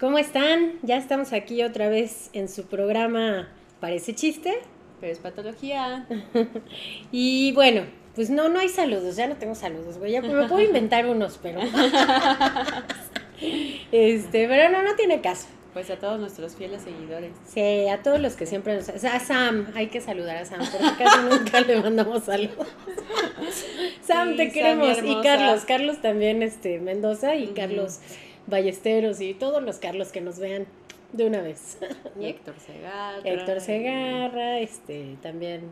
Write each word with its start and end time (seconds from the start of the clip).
¿Cómo 0.00 0.18
están? 0.18 0.72
Ya 0.82 0.96
estamos 0.96 1.32
aquí 1.32 1.62
otra 1.62 1.88
vez 1.88 2.30
en 2.32 2.48
su 2.48 2.64
programa 2.64 3.48
Parece 3.80 4.14
chiste, 4.14 4.58
pero 5.00 5.12
es 5.12 5.18
patología. 5.18 6.06
y 7.12 7.52
bueno, 7.52 7.82
pues 8.14 8.28
no, 8.28 8.50
no 8.50 8.58
hay 8.58 8.68
saludos, 8.68 9.16
ya 9.16 9.26
no 9.26 9.36
tengo 9.36 9.54
saludos, 9.54 9.96
güey. 9.96 10.12
Ya 10.12 10.20
me 10.20 10.28
puedo 10.28 10.60
inventar 10.60 11.06
unos, 11.06 11.38
pero. 11.42 11.60
este, 13.92 14.48
pero 14.48 14.70
no, 14.70 14.82
no 14.82 14.96
tiene 14.96 15.22
caso. 15.22 15.46
Pues 15.72 15.88
a 15.88 15.96
todos 15.96 16.20
nuestros 16.20 16.56
fieles 16.56 16.82
seguidores. 16.82 17.32
Sí, 17.46 17.88
a 17.88 18.02
todos 18.02 18.20
los 18.20 18.34
que 18.34 18.44
siempre 18.44 18.74
nos... 18.74 18.88
A 18.88 19.20
Sam, 19.20 19.68
hay 19.76 19.86
que 19.86 20.00
saludar 20.00 20.36
a 20.36 20.44
Sam, 20.44 20.58
porque 20.58 21.04
casi 21.04 21.20
nunca 21.22 21.60
le 21.60 21.80
mandamos 21.80 22.24
saludos. 22.24 22.66
Sam, 24.02 24.36
te 24.36 24.50
queremos. 24.50 24.98
y 25.02 25.22
Carlos, 25.22 25.64
Carlos 25.64 26.02
también, 26.02 26.42
este, 26.42 26.80
Mendoza 26.80 27.36
y 27.36 27.46
Carlos 27.48 28.00
Ballesteros 28.50 29.20
y 29.20 29.34
todos 29.34 29.62
los 29.62 29.78
Carlos 29.78 30.12
que 30.12 30.20
nos 30.20 30.38
vean 30.38 30.66
de 31.12 31.26
una 31.26 31.40
vez. 31.40 31.78
Y 32.18 32.26
Héctor 32.26 32.54
Segarra. 32.58 33.20
Héctor 33.24 33.60
Segarra, 33.60 34.58
este, 34.60 35.16
también 35.22 35.70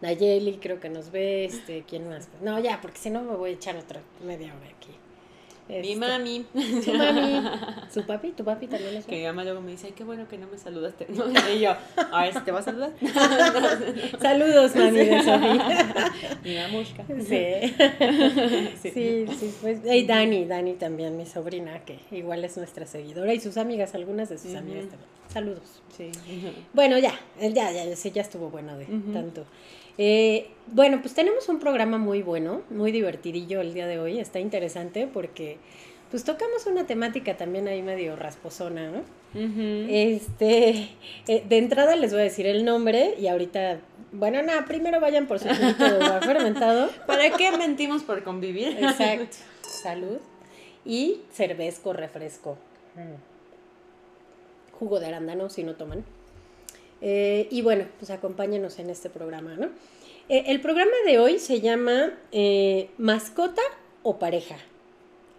Nayeli 0.00 0.58
creo 0.58 0.80
que 0.80 0.88
nos 0.88 1.10
ve, 1.10 1.44
este, 1.44 1.84
¿quién 1.86 2.08
más? 2.08 2.28
No, 2.40 2.58
ya, 2.58 2.80
porque 2.80 2.98
si 2.98 3.10
no 3.10 3.22
me 3.22 3.36
voy 3.36 3.50
a 3.50 3.52
echar 3.54 3.76
otra 3.76 4.00
media 4.24 4.54
hora 4.54 4.70
aquí. 4.76 4.90
Mi 5.70 5.92
este, 5.92 5.96
mami. 5.96 6.46
Su 6.84 6.94
mami. 6.94 7.42
Su 7.92 8.02
papi, 8.04 8.32
tu 8.32 8.44
papi 8.44 8.66
también 8.66 8.96
es. 8.96 9.06
Que 9.06 9.16
mi 9.16 9.24
mamá 9.24 9.44
luego 9.44 9.60
me 9.60 9.72
dice, 9.72 9.88
ay, 9.88 9.92
qué 9.96 10.04
bueno 10.04 10.28
que 10.28 10.38
no 10.38 10.46
me 10.46 10.58
saludaste. 10.58 11.06
No, 11.10 11.24
y 11.48 11.60
yo, 11.60 11.74
a 11.96 12.22
ver, 12.22 12.44
¿te 12.44 12.50
vas 12.50 12.66
a 12.66 12.70
saludar? 12.70 12.92
Saludos, 14.20 14.74
mami 14.74 14.98
de 14.98 15.22
Sofía. 15.22 16.12
Mi 16.44 16.56
mamushka. 16.56 17.04
Sí. 17.08 17.74
sí. 18.82 19.26
Sí, 19.38 19.54
pues. 19.60 19.80
Y 19.84 20.06
Dani, 20.06 20.44
Dani 20.46 20.74
también, 20.74 21.16
mi 21.16 21.26
sobrina, 21.26 21.80
que 21.84 21.98
igual 22.10 22.44
es 22.44 22.56
nuestra 22.56 22.86
seguidora. 22.86 23.32
Y 23.32 23.40
sus 23.40 23.56
amigas, 23.56 23.94
algunas 23.94 24.28
de 24.28 24.38
sus 24.38 24.54
amigas 24.54 24.88
también. 24.88 25.10
Saludos. 25.32 25.82
Sí. 25.96 26.10
Bueno, 26.72 26.98
ya, 26.98 27.14
ya, 27.40 27.48
ya, 27.48 27.84
ya, 27.84 27.94
ya 27.94 28.22
estuvo 28.22 28.50
bueno 28.50 28.76
de 28.76 28.86
tanto. 29.12 29.46
Eh, 30.02 30.48
bueno, 30.68 31.02
pues 31.02 31.12
tenemos 31.12 31.50
un 31.50 31.58
programa 31.58 31.98
muy 31.98 32.22
bueno, 32.22 32.62
muy 32.70 32.90
divertidillo 32.90 33.60
el 33.60 33.74
día 33.74 33.86
de 33.86 33.98
hoy. 33.98 34.18
Está 34.18 34.40
interesante 34.40 35.06
porque 35.06 35.58
pues 36.10 36.24
tocamos 36.24 36.64
una 36.64 36.86
temática 36.86 37.36
también 37.36 37.68
ahí 37.68 37.82
medio 37.82 38.16
rasposona, 38.16 38.90
¿no? 38.90 39.02
Este, 39.90 40.88
eh, 41.28 41.44
de 41.46 41.58
entrada 41.58 41.96
les 41.96 42.12
voy 42.12 42.22
a 42.22 42.24
decir 42.24 42.46
el 42.46 42.64
nombre 42.64 43.14
y 43.20 43.26
ahorita, 43.26 43.80
bueno, 44.12 44.42
nada, 44.42 44.64
primero 44.64 45.00
vayan 45.00 45.26
por 45.26 45.38
su 45.38 45.50
agua 45.50 46.20
fermentado. 46.22 46.88
¿Para 47.06 47.28
qué 47.36 47.54
mentimos 47.58 48.02
por 48.02 48.22
convivir? 48.22 48.78
Exacto. 48.82 49.36
Salud. 49.82 50.16
Y 50.86 51.20
cervezco, 51.30 51.92
refresco. 51.92 52.56
Mm. 52.94 54.78
Jugo 54.78 54.98
de 54.98 55.08
arándano, 55.08 55.50
si 55.50 55.62
no 55.62 55.74
toman. 55.74 56.06
Eh, 57.02 57.48
y 57.50 57.62
bueno, 57.62 57.86
pues 57.98 58.10
acompáñenos 58.10 58.78
en 58.78 58.90
este 58.90 59.10
programa, 59.10 59.54
¿no? 59.56 59.66
Eh, 60.28 60.44
el 60.46 60.60
programa 60.60 60.92
de 61.06 61.18
hoy 61.18 61.38
se 61.38 61.60
llama 61.60 62.12
eh, 62.32 62.90
Mascota 62.98 63.62
o 64.02 64.18
pareja. 64.18 64.56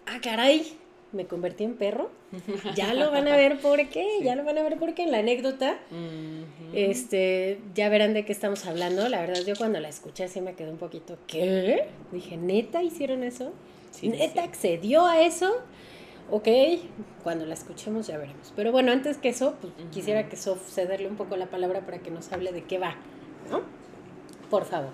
Ah, 0.06 0.20
caray, 0.22 0.76
me 1.12 1.26
convertí 1.26 1.64
en 1.64 1.74
perro. 1.74 2.10
Ya 2.74 2.94
lo 2.94 3.10
van 3.10 3.28
a 3.28 3.36
ver 3.36 3.60
por 3.60 3.86
qué, 3.88 4.06
ya 4.22 4.34
lo 4.34 4.44
van 4.44 4.58
a 4.58 4.62
ver 4.62 4.78
por 4.78 4.94
qué 4.94 5.02
en 5.02 5.12
la 5.12 5.18
anécdota. 5.18 5.78
Este, 6.72 7.58
ya 7.74 7.88
verán 7.90 8.14
de 8.14 8.24
qué 8.24 8.32
estamos 8.32 8.64
hablando. 8.66 9.08
La 9.08 9.20
verdad, 9.20 9.42
yo 9.46 9.54
cuando 9.56 9.78
la 9.80 9.88
escuché 9.88 10.28
sí 10.28 10.40
me 10.40 10.54
quedé 10.54 10.70
un 10.70 10.78
poquito, 10.78 11.18
¿qué? 11.26 11.84
Dije, 12.10 12.36
¿neta 12.38 12.82
hicieron 12.82 13.22
eso? 13.22 13.52
¿Neta 14.02 14.42
accedió 14.42 15.06
a 15.06 15.22
eso? 15.22 15.62
Ok, 16.30 16.48
cuando 17.22 17.46
la 17.46 17.54
escuchemos 17.54 18.06
ya 18.06 18.18
veremos. 18.18 18.52
Pero 18.56 18.72
bueno, 18.72 18.92
antes 18.92 19.18
que 19.18 19.28
eso, 19.28 19.56
pues, 19.60 19.72
quisiera 19.90 20.28
que 20.28 20.36
Sof 20.36 20.68
cederle 20.70 21.08
un 21.08 21.16
poco 21.16 21.36
la 21.36 21.46
palabra 21.46 21.80
para 21.80 21.98
que 21.98 22.10
nos 22.10 22.32
hable 22.32 22.52
de 22.52 22.64
qué 22.64 22.78
va, 22.78 22.96
¿no? 23.50 23.62
Por 24.50 24.64
favor. 24.64 24.92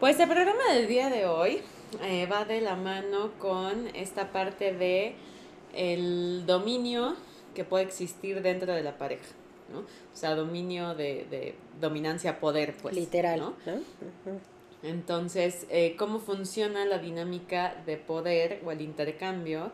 Pues 0.00 0.18
el 0.18 0.28
programa 0.28 0.72
del 0.72 0.88
día 0.88 1.10
de 1.10 1.26
hoy 1.26 1.62
eh, 2.02 2.26
va 2.26 2.44
de 2.44 2.60
la 2.60 2.76
mano 2.76 3.32
con 3.38 3.88
esta 3.94 4.32
parte 4.32 4.72
de 4.72 5.14
el 5.74 6.44
dominio 6.46 7.14
que 7.54 7.64
puede 7.64 7.84
existir 7.84 8.42
dentro 8.42 8.72
de 8.72 8.82
la 8.82 8.98
pareja, 8.98 9.28
¿no? 9.72 9.80
O 9.80 9.84
sea, 10.16 10.34
dominio 10.34 10.94
de, 10.94 11.26
de 11.30 11.54
dominancia 11.80 12.40
poder, 12.40 12.74
pues. 12.80 12.94
Literal, 12.94 13.40
¿no? 13.40 13.54
Entonces, 14.82 15.66
eh, 15.70 15.94
¿cómo 15.96 16.18
funciona 16.18 16.84
la 16.84 16.98
dinámica 16.98 17.80
de 17.86 17.96
poder 17.96 18.60
o 18.64 18.72
el 18.72 18.80
intercambio 18.80 19.72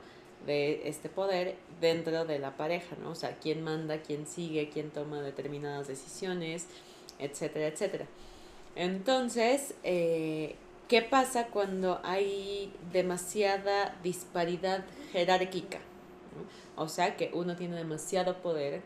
de 0.48 0.88
este 0.88 1.08
poder 1.10 1.56
dentro 1.80 2.24
de 2.24 2.38
la 2.38 2.56
pareja, 2.56 2.96
¿no? 3.00 3.10
O 3.10 3.14
sea, 3.14 3.36
quién 3.38 3.62
manda, 3.62 4.00
quién 4.00 4.26
sigue, 4.26 4.70
quién 4.70 4.90
toma 4.90 5.20
determinadas 5.20 5.86
decisiones, 5.86 6.66
etcétera, 7.18 7.66
etcétera. 7.68 8.06
Entonces, 8.74 9.74
eh, 9.84 10.56
¿qué 10.88 11.02
pasa 11.02 11.48
cuando 11.48 12.00
hay 12.02 12.72
demasiada 12.92 13.94
disparidad 14.02 14.84
jerárquica? 15.12 15.78
O 16.76 16.88
sea, 16.88 17.16
que 17.16 17.30
uno 17.34 17.54
tiene 17.54 17.76
demasiado 17.76 18.38
poder 18.40 18.80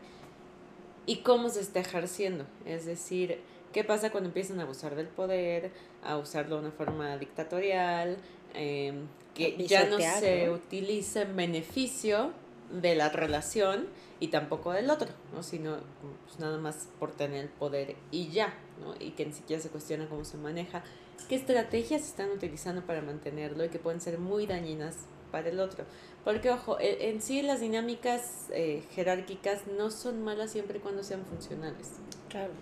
y 1.05 1.17
cómo 1.17 1.47
se 1.49 1.61
está 1.61 1.79
ejerciendo. 1.79 2.45
Es 2.65 2.85
decir, 2.85 3.39
¿qué 3.71 3.85
pasa 3.85 4.11
cuando 4.11 4.29
empiezan 4.29 4.59
a 4.59 4.63
abusar 4.63 4.95
del 4.95 5.07
poder, 5.07 5.71
a 6.03 6.17
usarlo 6.17 6.55
de 6.57 6.61
una 6.63 6.71
forma 6.71 7.17
dictatorial? 7.17 8.17
Eh, 8.53 8.93
que 9.33 9.65
ya 9.67 9.85
no 9.85 9.97
se 9.99 10.49
utiliza 10.49 11.23
en 11.23 11.35
beneficio 11.35 12.31
de 12.71 12.95
la 12.95 13.09
relación 13.09 13.87
y 14.19 14.29
tampoco 14.29 14.71
del 14.71 14.89
otro, 14.89 15.09
¿no? 15.33 15.43
sino 15.43 15.77
pues, 16.25 16.39
nada 16.39 16.57
más 16.57 16.87
por 16.99 17.11
tener 17.11 17.43
el 17.43 17.49
poder 17.49 17.95
y 18.11 18.29
ya, 18.29 18.53
¿no? 18.79 18.95
y 18.99 19.11
que 19.11 19.25
ni 19.25 19.33
siquiera 19.33 19.61
se 19.61 19.69
cuestiona 19.69 20.07
cómo 20.07 20.23
se 20.23 20.37
maneja, 20.37 20.83
qué 21.27 21.35
estrategias 21.35 22.03
están 22.03 22.29
utilizando 22.31 22.85
para 22.85 23.01
mantenerlo 23.01 23.65
y 23.65 23.69
que 23.69 23.79
pueden 23.79 24.01
ser 24.01 24.19
muy 24.19 24.45
dañinas 24.45 24.95
para 25.31 25.49
el 25.49 25.59
otro. 25.59 25.85
Porque, 26.23 26.51
ojo, 26.51 26.79
e, 26.79 27.09
en 27.09 27.21
sí 27.21 27.41
las 27.41 27.59
dinámicas 27.59 28.47
eh, 28.51 28.83
jerárquicas 28.91 29.67
no 29.67 29.91
son 29.91 30.23
malas 30.23 30.51
siempre 30.51 30.77
y 30.77 30.81
cuando 30.81 31.03
sean 31.03 31.25
funcionales. 31.25 31.93
Claro. 32.29 32.53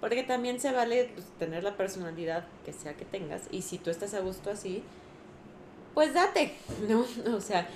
Porque 0.00 0.22
también 0.22 0.60
se 0.60 0.72
vale 0.72 1.10
pues, 1.14 1.26
tener 1.38 1.62
la 1.62 1.76
personalidad 1.76 2.46
que 2.64 2.72
sea 2.72 2.94
que 2.94 3.04
tengas 3.04 3.42
y 3.50 3.62
si 3.62 3.78
tú 3.78 3.90
estás 3.90 4.14
a 4.14 4.20
gusto 4.20 4.50
así, 4.50 4.82
pues 5.94 6.14
date, 6.14 6.54
¿no? 6.88 7.04
O 7.34 7.40
sea, 7.40 7.68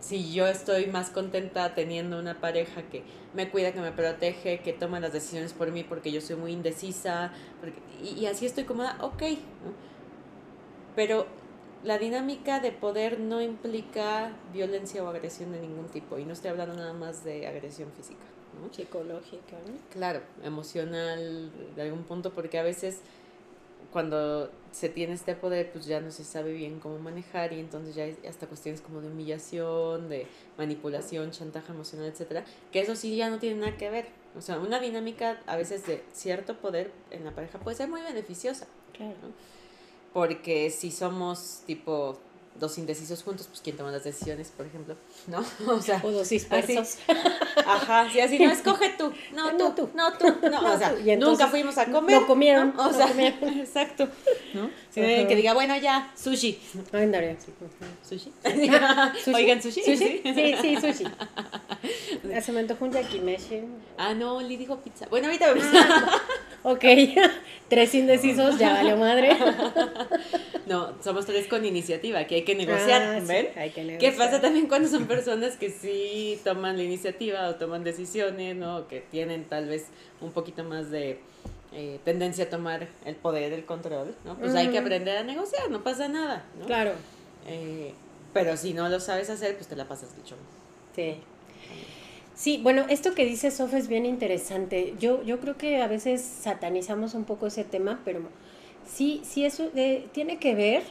si 0.00 0.32
yo 0.32 0.46
estoy 0.46 0.86
más 0.86 1.10
contenta 1.10 1.74
teniendo 1.74 2.18
una 2.18 2.40
pareja 2.40 2.82
que 2.82 3.02
me 3.34 3.50
cuida, 3.50 3.72
que 3.72 3.80
me 3.80 3.92
protege, 3.92 4.60
que 4.60 4.72
toma 4.72 4.98
las 4.98 5.12
decisiones 5.12 5.52
por 5.52 5.70
mí 5.70 5.84
porque 5.84 6.10
yo 6.10 6.20
soy 6.20 6.36
muy 6.36 6.52
indecisa, 6.52 7.32
y, 8.02 8.26
así 8.26 8.46
estoy 8.46 8.64
cómoda, 8.64 8.96
ok, 9.00 9.22
¿no? 9.22 9.90
Pero 10.96 11.26
la 11.84 11.98
dinámica 11.98 12.60
de 12.60 12.72
poder 12.72 13.20
no 13.20 13.40
implica 13.40 14.32
violencia 14.52 15.04
o 15.04 15.08
agresión 15.08 15.52
de 15.52 15.60
ningún 15.60 15.86
tipo, 15.88 16.18
y 16.18 16.24
no 16.24 16.32
estoy 16.32 16.50
hablando 16.50 16.74
nada 16.74 16.92
más 16.92 17.24
de 17.24 17.46
agresión 17.46 17.90
física. 17.92 18.24
¿no? 18.60 18.72
Psicológica, 18.72 19.56
¿no? 19.66 19.74
Claro, 19.90 20.22
emocional 20.42 21.50
de 21.76 21.82
algún 21.82 22.02
punto, 22.04 22.32
porque 22.32 22.58
a 22.58 22.62
veces 22.62 23.00
cuando 23.92 24.50
se 24.72 24.88
tiene 24.88 25.14
este 25.14 25.34
poder, 25.34 25.72
pues 25.72 25.86
ya 25.86 26.00
no 26.00 26.10
se 26.10 26.24
sabe 26.24 26.52
bien 26.52 26.78
cómo 26.78 26.98
manejar 26.98 27.52
y 27.52 27.60
entonces 27.60 27.94
ya 27.94 28.04
hay 28.04 28.16
hasta 28.28 28.46
cuestiones 28.46 28.80
como 28.80 29.00
de 29.00 29.08
humillación, 29.08 30.08
de 30.08 30.26
manipulación, 30.56 31.30
chantaje 31.32 31.72
emocional, 31.72 32.06
etcétera, 32.06 32.44
que 32.70 32.80
eso 32.80 32.94
sí 32.94 33.16
ya 33.16 33.30
no 33.30 33.38
tiene 33.38 33.60
nada 33.60 33.76
que 33.76 33.90
ver. 33.90 34.06
O 34.36 34.40
sea, 34.40 34.58
una 34.58 34.78
dinámica 34.78 35.40
a 35.46 35.56
veces 35.56 35.86
de 35.86 36.04
cierto 36.12 36.58
poder 36.58 36.92
en 37.10 37.24
la 37.24 37.34
pareja 37.34 37.58
puede 37.58 37.76
ser 37.76 37.88
muy 37.88 38.00
beneficiosa. 38.02 38.66
Claro. 38.92 39.16
Porque 40.12 40.70
si 40.70 40.90
somos 40.90 41.62
tipo 41.66 42.18
dos 42.60 42.78
indecisos 42.78 43.22
juntos, 43.22 43.46
pues 43.48 43.60
quién 43.60 43.76
toma 43.76 43.90
las 43.90 44.04
decisiones, 44.04 44.52
por 44.56 44.66
ejemplo, 44.66 44.96
¿no? 45.26 45.44
O 45.72 45.80
sea, 45.80 46.00
o 46.04 46.10
dos 46.10 46.28
dispersos. 46.28 46.98
ajá, 47.66 48.08
si 48.10 48.20
así 48.20 48.38
no, 48.38 48.50
escoge 48.50 48.90
tú, 48.96 49.12
no, 49.32 49.56
tú, 49.56 49.72
tú, 49.74 49.90
no 49.94 50.12
tú, 50.12 50.26
no, 50.48 50.72
o 50.72 50.78
sea, 50.78 50.94
nunca 51.18 51.48
fuimos 51.48 51.78
a 51.78 51.86
comer. 51.86 52.20
No 52.20 52.26
comieron, 52.26 52.78
O 52.78 52.92
sea, 52.92 53.08
exacto, 53.08 54.08
¿no? 54.54 54.70
que 54.94 55.36
diga, 55.36 55.54
bueno, 55.54 55.76
ya, 55.76 56.12
sushi. 56.16 56.60
Ay, 56.92 57.06
Daria, 57.06 57.36
¿Sushi? 57.40 58.32
¿Sushi? 58.44 59.34
Oigan, 59.34 59.62
¿sushi? 59.62 59.82
¿Sushi? 59.82 60.22
Sí, 60.22 60.54
sí, 60.60 60.76
sushi. 60.76 61.04
Se 62.42 62.52
me 62.52 62.60
antojó 62.60 62.84
un 62.84 62.92
yakimeshi. 62.92 63.62
Ah, 63.96 64.14
no, 64.14 64.40
Lee 64.40 64.56
dijo 64.56 64.80
pizza. 64.80 65.06
Bueno, 65.08 65.26
ahorita 65.26 65.48
vamos. 65.48 65.64
Ah, 65.74 66.20
ok, 66.62 66.84
tres 67.68 67.94
indecisos, 67.94 68.58
ya 68.58 68.72
valió 68.74 68.96
madre. 68.96 69.30
No, 70.66 70.94
somos 71.02 71.26
tres 71.26 71.48
con 71.48 71.64
iniciativa, 71.64 72.24
que 72.28 72.36
hay 72.36 72.42
que 72.42 72.54
negociar, 72.54 73.02
Ah, 73.02 73.20
sí, 73.20 73.26
¿ven? 73.26 73.48
hay 73.56 73.70
que 73.70 73.80
¿Qué 73.82 73.84
negociar. 73.86 74.16
pasa 74.16 74.40
también 74.40 74.68
cuando 74.68 74.88
son 74.88 75.06
personas 75.06 75.56
que 75.56 75.68
sí 75.68 76.40
toman 76.44 76.76
la 76.76 76.84
iniciativa 76.84 77.48
o 77.48 77.56
toman 77.56 77.82
decisiones, 77.82 78.54
¿no? 78.54 78.86
Que 78.86 79.00
tienen 79.00 79.44
tal 79.46 79.66
vez 79.68 79.86
un 80.20 80.30
poquito 80.30 80.62
más 80.62 80.88
de 80.92 81.18
eh, 81.72 81.98
tendencia 82.04 82.44
a 82.44 82.50
tomar 82.50 82.86
el 83.04 83.16
poder, 83.16 83.52
el 83.52 83.64
control, 83.64 84.14
¿no? 84.24 84.36
Pues 84.38 84.54
hay 84.54 84.68
que 84.68 84.78
aprender 84.78 85.16
a 85.18 85.24
negociar, 85.24 85.68
no 85.70 85.82
pasa 85.82 86.06
nada, 86.06 86.44
¿no? 86.60 86.66
Claro, 86.66 86.92
Eh, 87.48 87.92
pero 88.32 88.56
si 88.56 88.72
no 88.72 88.88
lo 88.88 89.00
sabes 89.00 89.28
hacer, 89.28 89.56
pues 89.56 89.66
te 89.66 89.74
la 89.74 89.88
pasas 89.88 90.10
chongo. 90.24 90.42
sí. 90.94 91.16
Sí, 92.40 92.58
bueno, 92.62 92.86
esto 92.88 93.14
que 93.14 93.26
dice 93.26 93.50
Sof 93.50 93.74
es 93.74 93.86
bien 93.86 94.06
interesante. 94.06 94.94
Yo, 94.98 95.22
yo 95.24 95.40
creo 95.40 95.58
que 95.58 95.82
a 95.82 95.86
veces 95.88 96.22
satanizamos 96.22 97.12
un 97.12 97.24
poco 97.26 97.48
ese 97.48 97.64
tema, 97.64 98.00
pero 98.02 98.20
sí, 98.90 99.20
sí 99.24 99.44
eso 99.44 99.70
eh, 99.76 100.06
tiene 100.12 100.38
que 100.38 100.54
ver 100.54 100.82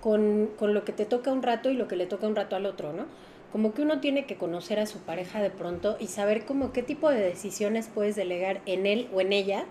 con, 0.00 0.50
con 0.58 0.74
lo 0.74 0.84
que 0.84 0.90
te 0.92 1.04
toca 1.04 1.30
un 1.30 1.44
rato 1.44 1.70
y 1.70 1.74
lo 1.74 1.86
que 1.86 1.94
le 1.94 2.06
toca 2.06 2.26
un 2.26 2.34
rato 2.34 2.56
al 2.56 2.66
otro, 2.66 2.92
¿no? 2.92 3.04
Como 3.52 3.72
que 3.72 3.82
uno 3.82 4.00
tiene 4.00 4.24
que 4.26 4.34
conocer 4.34 4.80
a 4.80 4.86
su 4.86 4.98
pareja 4.98 5.40
de 5.40 5.50
pronto 5.50 5.96
y 6.00 6.08
saber 6.08 6.44
como 6.44 6.72
qué 6.72 6.82
tipo 6.82 7.08
de 7.08 7.20
decisiones 7.20 7.86
puedes 7.86 8.16
delegar 8.16 8.60
en 8.66 8.84
él 8.84 9.06
o 9.14 9.20
en 9.20 9.32
ella 9.32 9.66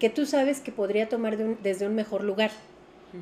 que 0.00 0.10
tú 0.10 0.26
sabes 0.26 0.58
que 0.58 0.72
podría 0.72 1.08
tomar 1.08 1.36
de 1.36 1.44
un- 1.44 1.58
desde 1.62 1.86
un 1.86 1.94
mejor 1.94 2.24
lugar. 2.24 2.50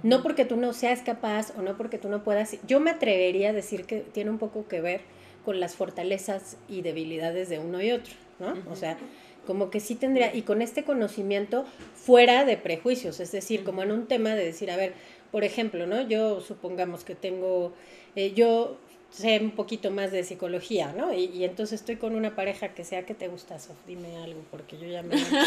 No 0.03 0.23
porque 0.23 0.47
tú 0.47 0.57
no 0.57 0.73
seas 0.73 1.03
capaz 1.03 1.53
o 1.59 1.61
no 1.61 1.77
porque 1.77 1.99
tú 1.99 2.09
no 2.09 2.25
puedas. 2.25 2.57
Yo 2.67 2.81
me 2.81 2.93
atrevería 2.93 3.51
a 3.51 3.53
decir 3.53 3.85
que 3.85 4.01
tiene 4.01 4.31
un 4.31 4.39
poco 4.39 4.67
que 4.69 4.81
ver 4.81 5.03
con 5.47 5.61
las 5.61 5.77
fortalezas 5.77 6.57
y 6.69 6.83
debilidades 6.83 7.49
de 7.49 7.61
uno 7.61 7.81
y 7.81 7.93
otro, 7.93 8.13
¿no? 8.41 8.57
O 8.69 8.75
sea, 8.75 8.99
como 9.47 9.71
que 9.71 9.79
sí 9.79 9.95
tendría, 9.95 10.35
y 10.35 10.43
con 10.43 10.61
este 10.61 10.83
conocimiento 10.83 11.65
fuera 11.95 12.45
de 12.45 12.57
prejuicios, 12.57 13.21
es 13.21 13.31
decir, 13.31 13.63
como 13.63 13.85
en 13.85 13.93
un 13.93 14.09
tema 14.09 14.35
de 14.35 14.45
decir, 14.45 14.73
a 14.73 14.77
ver, 14.77 14.95
por 15.31 15.45
ejemplo, 15.45 15.87
¿no? 15.87 16.03
Yo 16.09 16.41
supongamos 16.41 17.05
que 17.05 17.15
tengo, 17.15 17.73
eh, 18.17 18.33
yo 18.35 18.77
sé 19.11 19.39
un 19.41 19.53
poquito 19.53 19.93
más 19.93 20.11
de 20.11 20.25
psicología, 20.25 20.93
¿no? 20.93 21.15
Y, 21.15 21.27
y 21.27 21.45
entonces 21.45 21.79
estoy 21.79 21.95
con 21.95 22.17
una 22.17 22.35
pareja 22.35 22.75
que 22.75 22.83
sea 22.83 23.07
que 23.07 23.15
te 23.15 23.29
gusta, 23.29 23.61
Sof, 23.61 23.77
dime 23.87 24.17
algo, 24.17 24.41
porque 24.51 24.77
yo 24.77 24.89
ya 24.89 25.05
me 25.05 25.15
voy 25.15 25.39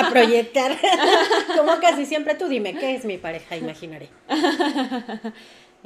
a 0.00 0.10
proyectar. 0.10 0.76
Como 1.56 1.78
casi 1.80 2.04
siempre 2.04 2.34
tú 2.34 2.48
dime, 2.48 2.74
¿qué 2.74 2.96
es 2.96 3.04
mi 3.04 3.16
pareja 3.16 3.56
imaginaria? 3.56 4.08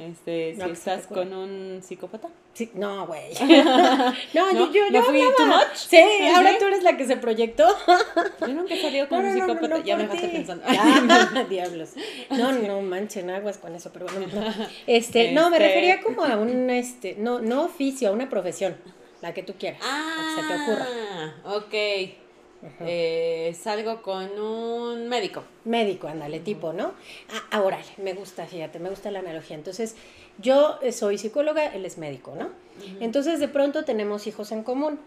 Este, 0.01 0.53
No, 0.57 0.63
si 0.65 0.71
te 0.71 0.77
estás 0.77 1.05
con 1.07 1.31
un 1.33 1.81
psicópata. 1.83 2.27
Sí, 2.53 2.71
no, 2.73 3.05
güey. 3.05 3.33
No, 3.39 4.11
¿No? 4.33 4.51
yo, 4.51 4.71
yo, 4.71 4.85
¿No 4.89 4.91
yo 4.91 5.03
fui 5.03 5.21
too 5.37 5.45
much? 5.45 5.75
Sí, 5.75 5.97
¿Ah, 5.97 6.37
ahora 6.37 6.57
tú 6.57 6.65
eres 6.65 6.81
la 6.83 6.97
que 6.97 7.05
se 7.05 7.17
proyectó. 7.17 7.67
Yo 8.41 8.47
nunca 8.47 8.73
he 8.73 8.81
salido 8.81 9.07
con 9.07 9.21
No, 9.21 9.29
un 9.29 9.33
psicópata. 9.35 9.79
ya 9.83 9.95
me 9.97 10.03
dejaste 10.03 10.27
pensando. 10.29 10.63
Ah, 10.67 11.45
diablos. 11.49 11.91
No, 12.31 12.51
no 12.51 12.81
manchen 12.81 13.29
aguas 13.29 13.57
con 13.59 13.75
eso, 13.75 13.91
pero 13.93 14.07
bueno. 14.07 14.27
no. 14.33 14.67
Este, 14.87 15.31
no, 15.33 15.49
me 15.49 15.57
Este- 15.57 15.67
refería 15.67 16.01
como 16.01 16.23
a 16.25 16.35
un 16.37 16.69
este, 16.71 17.15
no, 17.19 17.39
no 17.39 17.63
oficio, 17.63 18.09
a 18.09 18.11
una 18.11 18.27
profesión, 18.29 18.75
la 19.21 19.33
que 19.33 19.43
tú 19.43 19.53
quieras, 19.59 19.81
Ah, 19.83 20.35
la 20.35 20.41
que 20.41 20.41
se 20.41 20.47
te 20.47 20.63
ocurra. 20.63 21.35
ok. 21.57 22.15
Eh, 22.81 23.55
salgo 23.59 24.01
con 24.01 24.39
un 24.39 25.07
médico. 25.09 25.43
Médico, 25.65 26.07
ándale, 26.07 26.39
tipo, 26.39 26.73
¿no? 26.73 26.93
Ah, 27.29 27.57
ahora, 27.57 27.79
me 27.97 28.13
gusta, 28.13 28.45
fíjate, 28.45 28.79
me 28.79 28.89
gusta 28.89 29.09
la 29.11 29.19
analogía. 29.19 29.55
Entonces, 29.55 29.95
yo 30.37 30.77
eh, 30.81 30.91
soy 30.91 31.17
psicóloga, 31.17 31.67
él 31.73 31.85
es 31.85 31.97
médico, 31.97 32.33
¿no? 32.37 32.49
Entonces, 32.99 33.39
de 33.39 33.47
pronto 33.47 33.83
tenemos 33.83 34.27
hijos 34.27 34.51
en 34.51 34.63
común. 34.63 34.99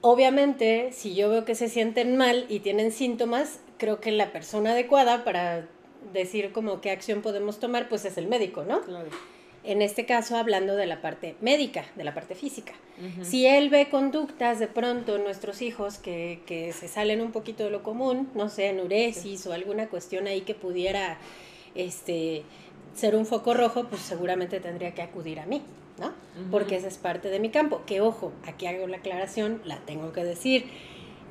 Obviamente, 0.00 0.90
si 0.92 1.14
yo 1.14 1.28
veo 1.28 1.44
que 1.44 1.54
se 1.54 1.68
sienten 1.68 2.16
mal 2.16 2.46
y 2.48 2.60
tienen 2.60 2.92
síntomas, 2.92 3.60
creo 3.78 4.00
que 4.00 4.12
la 4.12 4.32
persona 4.32 4.72
adecuada 4.72 5.24
para 5.24 5.66
decir 6.12 6.52
como 6.52 6.80
qué 6.80 6.90
acción 6.90 7.22
podemos 7.22 7.58
tomar, 7.58 7.88
pues 7.88 8.04
es 8.04 8.18
el 8.18 8.28
médico, 8.28 8.64
¿no? 8.64 8.82
Claro. 8.82 9.08
En 9.64 9.80
este 9.80 10.04
caso, 10.04 10.36
hablando 10.36 10.76
de 10.76 10.84
la 10.84 11.00
parte 11.00 11.36
médica, 11.40 11.86
de 11.96 12.04
la 12.04 12.12
parte 12.12 12.34
física. 12.34 12.74
Si 13.22 13.46
él 13.46 13.70
ve 13.70 13.88
conductas 13.88 14.58
de 14.58 14.68
pronto 14.68 15.16
en 15.16 15.24
nuestros 15.24 15.62
hijos 15.62 15.98
que, 15.98 16.40
que 16.46 16.72
se 16.72 16.86
salen 16.86 17.20
un 17.22 17.32
poquito 17.32 17.64
de 17.64 17.70
lo 17.70 17.82
común, 17.82 18.28
no 18.34 18.48
sé, 18.50 18.68
enuresis 18.68 19.46
o 19.46 19.52
alguna 19.52 19.88
cuestión 19.88 20.26
ahí 20.26 20.42
que 20.42 20.54
pudiera 20.54 21.18
este, 21.74 22.44
ser 22.94 23.16
un 23.16 23.26
foco 23.26 23.54
rojo, 23.54 23.86
pues 23.88 24.02
seguramente 24.02 24.60
tendría 24.60 24.94
que 24.94 25.02
acudir 25.02 25.40
a 25.40 25.46
mí, 25.46 25.62
¿no? 25.98 26.12
Porque 26.50 26.76
esa 26.76 26.88
es 26.88 26.98
parte 26.98 27.28
de 27.30 27.40
mi 27.40 27.50
campo. 27.50 27.82
Que 27.86 28.00
ojo, 28.00 28.32
aquí 28.46 28.66
hago 28.66 28.86
la 28.86 28.98
aclaración, 28.98 29.60
la 29.64 29.78
tengo 29.78 30.12
que 30.12 30.24
decir. 30.24 30.66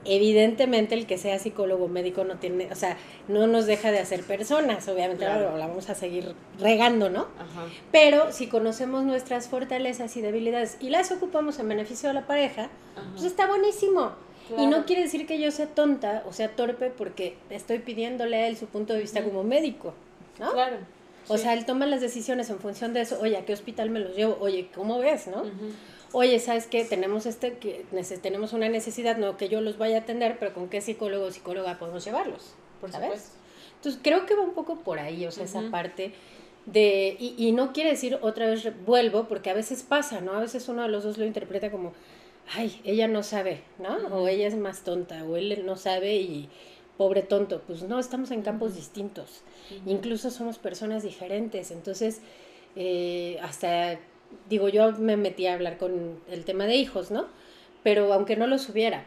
Evidentemente 0.05 0.95
el 0.95 1.05
que 1.07 1.17
sea 1.17 1.39
psicólogo 1.39 1.87
médico 1.87 2.23
no 2.23 2.35
tiene, 2.37 2.71
o 2.71 2.75
sea, 2.75 2.97
no 3.27 3.47
nos 3.47 3.65
deja 3.65 3.91
de 3.91 3.99
hacer 3.99 4.21
personas, 4.23 4.87
obviamente 4.87 5.23
Claro. 5.25 5.57
la 5.57 5.67
vamos 5.67 5.89
a 5.89 5.95
seguir 5.95 6.33
regando, 6.59 7.09
¿no? 7.09 7.21
Ajá. 7.39 7.65
Pero 7.91 8.31
si 8.31 8.47
conocemos 8.47 9.03
nuestras 9.03 9.47
fortalezas 9.47 10.15
y 10.17 10.21
debilidades 10.21 10.77
y 10.81 10.89
las 10.89 11.11
ocupamos 11.11 11.59
en 11.59 11.69
beneficio 11.69 12.09
de 12.09 12.13
la 12.15 12.27
pareja, 12.27 12.69
Ajá. 12.95 13.07
pues 13.13 13.23
está 13.23 13.47
buenísimo. 13.47 14.11
Y 14.57 14.65
no 14.67 14.85
quiere 14.85 15.03
decir 15.03 15.25
que 15.25 15.39
yo 15.39 15.51
sea 15.51 15.67
tonta 15.67 16.21
o 16.27 16.33
sea 16.33 16.49
torpe 16.49 16.89
porque 16.89 17.37
estoy 17.49 17.79
pidiéndole 17.79 18.35
a 18.35 18.47
él 18.47 18.57
su 18.57 18.65
punto 18.67 18.93
de 18.93 18.99
vista 18.99 19.23
como 19.23 19.43
médico, 19.43 19.93
¿no? 20.37 20.51
Claro. 20.51 20.75
O 21.29 21.37
sí. 21.37 21.43
sea, 21.43 21.53
él 21.53 21.65
toma 21.65 21.85
las 21.85 22.01
decisiones 22.01 22.49
en 22.49 22.59
función 22.59 22.93
de 22.93 22.99
eso. 22.99 23.17
Oye, 23.21 23.37
¿a 23.37 23.45
qué 23.45 23.53
hospital 23.53 23.89
me 23.89 24.01
los 24.01 24.13
llevo? 24.17 24.37
Oye, 24.41 24.67
¿cómo 24.75 24.99
ves, 24.99 25.27
no? 25.27 25.43
Ujú. 25.43 25.71
Oye, 26.13 26.39
¿sabes 26.39 26.67
qué? 26.67 26.85
Tenemos 26.85 27.25
este 27.25 27.57
que 27.57 27.85
tenemos 28.21 28.53
una 28.53 28.69
necesidad, 28.69 29.17
no 29.17 29.35
que 29.35 29.49
yo 29.49 29.61
los 29.61 29.77
vaya 29.77 29.97
a 29.97 29.99
atender, 30.01 30.37
pero 30.39 30.53
¿con 30.53 30.69
qué 30.69 30.79
psicólogo 30.79 31.25
o 31.25 31.31
psicóloga 31.31 31.79
podemos 31.79 32.05
llevarlos? 32.05 32.53
Por 32.79 32.91
¿Sabes? 32.91 33.07
supuesto. 33.07 33.29
Entonces 33.77 34.01
creo 34.03 34.25
que 34.25 34.35
va 34.35 34.43
un 34.43 34.53
poco 34.53 34.77
por 34.77 34.99
ahí, 34.99 35.25
o 35.25 35.31
sea, 35.31 35.45
esa 35.45 35.59
Ujú. 35.59 35.71
parte 35.71 36.13
de, 36.67 37.17
y, 37.19 37.35
y 37.37 37.51
no 37.51 37.73
quiere 37.73 37.89
decir 37.89 38.17
otra 38.21 38.45
vez 38.45 38.71
vuelvo, 38.85 39.27
porque 39.27 39.49
a 39.49 39.53
veces 39.53 39.83
pasa, 39.83 40.21
¿no? 40.21 40.33
A 40.33 40.39
veces 40.39 40.69
uno 40.69 40.83
de 40.83 40.87
los 40.87 41.03
dos 41.03 41.17
lo 41.17 41.25
interpreta 41.25 41.71
como, 41.71 41.93
ay, 42.55 42.79
ella 42.85 43.07
no 43.07 43.23
sabe, 43.23 43.61
¿no? 43.79 43.95
O 44.15 44.19
Ujú. 44.19 44.27
ella 44.27 44.47
es 44.47 44.55
más 44.55 44.83
tonta, 44.83 45.23
o 45.25 45.35
él 45.35 45.63
no 45.65 45.75
sabe 45.75 46.15
y 46.17 46.47
pobre 46.97 47.23
tonto. 47.23 47.61
Pues 47.65 47.81
no, 47.83 47.99
estamos 47.99 48.31
en 48.31 48.43
campos 48.43 48.75
distintos. 48.75 49.41
Ujú. 49.81 49.89
Incluso 49.89 50.29
somos 50.29 50.59
personas 50.59 51.03
diferentes. 51.03 51.71
Entonces, 51.71 52.21
eh, 52.75 53.37
hasta, 53.41 53.99
digo, 54.49 54.69
yo 54.69 54.91
me 54.93 55.17
metí 55.17 55.47
a 55.47 55.53
hablar 55.53 55.77
con 55.77 56.19
el 56.29 56.45
tema 56.45 56.65
de 56.65 56.75
hijos, 56.75 57.11
¿no? 57.11 57.27
Pero 57.83 58.13
aunque 58.13 58.35
no 58.35 58.47
los 58.47 58.69
hubiera, 58.69 59.05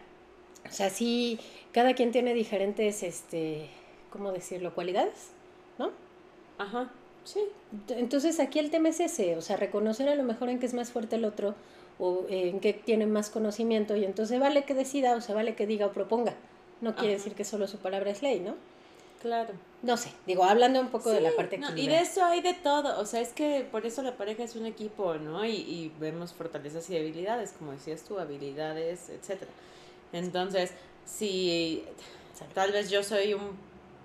o 0.68 0.72
sea, 0.72 0.90
sí, 0.90 1.38
cada 1.72 1.94
quien 1.94 2.10
tiene 2.10 2.34
diferentes, 2.34 3.02
este, 3.02 3.68
¿cómo 4.10 4.32
decirlo? 4.32 4.74
Cualidades, 4.74 5.30
¿no? 5.78 5.90
Ajá. 6.58 6.90
Sí. 7.24 7.40
Entonces 7.88 8.38
aquí 8.38 8.58
el 8.58 8.70
tema 8.70 8.90
es 8.90 9.00
ese, 9.00 9.36
o 9.36 9.42
sea, 9.42 9.56
reconocer 9.56 10.08
a 10.08 10.14
lo 10.14 10.22
mejor 10.22 10.48
en 10.48 10.60
qué 10.60 10.66
es 10.66 10.74
más 10.74 10.92
fuerte 10.92 11.16
el 11.16 11.24
otro 11.24 11.54
o 11.98 12.24
eh, 12.28 12.48
en 12.50 12.60
qué 12.60 12.72
tiene 12.72 13.06
más 13.06 13.30
conocimiento 13.30 13.96
y 13.96 14.04
entonces 14.04 14.38
vale 14.38 14.64
que 14.64 14.74
decida 14.74 15.16
o 15.16 15.20
se 15.20 15.34
vale 15.34 15.54
que 15.54 15.66
diga 15.66 15.86
o 15.86 15.92
proponga. 15.92 16.34
No 16.80 16.94
quiere 16.94 17.14
decir 17.14 17.34
que 17.34 17.44
solo 17.44 17.66
su 17.66 17.78
palabra 17.78 18.10
es 18.10 18.22
ley, 18.22 18.38
¿no? 18.38 18.54
Claro. 19.26 19.54
No 19.82 19.96
sé, 19.96 20.12
digo, 20.24 20.44
hablando 20.44 20.80
un 20.80 20.88
poco 20.88 21.10
de 21.10 21.20
la 21.20 21.32
parte 21.32 21.58
no, 21.58 21.76
y 21.76 21.88
de 21.88 21.98
eso 21.98 22.24
hay 22.24 22.42
de 22.42 22.54
todo, 22.54 23.00
o 23.00 23.04
sea, 23.04 23.20
es 23.20 23.30
que 23.32 23.66
por 23.72 23.84
eso 23.84 24.02
la 24.02 24.16
pareja 24.16 24.44
es 24.44 24.54
un 24.54 24.66
equipo, 24.66 25.14
¿no? 25.14 25.44
Y, 25.44 25.50
y 25.50 25.92
vemos 25.98 26.32
fortalezas 26.32 26.88
y 26.90 26.94
debilidades, 26.94 27.52
como 27.58 27.72
decías 27.72 28.04
tú, 28.04 28.20
habilidades, 28.20 29.08
etcétera. 29.08 29.50
Entonces, 30.12 30.74
si 31.04 31.84
tal 32.54 32.70
vez 32.70 32.88
yo 32.88 33.02
soy 33.02 33.34
un 33.34 33.58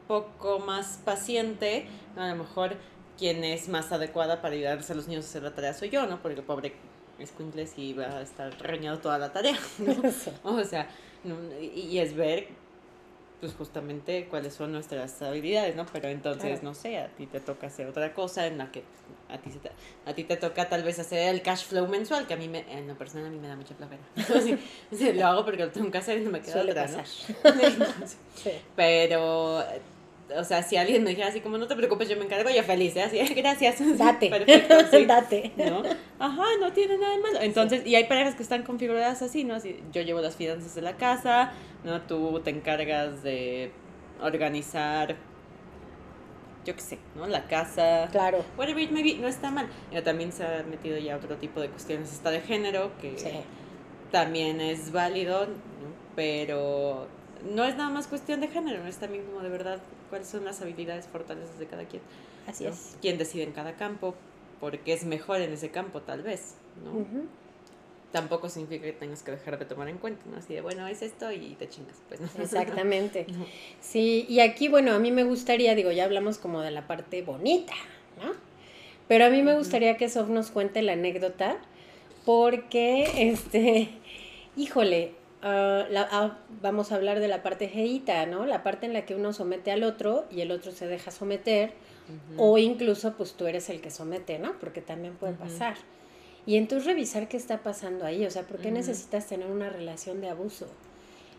poco 0.08 0.58
más 0.58 1.00
paciente, 1.06 1.86
a 2.18 2.30
lo 2.30 2.38
mejor 2.38 2.78
quien 3.16 3.44
es 3.44 3.70
más 3.70 3.92
adecuada 3.92 4.42
para 4.42 4.56
ayudarse 4.56 4.94
a 4.94 4.96
los 4.96 5.08
niños 5.08 5.26
a 5.26 5.28
hacer 5.30 5.44
la 5.44 5.54
tarea 5.54 5.76
soy 5.76 5.92
yo, 5.92 6.08
¿no? 6.08 6.20
Porque 6.20 6.40
el 6.40 6.44
pobre 6.44 6.74
escuincle 7.20 7.68
sí 7.68 7.94
va 7.94 8.18
a 8.18 8.22
estar 8.24 8.52
reñado 8.60 8.98
toda 8.98 9.20
la 9.20 9.32
tarea, 9.32 9.60
¿no? 9.78 9.94
O 10.44 10.64
sea, 10.64 10.90
y 11.62 12.00
es 12.00 12.16
ver, 12.16 12.48
pues 13.42 13.54
justamente 13.56 14.28
cuáles 14.30 14.54
son 14.54 14.72
nuestras 14.72 15.20
habilidades, 15.22 15.76
¿no? 15.76 15.86
Pero 15.92 16.08
entonces, 16.08 16.60
Claro. 16.60 16.64
no 16.64 16.74
sé, 16.76 17.00
a 17.00 17.08
ti 17.10 17.26
te 17.26 17.40
toca 17.42 17.68
hacer 17.68 17.88
otra 17.88 18.14
cosa 18.14 18.48
en 18.48 18.60
la 18.60 18.72
que 18.72 18.84
a 19.30 19.38
ti, 19.40 19.50
se 19.50 19.60
te, 19.60 19.72
a 20.06 20.14
ti 20.14 20.24
te 20.26 20.38
toca 20.38 20.70
tal 20.70 20.84
vez 20.84 21.00
hacer 21.00 21.34
el 21.34 21.42
cash 21.42 21.66
flow 21.66 21.88
mensual, 21.88 22.28
que 22.28 22.36
a 22.36 22.38
mí, 22.38 22.48
me, 22.48 22.60
en 22.72 22.88
lo 22.88 22.96
personal, 22.96 23.28
a 23.28 23.30
mí 23.32 23.40
me 23.40 23.48
da 23.48 23.56
mucha 23.56 23.74
flojera. 23.76 24.02
Sí, 24.42 24.58
sí, 24.96 25.14
lo 25.14 25.26
hago 25.26 25.44
porque 25.44 25.66
lo 25.66 25.72
tengo 25.72 25.90
que 25.90 25.98
hacer 25.98 26.20
y 26.20 26.22
no 26.22 26.32
me 26.32 26.42
queda 26.42 26.54
Suele 26.54 26.72
otra, 26.72 26.84
pasar. 26.86 27.06
¿no? 27.80 27.86
Sí. 28.36 28.52
Pero, 28.76 29.64
o 30.38 30.44
sea, 30.44 30.64
si 30.64 30.78
alguien 30.78 31.04
me 31.04 31.12
dijera 31.12 31.28
así 31.30 31.42
como, 31.42 31.58
no 31.58 31.68
te 31.68 31.76
preocupes, 31.76 32.08
yo 32.10 32.18
me 32.18 32.26
encargo, 32.26 32.50
yo 32.50 32.64
feliz, 32.64 32.96
¿eh? 32.96 33.04
Así, 33.04 33.18
gracias. 33.34 33.78
Date. 33.98 34.30
Perfecto, 34.30 34.76
sí. 34.92 35.06
Date. 35.08 35.52
¿no? 35.58 35.84
Ajá, 36.20 36.44
no 36.60 36.72
tiene 36.74 36.98
nada 36.98 37.16
de 37.16 37.22
malo. 37.22 37.40
Entonces, 37.42 37.86
y 37.86 37.96
hay 37.96 38.06
parejas 38.06 38.36
que 38.36 38.44
están 38.44 38.64
configuradas 38.64 39.22
así, 39.22 39.44
¿no? 39.44 39.56
Así, 39.56 39.82
yo 39.92 40.02
llevo 40.02 40.22
las 40.22 40.36
finanzas 40.36 40.74
de 40.76 40.82
la 40.82 40.98
casa, 40.98 41.52
¿no? 41.84 42.02
Tú 42.02 42.40
te 42.44 42.50
encargas 42.52 43.24
de 43.24 43.72
organizar, 44.22 45.16
yo 46.66 46.76
qué 46.76 46.82
sé, 46.82 46.98
¿no? 47.16 47.26
La 47.28 47.48
casa. 47.48 48.08
Claro. 48.12 48.46
Whatever 48.58 48.84
it 48.84 48.92
may 48.92 49.04
be, 49.04 49.16
no 49.16 49.28
está 49.28 49.50
mal. 49.52 49.68
Ya 49.92 50.04
también 50.04 50.32
se 50.32 50.44
ha 50.46 50.64
metido 50.64 50.98
ya 50.98 51.16
otro 51.18 51.36
tipo 51.38 51.60
de 51.60 51.70
cuestiones, 51.70 52.12
está 52.14 52.30
de 52.32 52.42
género, 52.42 52.92
que 53.02 53.18
Sí. 53.18 53.30
también 54.12 54.62
es 54.62 54.92
válido, 54.92 55.48
pero 56.16 57.08
no 57.52 57.64
es 57.64 57.76
nada 57.76 57.90
más 57.90 58.08
cuestión 58.08 58.42
de 58.42 58.48
género, 58.48 58.86
es 58.86 58.98
también 58.98 59.26
como 59.26 59.40
de 59.42 59.50
verdad 59.50 59.80
cuáles 60.12 60.28
son 60.28 60.46
las 60.46 60.62
habilidades, 60.62 61.08
fortalezas 61.08 61.58
de 61.58 61.66
cada 61.66 61.86
quien. 61.86 62.04
Así 62.46 62.66
es. 62.66 62.98
Quién 63.02 63.18
decide 63.18 63.44
en 63.44 63.54
cada 63.54 63.76
campo, 63.76 64.14
porque 64.60 64.94
es 64.94 65.06
mejor 65.06 65.42
en 65.42 65.54
ese 65.54 65.72
campo 65.72 66.02
tal 66.02 66.22
vez, 66.22 66.56
¿no? 66.84 67.06
Tampoco 68.12 68.50
significa 68.50 68.84
que 68.84 68.92
tengas 68.92 69.24
que 69.24 69.32
dejar 69.32 69.58
de 69.58 69.66
tomar 69.66 69.88
en 69.88 69.98
cuenta, 69.98 70.22
¿no? 70.30 70.38
Así 70.38 70.54
de, 70.54 70.60
bueno, 70.60 70.86
es 70.86 71.02
esto 71.02 71.32
y 71.32 71.56
te 71.58 71.70
chingas, 71.70 71.96
pues. 72.10 72.20
¿no? 72.20 72.28
Exactamente. 72.44 73.26
Sí, 73.82 74.26
y 74.30 74.42
aquí, 74.42 74.68
bueno, 74.68 74.94
a 74.94 75.00
mí 75.00 75.12
me 75.12 75.24
gustaría, 75.24 75.74
digo, 75.76 75.92
ya 75.92 76.04
hablamos 76.04 76.38
como 76.38 76.62
de 76.62 76.72
la 76.72 76.88
parte 76.88 77.22
bonita, 77.24 77.74
¿no? 78.22 78.34
Pero 79.08 79.26
a 79.26 79.30
mí 79.30 79.42
me 79.42 79.58
gustaría 79.58 79.98
que 79.98 80.10
Sof 80.10 80.30
nos 80.30 80.52
cuente 80.52 80.82
la 80.82 80.94
anécdota, 80.94 81.58
porque, 82.26 83.32
este, 83.32 83.90
híjole, 84.58 85.14
ah, 85.42 85.88
ah, 85.94 86.38
vamos 86.62 86.92
a 86.92 86.96
hablar 86.96 87.20
de 87.20 87.28
la 87.28 87.44
parte 87.44 87.68
geita, 87.68 88.26
¿no? 88.26 88.46
La 88.46 88.64
parte 88.64 88.86
en 88.86 88.94
la 88.94 89.06
que 89.06 89.16
uno 89.16 89.34
somete 89.34 89.72
al 89.72 89.84
otro 89.84 90.26
y 90.32 90.42
el 90.42 90.52
otro 90.52 90.72
se 90.72 90.88
deja 90.88 91.12
someter, 91.12 91.74
o 92.38 92.58
incluso 92.58 93.14
pues 93.14 93.34
tú 93.34 93.48
eres 93.48 93.70
el 93.70 93.82
que 93.82 93.92
somete, 93.92 94.40
¿no? 94.40 94.60
Porque 94.60 94.82
también 94.82 95.16
puede 95.16 95.34
pasar. 95.34 95.76
Y 96.46 96.58
entonces 96.58 96.88
revisar 96.88 97.28
qué 97.28 97.38
está 97.38 97.62
pasando 97.64 98.06
ahí, 98.06 98.26
o 98.26 98.32
sea, 98.32 98.44
¿por 98.44 98.60
qué 98.60 98.72
necesitas 98.72 99.28
tener 99.28 99.50
una 99.50 99.70
relación 99.70 100.22
de 100.22 100.30
abuso? 100.30 100.68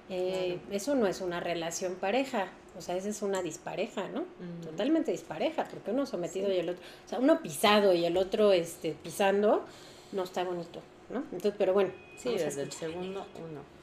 Eh, 0.09 0.59
eso 0.71 0.95
no 0.95 1.07
es 1.07 1.21
una 1.21 1.41
relación 1.41 1.95
pareja, 1.95 2.49
o 2.77 2.81
sea, 2.81 2.97
esa 2.97 3.09
es 3.09 3.23
una 3.23 3.43
dispareja, 3.43 4.09
¿no? 4.09 4.25
Totalmente 4.63 5.11
dispareja, 5.11 5.67
porque 5.71 5.91
uno 5.91 6.07
sometido 6.07 6.53
y 6.53 6.57
el 6.57 6.71
otro, 6.71 6.83
o 7.05 7.09
sea, 7.09 7.19
uno 7.19 7.43
pisado 7.43 7.95
y 7.95 8.05
el 8.05 8.17
otro 8.17 8.53
este, 8.53 8.93
pisando, 8.93 9.65
no 10.13 10.23
está 10.23 10.45
bonito, 10.45 10.81
¿no? 11.11 11.21
Entonces, 11.33 11.55
pero 11.59 11.73
bueno. 11.73 11.93
Sí, 12.17 12.31
desde 12.31 12.63
el 12.63 12.73
segundo 12.73 13.27
uno. 13.37 13.82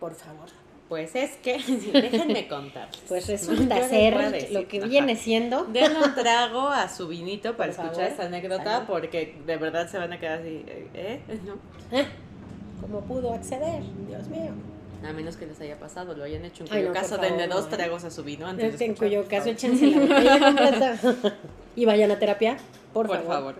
Por 0.00 0.14
favor. 0.14 0.48
Pues 0.88 1.14
es 1.14 1.32
que, 1.36 1.58
déjenme 1.92 2.48
contar. 2.48 2.88
Pues 3.08 3.26
resulta 3.28 3.86
ser 3.88 4.50
lo 4.52 4.66
que 4.66 4.80
viene 4.80 5.16
siendo. 5.16 5.64
Denle 5.64 5.98
un 5.98 6.14
trago 6.14 6.68
a 6.68 6.88
su 6.88 7.08
vinito 7.08 7.56
para 7.56 7.72
escuchar 7.72 8.08
esta 8.08 8.24
anécdota, 8.24 8.86
porque 8.86 9.36
de 9.46 9.56
verdad 9.58 9.88
se 9.88 9.98
van 9.98 10.12
a 10.12 10.18
quedar 10.18 10.40
así, 10.40 10.64
¿eh? 10.94 11.20
¿Eh? 11.92 12.06
¿Cómo 12.80 13.00
pudo 13.02 13.34
acceder? 13.34 13.82
Dios 14.08 14.28
mío. 14.28 14.52
A 15.06 15.12
menos 15.12 15.36
que 15.36 15.46
les 15.46 15.60
haya 15.60 15.78
pasado, 15.78 16.14
lo 16.14 16.24
hayan 16.24 16.44
hecho. 16.44 16.64
En 16.64 16.70
cuyo 16.70 16.92
caso, 16.92 17.18
denle 17.18 17.46
dos 17.46 17.68
tragos 17.68 18.02
a 18.04 18.10
su 18.10 18.24
vino 18.24 18.46
antes 18.46 18.80
En 18.80 18.94
cuyo 18.94 19.26
caso, 19.28 19.50
échense 19.50 19.86
la 19.86 20.98
Y 21.76 21.84
vayan 21.84 22.10
a 22.10 22.18
terapia, 22.18 22.56
por, 22.92 23.06
por 23.06 23.24
favor. 23.24 23.54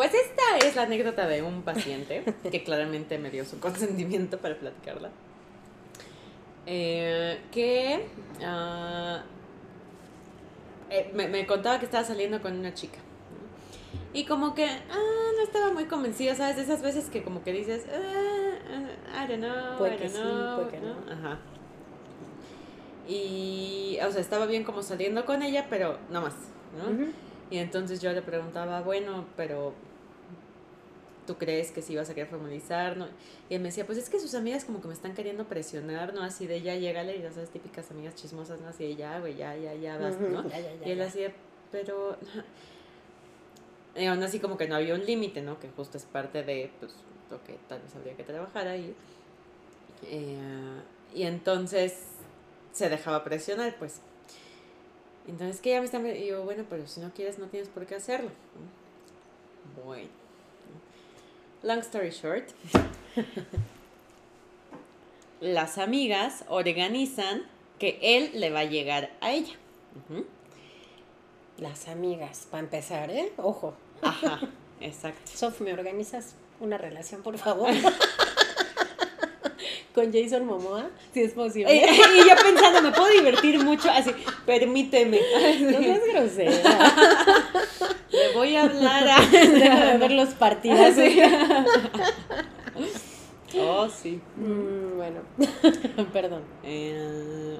Pues 0.00 0.14
esta 0.14 0.66
es 0.66 0.76
la 0.76 0.84
anécdota 0.84 1.26
de 1.26 1.42
un 1.42 1.60
paciente 1.60 2.24
que 2.50 2.64
claramente 2.64 3.18
me 3.18 3.28
dio 3.28 3.44
su 3.44 3.60
consentimiento 3.60 4.38
para 4.38 4.58
platicarla. 4.58 5.10
Eh, 6.64 7.38
que 7.52 8.06
ah, 8.42 9.22
eh, 10.88 11.10
me, 11.12 11.46
contaba 11.46 11.78
que 11.78 11.84
estaba 11.84 12.02
saliendo 12.02 12.40
con 12.40 12.58
una 12.58 12.72
chica. 12.72 12.98
Y 14.14 14.24
como 14.24 14.54
que 14.54 14.64
ah, 14.64 15.30
no 15.36 15.42
estaba 15.42 15.70
muy 15.70 15.84
convencida, 15.84 16.34
¿sabes? 16.34 16.56
De 16.56 16.62
esas 16.62 16.80
veces 16.80 17.10
que 17.10 17.22
como 17.22 17.44
que 17.44 17.52
dices, 17.52 17.84
ah, 17.92 19.22
I 19.22 19.28
don't 19.28 19.42
know, 19.42 19.86
I 19.86 19.98
don't 19.98 20.14
know. 20.14 20.80
no. 20.80 21.12
Ajá. 21.12 21.38
Y, 23.06 23.98
o 24.02 24.10
sea, 24.10 24.22
estaba 24.22 24.46
bien 24.46 24.64
como 24.64 24.82
saliendo 24.82 25.26
con 25.26 25.42
ella, 25.42 25.66
pero 25.68 25.98
no 26.08 26.22
más, 26.22 26.36
¿no? 26.78 27.06
Y 27.50 27.58
entonces 27.58 28.00
yo 28.00 28.14
le 28.14 28.22
preguntaba, 28.22 28.80
bueno, 28.80 29.26
pero 29.36 29.74
¿tú 31.30 31.36
crees 31.36 31.70
que 31.70 31.80
si 31.80 31.94
vas 31.94 32.10
a 32.10 32.14
querer 32.14 32.28
formalizar? 32.28 32.96
¿no? 32.96 33.06
Y 33.48 33.54
él 33.54 33.60
me 33.60 33.68
decía, 33.68 33.86
pues 33.86 33.98
es 33.98 34.10
que 34.10 34.18
sus 34.18 34.34
amigas 34.34 34.64
como 34.64 34.80
que 34.80 34.88
me 34.88 34.94
están 34.94 35.14
queriendo 35.14 35.44
presionar, 35.44 36.12
¿no? 36.12 36.24
Así 36.24 36.48
de 36.48 36.60
ya, 36.60 36.74
llégale, 36.74 37.16
y 37.16 37.22
ya 37.22 37.30
sabes, 37.30 37.50
típicas 37.50 37.88
amigas 37.92 38.16
chismosas, 38.16 38.60
¿no? 38.60 38.66
Así 38.66 38.82
de 38.82 38.96
ya, 38.96 39.20
güey, 39.20 39.36
ya, 39.36 39.56
ya, 39.56 39.72
ya, 39.74 39.96
vas, 39.96 40.18
¿no? 40.18 40.44
y 40.84 40.90
él 40.90 41.00
así 41.02 41.20
pero... 41.70 42.16
Y 43.96 44.06
aún 44.06 44.22
así 44.22 44.38
como 44.38 44.56
que 44.56 44.68
no 44.68 44.76
había 44.76 44.94
un 44.94 45.04
límite, 45.04 45.42
¿no? 45.42 45.58
Que 45.58 45.68
justo 45.68 45.98
es 45.98 46.04
parte 46.04 46.44
de, 46.44 46.70
pues, 46.78 46.92
lo 47.28 47.42
que 47.44 47.58
tal 47.68 47.80
vez 47.80 47.94
habría 47.94 48.16
que 48.16 48.22
trabajar 48.22 48.68
ahí. 48.68 48.94
Eh, 50.04 50.80
y 51.12 51.24
entonces 51.24 51.96
se 52.72 52.88
dejaba 52.88 53.24
presionar, 53.24 53.76
pues. 53.78 54.00
Entonces, 55.26 55.60
que 55.60 55.70
ya 55.70 55.80
me 55.80 55.86
están... 55.86 56.06
Y 56.06 56.26
yo, 56.26 56.44
bueno, 56.44 56.64
pero 56.70 56.86
si 56.86 57.00
no 57.00 57.12
quieres, 57.12 57.40
no 57.40 57.46
tienes 57.46 57.68
por 57.68 57.84
qué 57.84 57.96
hacerlo. 57.96 58.30
Bueno. 59.84 60.19
Long 61.62 61.80
story 61.80 62.10
short, 62.10 62.44
las 65.40 65.76
amigas 65.76 66.44
organizan 66.48 67.42
que 67.78 67.98
él 68.00 68.30
le 68.34 68.50
va 68.50 68.60
a 68.60 68.64
llegar 68.64 69.10
a 69.20 69.32
ella. 69.32 69.52
Las 71.58 71.88
amigas, 71.88 72.46
para 72.50 72.62
empezar, 72.62 73.10
¿eh? 73.10 73.30
Ojo. 73.36 73.74
Ajá, 74.00 74.40
exacto. 74.80 75.32
Sof, 75.34 75.60
¿me 75.60 75.74
organizas 75.74 76.34
una 76.60 76.78
relación, 76.78 77.22
por 77.22 77.36
favor? 77.36 77.70
con 79.94 80.10
Jason 80.14 80.46
Momoa, 80.46 80.88
si 81.12 81.24
es 81.24 81.32
posible. 81.32 81.74
Y, 81.74 82.26
yo 82.26 82.36
pensando, 82.42 82.80
me 82.80 82.92
puedo 82.92 83.12
divertir 83.12 83.62
mucho, 83.62 83.90
así, 83.90 84.12
permíteme. 84.46 85.20
No 85.60 85.78
seas 85.78 86.00
grosera. 86.10 86.88
Le 88.30 88.36
voy 88.36 88.56
a 88.56 88.64
hablar 88.64 89.08
a... 89.08 89.20
ver 89.98 90.12
los 90.12 90.34
partidos. 90.34 90.96
Oh, 93.58 93.88
sí. 93.88 94.20
Mm, 94.36 94.96
bueno, 94.96 95.22
perdón. 96.12 96.42
Eh... 96.62 97.58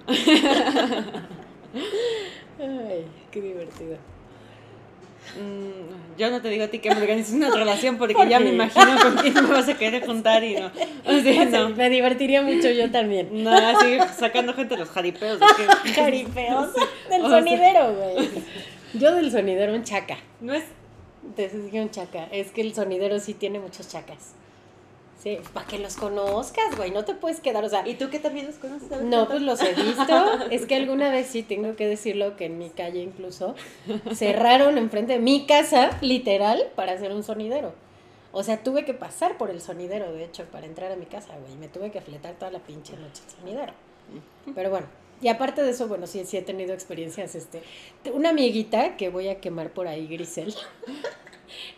Ay, 2.61 3.05
qué 3.33 3.41
divertido. 3.41 3.97
Mm, 5.37 6.17
yo 6.17 6.31
no 6.31 6.41
te 6.41 6.49
digo 6.49 6.63
a 6.65 6.69
ti 6.69 6.79
que 6.79 6.95
me 6.95 7.01
organices 7.01 7.35
una 7.35 7.51
relación 7.51 7.99
porque 7.99 8.15
ya 8.29 8.39
me 8.39 8.51
imagino 8.51 9.01
con 9.03 9.17
quién 9.17 9.35
me 9.35 9.51
vas 9.51 9.69
a 9.69 9.75
querer 9.77 10.07
juntar 10.07 10.45
y 10.45 10.55
no. 10.55 10.71
Me 11.77 11.91
divertiría 11.91 12.41
mucho 12.43 12.71
yo 12.71 12.89
también. 12.93 13.43
No, 13.43 13.51
así 13.51 13.99
sacando 14.17 14.55
gente 14.55 14.75
de 14.75 14.81
los 14.83 14.91
jaripeos. 14.91 15.41
jaripeos 15.93 16.69
del 17.11 17.23
sonidero, 17.23 17.95
güey. 17.95 18.29
Yo 18.95 19.15
del 19.15 19.31
sonidero 19.31 19.75
un 19.75 19.85
chaca. 19.85 20.19
No 20.41 20.55
es. 20.55 20.65
Te 21.37 21.51
un 21.81 21.91
chaca. 21.91 22.25
Es 22.33 22.51
que 22.51 22.61
el 22.63 22.75
sonidero 22.75 23.19
sí 23.21 23.35
tiene 23.35 23.61
muchos 23.61 23.89
chacas. 23.89 24.35
Sí, 25.23 25.39
para 25.53 25.67
que 25.67 25.79
los 25.79 25.97
conozcas, 25.97 26.75
güey, 26.79 26.93
no 26.93 27.05
te 27.05 27.13
puedes 27.13 27.41
quedar, 27.41 27.63
o 27.63 27.69
sea... 27.69 27.87
¿Y 27.87 27.97
tú 27.97 28.09
que 28.09 28.19
también 28.19 28.47
los 28.47 28.55
conoces? 28.55 29.03
No, 29.03 29.29
pues 29.29 29.43
los 29.43 29.61
he 29.61 29.75
visto. 29.75 30.47
es 30.51 30.65
que 30.65 30.77
alguna 30.77 31.11
vez 31.11 31.27
sí 31.27 31.43
tengo 31.43 31.77
que 31.77 31.87
decirlo, 31.87 32.37
que 32.37 32.47
en 32.47 32.57
mi 32.57 32.71
calle 32.71 33.03
incluso 33.03 33.55
cerraron 34.15 34.79
enfrente 34.79 35.13
de 35.13 35.19
mi 35.19 35.45
casa, 35.45 35.91
literal, 36.01 36.69
para 36.75 36.93
hacer 36.93 37.13
un 37.13 37.23
sonidero. 37.23 37.75
O 38.33 38.43
sea, 38.43 38.63
tuve 38.63 38.87
que 38.87 38.95
pasar 38.95 39.37
por 39.37 39.51
el 39.51 39.61
sonidero, 39.61 40.11
de 40.11 40.25
hecho, 40.25 40.45
para 40.45 40.65
entrar 40.65 40.91
a 40.91 40.97
mi 40.97 41.05
casa, 41.05 41.37
güey. 41.37 41.55
Me 41.57 41.69
tuve 41.69 41.91
que 41.91 42.01
fletar 42.01 42.37
toda 42.37 42.51
la 42.51 42.61
pinche 42.61 42.95
noche 42.97 43.23
el 43.27 43.41
sonidero. 43.41 43.75
Pero 44.55 44.71
bueno, 44.71 44.87
y 45.23 45.29
aparte 45.29 45.63
de 45.63 45.71
eso, 45.71 45.89
bueno, 45.89 46.07
sí, 46.07 46.25
sí 46.25 46.37
he 46.37 46.43
tenido 46.43 46.73
experiencias, 46.73 47.35
este... 47.35 47.63
Una 48.13 48.31
amiguita 48.31 48.97
que 48.97 49.11
voy 49.11 49.29
a 49.29 49.41
quemar 49.41 49.71
por 49.71 49.89
ahí, 49.89 50.07
Grisel. 50.07 50.55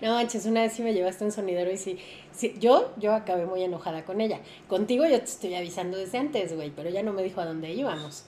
No 0.01 0.15
manches, 0.15 0.47
una 0.47 0.63
vez 0.63 0.75
sí 0.75 0.83
me 0.83 0.93
llevaste 0.93 1.25
un 1.25 1.33
sonidero 1.33 1.71
y 1.71 1.77
sí, 1.77 1.99
sí, 2.31 2.55
yo, 2.59 2.93
yo 2.99 3.15
acabé 3.15 3.47
muy 3.47 3.63
enojada 3.63 4.05
con 4.05 4.21
ella. 4.21 4.41
Contigo 4.69 5.05
yo 5.05 5.19
te 5.19 5.25
estoy 5.25 5.55
avisando 5.55 5.97
desde 5.97 6.19
antes, 6.19 6.55
güey, 6.55 6.71
pero 6.71 6.89
ella 6.89 7.03
no 7.03 7.13
me 7.13 7.23
dijo 7.23 7.41
a 7.41 7.47
dónde 7.47 7.73
íbamos. 7.73 8.25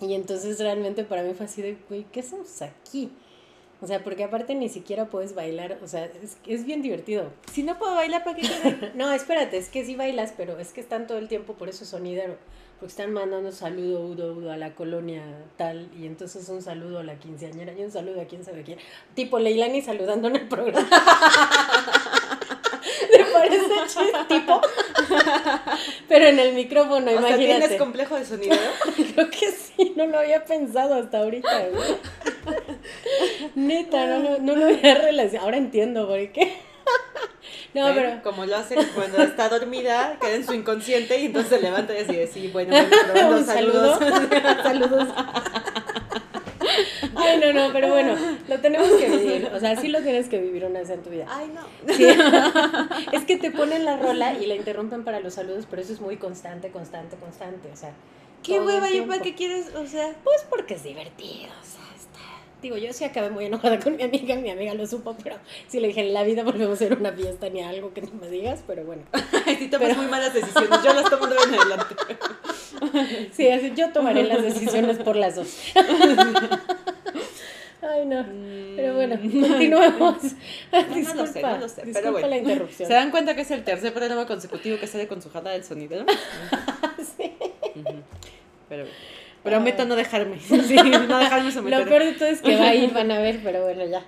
Y 0.00 0.14
entonces 0.14 0.58
realmente 0.58 1.04
para 1.04 1.22
mí 1.22 1.32
fue 1.34 1.46
así 1.46 1.62
de, 1.62 1.76
güey, 1.88 2.04
¿qué 2.10 2.20
hacemos 2.20 2.60
aquí? 2.62 3.10
O 3.80 3.86
sea, 3.86 4.02
porque 4.02 4.24
aparte 4.24 4.54
ni 4.54 4.68
siquiera 4.68 5.10
puedes 5.10 5.34
bailar, 5.34 5.78
o 5.82 5.86
sea, 5.86 6.06
es, 6.06 6.38
es 6.46 6.64
bien 6.64 6.82
divertido. 6.82 7.30
Si 7.52 7.62
no 7.62 7.78
puedo 7.78 7.94
bailar, 7.94 8.24
¿para 8.24 8.36
qué 8.36 8.92
No, 8.94 9.12
espérate, 9.12 9.58
es 9.58 9.68
que 9.68 9.84
sí 9.84 9.94
bailas, 9.94 10.32
pero 10.36 10.58
es 10.58 10.72
que 10.72 10.80
están 10.80 11.06
todo 11.06 11.18
el 11.18 11.28
tiempo 11.28 11.54
por 11.54 11.68
eso 11.68 11.84
sonidero 11.84 12.36
porque 12.78 12.90
están 12.90 13.12
mandando 13.12 13.52
saludo 13.52 14.00
udo, 14.00 14.32
udo 14.34 14.52
a 14.52 14.56
la 14.56 14.74
colonia 14.74 15.22
tal, 15.56 15.88
y 15.96 16.06
entonces 16.06 16.48
un 16.48 16.62
saludo 16.62 16.98
a 16.98 17.04
la 17.04 17.18
quinceañera 17.18 17.72
y 17.72 17.82
un 17.82 17.90
saludo 17.90 18.20
a 18.20 18.24
quién 18.24 18.44
sabe 18.44 18.62
quién. 18.62 18.78
Tipo 19.14 19.38
Leilani 19.38 19.82
saludando 19.82 20.28
en 20.28 20.36
el 20.36 20.48
programa. 20.48 20.88
¿Te 23.12 23.24
parece 23.32 23.64
tipo? 24.28 24.60
Pero 26.08 26.26
en 26.26 26.38
el 26.38 26.54
micrófono, 26.54 27.06
o 27.06 27.14
imagínate. 27.14 27.46
Sea, 27.46 27.58
¿Tienes 27.58 27.78
complejo 27.78 28.16
de 28.16 28.24
sonido? 28.24 28.56
Creo 29.14 29.30
que 29.30 29.52
sí, 29.52 29.92
no 29.96 30.06
lo 30.06 30.18
había 30.18 30.44
pensado 30.44 30.94
hasta 30.94 31.18
ahorita. 31.18 31.48
Neta, 33.54 34.06
no, 34.06 34.18
no, 34.18 34.38
no 34.38 34.56
lo 34.56 34.66
había 34.66 34.96
relacionado. 34.96 35.46
Ahora 35.46 35.58
entiendo 35.58 36.06
por 36.06 36.32
qué. 36.32 36.56
No, 37.74 37.92
pero... 37.94 38.22
Como 38.22 38.46
lo 38.46 38.56
hace 38.56 38.76
cuando 38.94 39.22
está 39.22 39.48
dormida, 39.48 40.16
queda 40.20 40.36
en 40.36 40.46
su 40.46 40.54
inconsciente 40.54 41.20
y 41.20 41.26
entonces 41.26 41.58
se 41.58 41.60
levanta 41.60 41.92
y 41.94 41.98
así, 41.98 42.26
sí, 42.32 42.48
bueno, 42.52 42.74
bueno 43.12 43.42
saludos. 43.44 43.98
saludos. 44.62 45.08
Ay, 47.16 47.38
no, 47.38 47.52
no, 47.52 47.72
pero 47.72 47.88
bueno, 47.88 48.16
lo 48.48 48.58
tenemos 48.60 48.88
que 48.88 49.08
vivir. 49.08 49.50
O 49.54 49.60
sea, 49.60 49.76
sí 49.76 49.88
lo 49.88 50.02
tienes 50.02 50.28
que 50.28 50.40
vivir 50.40 50.64
una 50.64 50.80
vez 50.80 50.90
en 50.90 51.02
tu 51.02 51.10
vida. 51.10 51.26
Ay, 51.28 51.52
no. 51.54 51.62
Sí. 51.94 52.06
Es 53.12 53.24
que 53.24 53.36
te 53.36 53.50
ponen 53.50 53.84
la 53.84 53.96
rola 53.96 54.34
y 54.34 54.46
la 54.46 54.54
interrumpen 54.54 55.04
para 55.04 55.20
los 55.20 55.34
saludos, 55.34 55.66
pero 55.68 55.82
eso 55.82 55.92
es 55.92 56.00
muy 56.00 56.16
constante, 56.16 56.70
constante, 56.70 57.16
constante. 57.16 57.70
O 57.72 57.76
sea, 57.76 57.92
¿Qué 58.42 58.60
hueva 58.60 58.90
y 58.90 59.00
para 59.02 59.22
qué 59.22 59.34
quieres? 59.34 59.74
O 59.74 59.86
sea, 59.86 60.14
Pues 60.22 60.44
porque 60.48 60.74
es 60.74 60.82
divertido, 60.82 61.50
o 61.60 61.64
sea. 61.64 61.83
Digo, 62.64 62.78
yo 62.78 62.92
sí 62.94 63.04
acabé 63.04 63.28
muy 63.28 63.44
enojada 63.44 63.78
con 63.78 63.94
mi 63.94 64.04
amiga, 64.04 64.36
mi 64.36 64.48
amiga 64.48 64.72
lo 64.72 64.86
supo, 64.86 65.14
pero 65.22 65.36
sí 65.68 65.80
le 65.80 65.88
dije, 65.88 66.00
en 66.00 66.14
la 66.14 66.22
vida 66.22 66.42
volvemos 66.44 66.70
a 66.70 66.72
hacer 66.72 66.96
una 66.98 67.12
fiesta 67.12 67.50
ni 67.50 67.60
algo 67.60 67.92
que 67.92 68.00
no 68.00 68.08
me 68.18 68.30
digas, 68.30 68.64
pero 68.66 68.84
bueno. 68.84 69.02
sí 69.58 69.68
tomas 69.68 69.94
muy 69.98 70.06
malas 70.06 70.32
decisiones. 70.32 70.82
Yo 70.82 70.94
las 70.94 71.10
tomo 71.10 71.26
de 71.26 71.36
en 71.36 71.54
adelante. 71.54 71.94
Sí, 73.32 73.48
así 73.50 73.74
yo 73.76 73.92
tomaré 73.92 74.24
las 74.24 74.42
decisiones 74.42 74.96
por 74.96 75.16
las 75.16 75.36
dos. 75.36 75.58
Ay, 77.82 78.06
no. 78.06 78.24
Pero 78.76 78.94
bueno, 78.94 79.16
continuamos. 79.16 80.22
No, 80.72 80.82
disculpa, 80.94 81.14
no 81.14 81.14
lo 81.14 81.26
sé, 81.26 81.42
no 81.42 81.58
lo 81.58 81.68
sé. 81.68 81.82
disculpa 81.82 82.00
Pero 82.00 82.12
bueno, 82.12 82.28
la 82.28 82.38
interrupción. 82.38 82.88
¿se 82.88 82.94
dan 82.94 83.10
cuenta 83.10 83.36
que 83.36 83.42
es 83.42 83.50
el 83.50 83.62
tercer 83.62 83.92
programa 83.92 84.26
consecutivo 84.26 84.78
que 84.78 84.86
sale 84.86 85.06
con 85.06 85.20
su 85.20 85.28
jada 85.28 85.50
del 85.50 85.64
sonido? 85.64 86.06
Sí. 87.18 87.30
Pero 88.70 88.86
prometo 89.44 89.84
no 89.84 89.94
dejarme. 89.94 90.38
Sí, 90.40 90.74
no 90.74 91.18
dejarme 91.18 91.52
someter. 91.52 91.78
Lo 91.80 91.84
peor 91.84 92.04
de 92.04 92.12
todo 92.12 92.28
es 92.28 92.40
que 92.40 92.56
va 92.56 92.68
a 92.68 92.74
ir, 92.74 92.92
van 92.92 93.10
a 93.12 93.20
ver, 93.20 93.40
pero 93.44 93.62
bueno, 93.62 93.84
ya. 93.86 94.02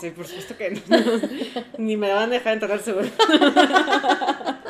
Sí, 0.00 0.10
por 0.10 0.26
supuesto 0.26 0.56
que 0.56 0.70
no. 0.70 0.80
Ni 1.78 1.96
me 1.96 2.08
la 2.08 2.14
van 2.14 2.30
a 2.30 2.32
dejar 2.34 2.54
entrar 2.54 2.78
seguro. 2.80 3.08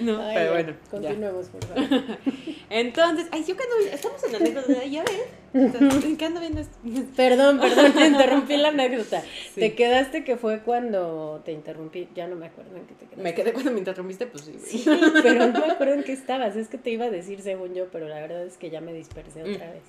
No, 0.00 0.20
Ay, 0.22 0.34
pero 0.34 0.52
bueno. 0.52 0.72
ya. 0.84 0.90
Continuemos, 0.90 1.46
por 1.48 1.64
favor. 1.64 2.02
Entonces, 2.70 3.26
ay, 3.32 3.44
yo 3.44 3.56
que 3.56 3.62
ando, 3.64 3.76
estamos 3.92 4.22
en 4.24 4.32
la 4.32 4.38
anécdota 4.38 4.72
de 4.72 4.90
ya 4.90 5.04
ves. 5.04 5.22
¿Qué 6.18 6.24
ando 6.24 6.40
viendo 6.40 6.60
esto? 6.60 6.76
Perdón, 7.14 7.60
perdón, 7.60 7.92
te 7.92 8.06
interrumpí 8.06 8.56
la 8.56 8.68
anécdota. 8.68 9.20
Sí. 9.54 9.60
Te 9.60 9.74
quedaste 9.74 10.24
que 10.24 10.36
fue 10.36 10.60
cuando 10.60 11.42
te 11.44 11.52
interrumpí. 11.52 12.08
Ya 12.14 12.26
no 12.26 12.36
me 12.36 12.46
acuerdo 12.46 12.76
en 12.76 12.86
qué 12.86 12.94
te 12.94 13.04
quedaste. 13.04 13.22
Me 13.22 13.34
quedé 13.34 13.52
cuando 13.52 13.72
me 13.72 13.78
interrumpiste, 13.78 14.26
pues 14.26 14.50
sí. 14.64 14.84
pero 15.22 15.46
no 15.48 15.66
me 15.66 15.72
acuerdo 15.72 15.94
en 15.94 16.04
qué 16.04 16.12
estabas. 16.12 16.56
Es 16.56 16.68
que 16.68 16.78
te 16.78 16.90
iba 16.90 17.04
a 17.06 17.10
decir 17.10 17.42
según 17.42 17.74
yo, 17.74 17.88
pero 17.92 18.08
la 18.08 18.20
verdad 18.20 18.44
es 18.46 18.56
que 18.56 18.70
ya 18.70 18.80
me 18.80 18.92
dispersé 18.94 19.42
otra 19.42 19.66
Mm. 19.66 19.72
vez. 19.72 19.82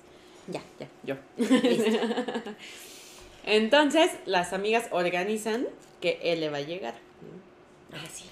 Ya, 0.48 0.60
ya, 0.78 0.88
yo. 1.04 1.16
Entonces, 3.46 4.10
las 4.26 4.52
amigas 4.52 4.88
organizan 4.90 5.66
que 6.00 6.18
él 6.22 6.40
le 6.40 6.50
va 6.50 6.58
a 6.58 6.62
llegar. 6.62 6.94
Ah, 7.92 8.04
sí. 8.12 8.24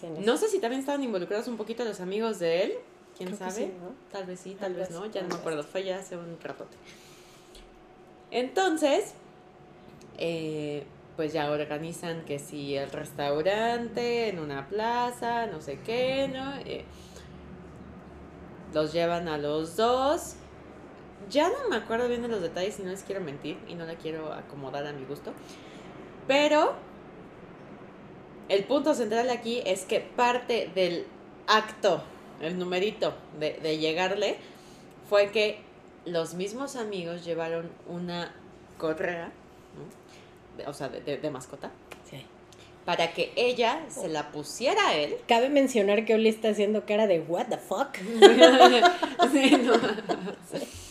Sí, 0.00 0.06
No 0.24 0.36
sé 0.36 0.48
si 0.48 0.58
también 0.60 0.80
estaban 0.80 1.02
involucrados 1.02 1.48
un 1.48 1.56
poquito 1.56 1.84
los 1.84 2.00
amigos 2.00 2.38
de 2.38 2.62
él. 2.64 2.72
¿Quién 3.16 3.30
Creo 3.34 3.38
sabe? 3.50 3.66
sí, 3.66 3.72
¿no? 3.80 3.92
Tal 4.12 4.26
vez 4.26 4.38
sí, 4.40 4.50
tal, 4.50 4.60
Tal 4.60 4.74
vez 4.74 4.88
vez, 4.90 4.98
no. 4.98 5.06
Ya 5.06 5.22
no 5.22 5.28
me 5.28 5.34
acuerdo. 5.34 5.62
Fue 5.64 5.82
ya 5.84 5.98
hace 5.98 6.16
un 6.16 6.38
ratote. 6.40 6.76
Entonces, 8.30 9.14
eh, 10.18 10.84
pues 11.16 11.32
ya 11.32 11.50
organizan 11.50 12.24
que 12.24 12.38
si 12.38 12.76
el 12.76 12.90
restaurante 12.90 14.28
en 14.28 14.38
una 14.38 14.68
plaza, 14.68 15.46
no 15.46 15.60
sé 15.60 15.80
qué, 15.80 16.28
¿no? 16.32 16.54
Eh, 16.64 16.84
los 18.72 18.92
llevan 18.92 19.28
a 19.28 19.38
los 19.38 19.76
dos. 19.76 20.34
Ya 21.30 21.48
no 21.48 21.68
me 21.68 21.76
acuerdo 21.76 22.08
bien 22.08 22.22
de 22.22 22.28
los 22.28 22.40
detalles 22.40 22.78
y 22.78 22.82
no 22.82 22.90
les 22.90 23.02
quiero 23.02 23.20
mentir 23.20 23.58
y 23.66 23.74
no 23.74 23.84
la 23.84 23.96
quiero 23.96 24.32
acomodar 24.32 24.86
a 24.86 24.92
mi 24.92 25.04
gusto. 25.04 25.32
Pero 26.28 26.74
el 28.48 28.64
punto 28.64 28.94
central 28.94 29.30
aquí 29.30 29.62
es 29.64 29.82
que 29.84 30.00
parte 30.00 30.70
del 30.74 31.06
acto, 31.46 32.02
el 32.40 32.58
numerito 32.58 33.14
de, 33.40 33.54
de 33.62 33.78
llegarle, 33.78 34.36
fue 35.08 35.30
que 35.30 35.60
los 36.04 36.34
mismos 36.34 36.76
amigos 36.76 37.24
llevaron 37.24 37.70
una 37.88 38.34
correa, 38.78 39.32
¿no? 39.76 40.70
O 40.70 40.72
sea, 40.74 40.88
de, 40.88 41.00
de- 41.00 41.18
de 41.18 41.30
mascota, 41.30 41.70
Sí. 42.10 42.24
para 42.84 43.12
que 43.12 43.32
ella 43.36 43.80
se 43.88 44.08
la 44.08 44.30
pusiera 44.32 44.88
a 44.88 44.94
él. 44.96 45.16
Cabe 45.28 45.48
mencionar 45.50 46.04
que 46.04 46.14
Oli 46.14 46.28
está 46.28 46.48
haciendo 46.50 46.84
cara 46.86 47.06
de 47.06 47.20
what 47.20 47.46
the 47.46 47.58
fuck. 47.58 47.96
Sí, 49.32 49.56
no. 49.62 49.74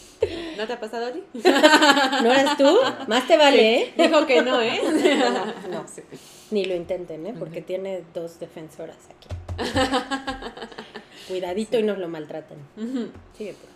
¿No 0.58 0.65
te 0.67 0.73
ha 0.73 0.80
pasado, 0.80 1.08
Oli? 1.08 1.23
¿No 1.34 2.32
eras 2.34 2.58
tú? 2.58 2.77
Más 3.08 3.27
te 3.27 3.38
vale, 3.38 3.82
¿eh? 3.82 3.93
Dijo 3.97 4.25
que 4.25 4.41
no, 4.41 4.62
¿eh? 4.62 4.82
No, 5.71 5.88
Sí. 5.88 6.01
Ni 6.49 6.65
lo 6.65 6.75
intenten, 6.75 7.25
¿eh? 7.27 7.36
Porque 7.38 7.62
tiene 7.62 8.03
dos 8.13 8.39
defensoras 8.39 8.97
aquí. 9.10 9.27
Cuidadito 11.27 11.77
y 11.77 11.84
nos 11.84 11.97
lo 11.97 12.08
maltratan. 12.08 12.58
Ujú. 12.77 13.10
Síguete. 13.38 13.67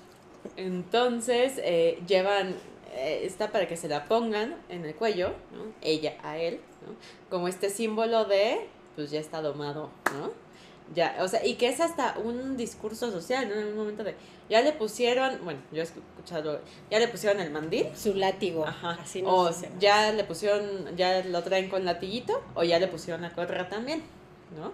Entonces 0.55 1.53
eh, 1.57 1.99
llevan 2.07 2.55
eh, 2.93 3.21
esta 3.23 3.51
para 3.51 3.67
que 3.67 3.77
se 3.77 3.87
la 3.87 4.05
pongan 4.05 4.55
en 4.69 4.85
el 4.85 4.95
cuello, 4.95 5.33
¿no? 5.53 5.73
ella 5.81 6.15
a 6.23 6.37
él, 6.37 6.59
¿no? 6.85 6.95
como 7.29 7.47
este 7.47 7.69
símbolo 7.69 8.25
de, 8.25 8.67
pues 8.95 9.11
ya 9.11 9.19
está 9.19 9.41
domado, 9.41 9.89
¿no? 10.13 10.31
Ya, 10.93 11.17
o 11.21 11.27
sea, 11.27 11.45
y 11.45 11.55
que 11.55 11.69
es 11.69 11.79
hasta 11.79 12.17
un 12.19 12.57
discurso 12.57 13.11
social, 13.11 13.47
¿no? 13.47 13.55
En 13.55 13.67
un 13.67 13.75
momento 13.77 14.03
de, 14.03 14.15
ya 14.51 14.61
le 14.61 14.73
pusieron, 14.73 15.39
bueno, 15.45 15.61
yo 15.71 15.79
he 15.79 15.85
escuchado, 15.85 16.59
ya 16.89 16.99
le 16.99 17.07
pusieron 17.07 17.41
el 17.41 17.51
mandil, 17.51 17.87
Su 17.95 18.13
látigo. 18.13 18.67
Ajá. 18.67 18.97
Así 19.01 19.23
o 19.25 19.47
hacemos. 19.47 19.79
ya 19.79 20.11
le 20.11 20.25
pusieron, 20.25 20.95
ya 20.97 21.23
lo 21.23 21.41
traen 21.41 21.69
con 21.69 21.85
latiguito, 21.85 22.43
o 22.53 22.63
ya 22.63 22.77
le 22.77 22.89
pusieron 22.89 23.21
la 23.21 23.31
correa 23.31 23.69
también, 23.69 24.03
¿no? 24.57 24.73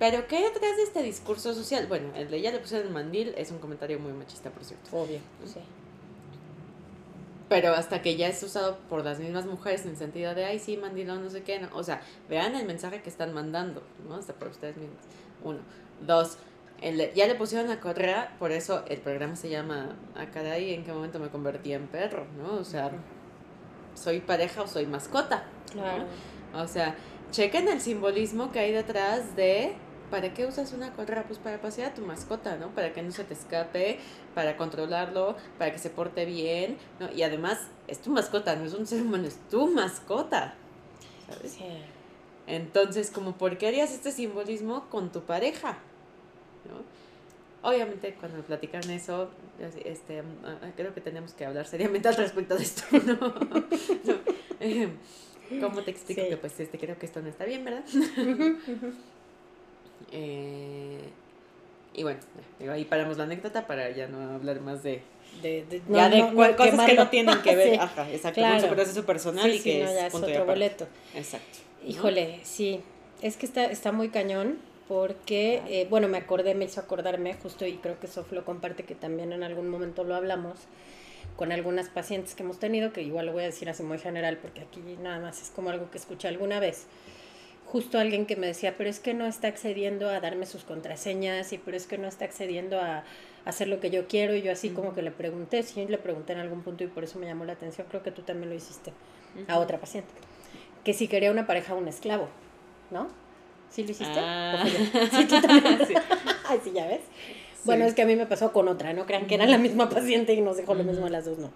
Pero 0.00 0.26
¿qué 0.26 0.38
hay 0.38 0.42
detrás 0.42 0.76
de 0.76 0.82
este 0.82 1.02
discurso 1.04 1.54
social? 1.54 1.86
Bueno, 1.86 2.12
el 2.16 2.28
de 2.28 2.40
ya 2.40 2.50
le 2.50 2.58
pusieron 2.58 2.88
el 2.88 2.92
mandil 2.92 3.32
es 3.36 3.52
un 3.52 3.58
comentario 3.58 4.00
muy 4.00 4.12
machista, 4.12 4.50
por 4.50 4.64
cierto. 4.64 4.90
Obvio, 4.90 5.20
sí. 5.44 5.60
Pero 7.48 7.72
hasta 7.72 8.02
que 8.02 8.16
ya 8.16 8.26
es 8.26 8.42
usado 8.42 8.78
por 8.88 9.04
las 9.04 9.20
mismas 9.20 9.46
mujeres 9.46 9.84
en 9.84 9.90
el 9.90 9.96
sentido 9.96 10.34
de, 10.34 10.44
ay, 10.44 10.58
sí, 10.58 10.76
mandilón, 10.76 11.22
no 11.22 11.30
sé 11.30 11.44
qué. 11.44 11.60
No. 11.60 11.68
O 11.74 11.84
sea, 11.84 12.02
vean 12.28 12.56
el 12.56 12.66
mensaje 12.66 13.00
que 13.00 13.08
están 13.08 13.32
mandando, 13.32 13.80
¿no? 14.08 14.16
Hasta 14.16 14.32
por 14.32 14.48
ustedes 14.48 14.76
mismos. 14.76 15.04
Uno. 15.44 15.60
Dos. 16.04 16.36
El 16.84 17.12
ya 17.14 17.26
le 17.26 17.34
pusieron 17.34 17.68
la 17.68 17.80
correa, 17.80 18.36
por 18.38 18.52
eso 18.52 18.84
el 18.88 18.98
programa 18.98 19.36
se 19.36 19.48
llama, 19.48 19.96
ah, 20.14 20.26
caray, 20.32 20.74
¿en 20.74 20.84
qué 20.84 20.92
momento 20.92 21.18
me 21.18 21.28
convertí 21.28 21.72
en 21.72 21.86
perro? 21.86 22.26
¿No? 22.36 22.56
O 22.56 22.64
sea, 22.64 22.90
¿soy 23.94 24.20
pareja 24.20 24.62
o 24.62 24.66
soy 24.66 24.86
mascota? 24.86 25.44
¿no? 25.74 25.82
Claro. 25.82 26.04
O 26.54 26.68
sea, 26.68 26.94
chequen 27.30 27.68
el 27.68 27.80
simbolismo 27.80 28.52
que 28.52 28.58
hay 28.58 28.72
detrás 28.72 29.34
de 29.34 29.74
¿para 30.10 30.34
qué 30.34 30.44
usas 30.44 30.74
una 30.74 30.92
correa? 30.92 31.24
Pues 31.26 31.38
para 31.38 31.58
pasear 31.58 31.92
a 31.92 31.94
tu 31.94 32.02
mascota, 32.02 32.56
¿no? 32.56 32.68
Para 32.68 32.92
que 32.92 33.02
no 33.02 33.10
se 33.10 33.24
te 33.24 33.32
escape, 33.32 33.98
para 34.34 34.58
controlarlo, 34.58 35.36
para 35.58 35.72
que 35.72 35.78
se 35.78 35.88
porte 35.88 36.26
bien, 36.26 36.76
¿no? 37.00 37.10
Y 37.12 37.22
además, 37.22 37.58
es 37.88 38.00
tu 38.02 38.10
mascota, 38.10 38.54
no 38.56 38.66
es 38.66 38.74
un 38.74 38.86
ser 38.86 39.00
humano, 39.00 39.26
es 39.26 39.38
tu 39.48 39.68
mascota, 39.68 40.54
¿sabes? 41.26 41.52
Sí. 41.52 41.64
Entonces, 42.46 43.10
como, 43.10 43.32
¿por 43.32 43.56
qué 43.56 43.68
harías 43.68 43.90
este 43.90 44.12
simbolismo 44.12 44.90
con 44.90 45.10
tu 45.10 45.22
pareja? 45.22 45.78
¿No? 46.68 47.68
Obviamente, 47.68 48.14
cuando 48.20 48.36
me 48.38 48.42
platicaron 48.42 48.90
eso, 48.90 49.30
yo 49.58 49.66
así, 49.66 49.80
este, 49.84 50.22
ah, 50.44 50.58
creo 50.76 50.92
que 50.94 51.00
tenemos 51.00 51.32
que 51.32 51.46
hablar 51.46 51.66
seriamente 51.66 52.08
al 52.08 52.16
respecto 52.16 52.56
de 52.56 52.62
esto, 52.62 52.82
¿no? 53.06 53.34
¿Cómo 55.60 55.82
te 55.82 55.90
explico 55.90 56.22
Sí. 56.22 56.28
que 56.28 56.36
pues 56.36 56.58
este 56.60 56.78
creo 56.78 56.98
que 56.98 57.06
esto 57.06 57.20
no 57.22 57.28
está 57.28 57.44
bien, 57.44 57.64
verdad? 57.64 57.84
Eh, 60.12 60.98
y 61.94 62.02
bueno, 62.02 62.20
ahí 62.70 62.84
paramos 62.84 63.16
la 63.16 63.24
anécdota 63.24 63.66
para 63.66 63.90
ya 63.90 64.06
no 64.08 64.34
hablar 64.34 64.60
más 64.60 64.82
de, 64.82 65.02
De, 65.42 65.64
de, 65.64 65.82
ya 65.88 66.08
de 66.08 66.18
no, 66.20 66.32
no, 66.32 66.36
cua- 66.38 66.56
cosas 66.56 66.86
que 66.86 66.94
no 66.94 67.08
tienen 67.08 67.40
que 67.42 67.54
ver. 67.56 67.70
Sí. 67.70 67.76
Ajá, 67.80 68.10
exacto, 68.10 68.40
claro. 68.40 68.60
su 68.60 68.68
proceso 68.74 69.06
personal 69.06 69.50
Sí, 69.50 69.58
y 69.58 69.60
que 69.62 69.82
es 69.82 69.90
es 69.90 70.12
punto 70.12 70.28
y 70.28 70.32
otro 70.32 70.46
boleto. 70.46 70.86
Exacto. 71.14 71.58
Híjole, 71.86 72.40
sí. 72.42 72.80
Es 73.22 73.36
que 73.36 73.46
está, 73.46 73.64
está 73.66 73.92
muy 73.92 74.08
cañón 74.10 74.58
porque, 74.88 75.62
eh, 75.68 75.86
bueno, 75.88 76.08
me 76.08 76.18
acordé, 76.18 76.54
me 76.54 76.66
hizo 76.66 76.80
acordarme 76.80 77.34
justo 77.34 77.66
y 77.66 77.76
creo 77.78 77.98
que 77.98 78.06
Sof 78.06 78.30
lo 78.32 78.44
comparte 78.44 78.84
que 78.84 78.94
también 78.94 79.32
en 79.32 79.42
algún 79.42 79.68
momento 79.68 80.04
lo 80.04 80.14
hablamos 80.14 80.58
con 81.36 81.52
algunas 81.52 81.88
pacientes 81.88 82.34
que 82.34 82.42
hemos 82.42 82.58
tenido, 82.58 82.92
que 82.92 83.02
igual 83.02 83.26
lo 83.26 83.32
voy 83.32 83.42
a 83.42 83.46
decir 83.46 83.68
así 83.68 83.82
muy 83.82 83.98
general 83.98 84.38
porque 84.38 84.60
aquí 84.60 84.80
nada 85.02 85.18
más 85.18 85.42
es 85.42 85.50
como 85.50 85.70
algo 85.70 85.90
que 85.90 85.98
escuché 85.98 86.28
alguna 86.28 86.60
vez. 86.60 86.86
Justo 87.66 87.98
alguien 87.98 88.26
que 88.26 88.36
me 88.36 88.46
decía, 88.46 88.76
pero 88.76 88.88
es 88.88 89.00
que 89.00 89.14
no 89.14 89.26
está 89.26 89.48
accediendo 89.48 90.08
a 90.08 90.20
darme 90.20 90.46
sus 90.46 90.62
contraseñas 90.64 91.52
y 91.52 91.58
pero 91.58 91.76
es 91.76 91.86
que 91.86 91.98
no 91.98 92.06
está 92.06 92.24
accediendo 92.26 92.78
a 92.78 93.04
hacer 93.44 93.68
lo 93.68 93.80
que 93.80 93.90
yo 93.90 94.06
quiero 94.06 94.36
y 94.36 94.42
yo 94.42 94.52
así 94.52 94.70
como 94.70 94.94
que 94.94 95.02
le 95.02 95.10
pregunté, 95.10 95.62
sí 95.62 95.84
le 95.86 95.98
pregunté 95.98 96.34
en 96.34 96.38
algún 96.38 96.62
punto 96.62 96.84
y 96.84 96.86
por 96.86 97.04
eso 97.04 97.18
me 97.18 97.26
llamó 97.26 97.44
la 97.44 97.54
atención, 97.54 97.86
creo 97.88 98.02
que 98.02 98.10
tú 98.10 98.22
también 98.22 98.50
lo 98.50 98.54
hiciste 98.54 98.92
a 99.48 99.58
otra 99.58 99.78
paciente, 99.80 100.12
que 100.84 100.94
si 100.94 101.08
quería 101.08 101.30
una 101.30 101.46
pareja 101.46 101.74
un 101.74 101.88
esclavo, 101.88 102.28
¿no? 102.90 103.08
¿Sí 103.74 103.82
lo 103.84 103.90
hiciste? 103.90 104.14
Ah. 104.16 104.64
Sí, 105.12 105.24
tú 105.26 105.40
también. 105.40 105.78
Sí. 105.88 105.94
Ay, 106.46 106.60
sí, 106.62 106.70
ya 106.72 106.86
ves. 106.86 107.00
Bueno, 107.64 107.84
Sí. 107.84 107.88
es 107.88 107.94
que 107.94 108.02
a 108.02 108.06
mí 108.06 108.14
me 108.14 108.26
pasó 108.26 108.52
con 108.52 108.68
otra, 108.68 108.92
no 108.92 109.04
crean 109.06 109.26
que 109.26 109.34
era 109.34 109.46
la 109.46 109.58
misma 109.58 109.88
paciente 109.88 110.32
y 110.34 110.40
nos 110.40 110.56
dejó 110.56 110.74
lo 110.74 110.84
mismo 110.84 111.06
a 111.06 111.10
las 111.10 111.24
dos, 111.24 111.38
no. 111.38 111.50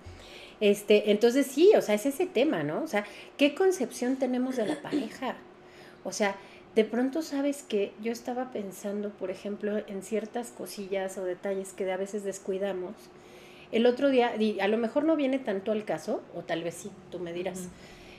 Este, 0.61 1.11
entonces 1.13 1.47
sí, 1.47 1.71
o 1.77 1.83
sea, 1.83 1.95
es 1.95 2.07
ese 2.07 2.27
tema, 2.27 2.65
¿no? 2.65 2.83
O 2.83 2.89
sea, 2.89 3.05
¿qué 3.37 3.55
concepción 3.55 4.17
tenemos 4.17 4.57
de 4.57 4.67
la 4.67 4.77
pareja? 4.83 5.37
O 6.05 6.13
sea, 6.13 6.35
de 6.75 6.85
pronto 6.85 7.23
sabes 7.23 7.63
que 7.63 7.93
yo 8.03 8.11
estaba 8.11 8.51
pensando, 8.51 9.11
por 9.11 9.31
ejemplo, 9.31 9.79
en 9.87 10.03
ciertas 10.03 10.49
cosillas 10.51 11.19
o 11.19 11.25
detalles 11.25 11.73
que 11.73 11.91
a 11.93 11.97
veces 11.97 12.25
descuidamos 12.25 12.95
El 13.71 13.85
otro 13.87 14.09
día, 14.09 14.35
y 14.41 14.59
a 14.61 14.69
lo 14.69 14.79
mejor 14.79 15.05
no 15.05 15.15
viene 15.15 15.39
tanto 15.39 15.73
al 15.73 15.85
caso, 15.85 16.23
o 16.35 16.41
tal 16.43 16.63
vez 16.65 16.75
sí, 16.75 16.91
tú 17.11 17.19
me 17.19 17.33
dirás. 17.35 17.69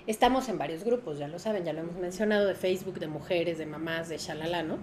Estamos 0.08 0.50
en 0.50 0.58
varios 0.58 0.84
grupos, 0.84 1.20
ya 1.20 1.28
lo 1.28 1.40
saben, 1.40 1.66
ya 1.66 1.74
lo 1.74 1.82
hemos 1.82 1.96
mencionado, 1.98 2.48
de 2.48 2.56
Facebook, 2.56 3.00
de 3.00 3.08
mujeres, 3.08 3.58
de 3.58 3.66
mamás, 3.66 4.10
de 4.10 4.18
shalala, 4.18 4.64
¿no? 4.64 4.78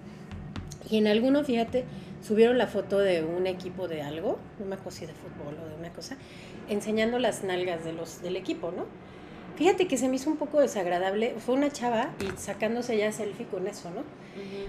Y 0.89 0.97
en 0.97 1.07
alguno, 1.07 1.43
fíjate, 1.43 1.83
subieron 2.21 2.57
la 2.57 2.67
foto 2.67 2.99
de 2.99 3.23
un 3.23 3.45
equipo 3.45 3.87
de 3.87 4.01
algo, 4.01 4.39
no 4.59 4.65
me 4.65 4.75
acuerdo 4.75 4.91
si 4.91 5.05
de 5.05 5.13
fútbol 5.13 5.57
o 5.63 5.67
de 5.67 5.75
una 5.75 5.91
cosa, 5.91 6.17
enseñando 6.69 7.19
las 7.19 7.43
nalgas 7.43 7.83
de 7.83 7.93
los, 7.93 8.21
del 8.21 8.35
equipo, 8.35 8.71
¿no? 8.71 8.85
Fíjate 9.57 9.87
que 9.87 9.97
se 9.97 10.07
me 10.07 10.17
hizo 10.17 10.29
un 10.29 10.37
poco 10.37 10.61
desagradable, 10.61 11.33
fue 11.39 11.55
una 11.55 11.71
chava 11.71 12.11
y 12.21 12.39
sacándose 12.39 12.95
ya 12.95 13.11
selfie 13.11 13.47
con 13.47 13.67
eso, 13.67 13.89
¿no? 13.89 14.03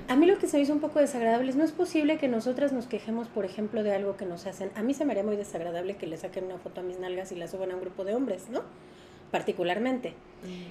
A 0.08 0.16
mí 0.16 0.24
lo 0.24 0.38
que 0.38 0.46
se 0.46 0.56
me 0.56 0.62
hizo 0.62 0.72
un 0.72 0.80
poco 0.80 0.98
desagradable 0.98 1.50
es, 1.50 1.56
no 1.56 1.64
es 1.64 1.72
posible 1.72 2.16
que 2.16 2.26
nosotras 2.26 2.72
nos 2.72 2.86
quejemos, 2.86 3.28
por 3.28 3.44
ejemplo, 3.44 3.82
de 3.82 3.92
algo 3.92 4.16
que 4.16 4.24
nos 4.24 4.46
hacen. 4.46 4.70
A 4.76 4.82
mí 4.82 4.94
se 4.94 5.04
me 5.04 5.12
haría 5.12 5.24
muy 5.24 5.36
desagradable 5.36 5.96
que 5.96 6.06
le 6.06 6.16
saquen 6.16 6.44
una 6.44 6.56
foto 6.56 6.80
a 6.80 6.84
mis 6.84 6.98
nalgas 6.98 7.32
y 7.32 7.34
la 7.34 7.48
suban 7.48 7.70
a 7.70 7.74
un 7.74 7.82
grupo 7.82 8.04
de 8.04 8.14
hombres, 8.14 8.48
¿no? 8.48 8.62
Particularmente. 9.30 10.14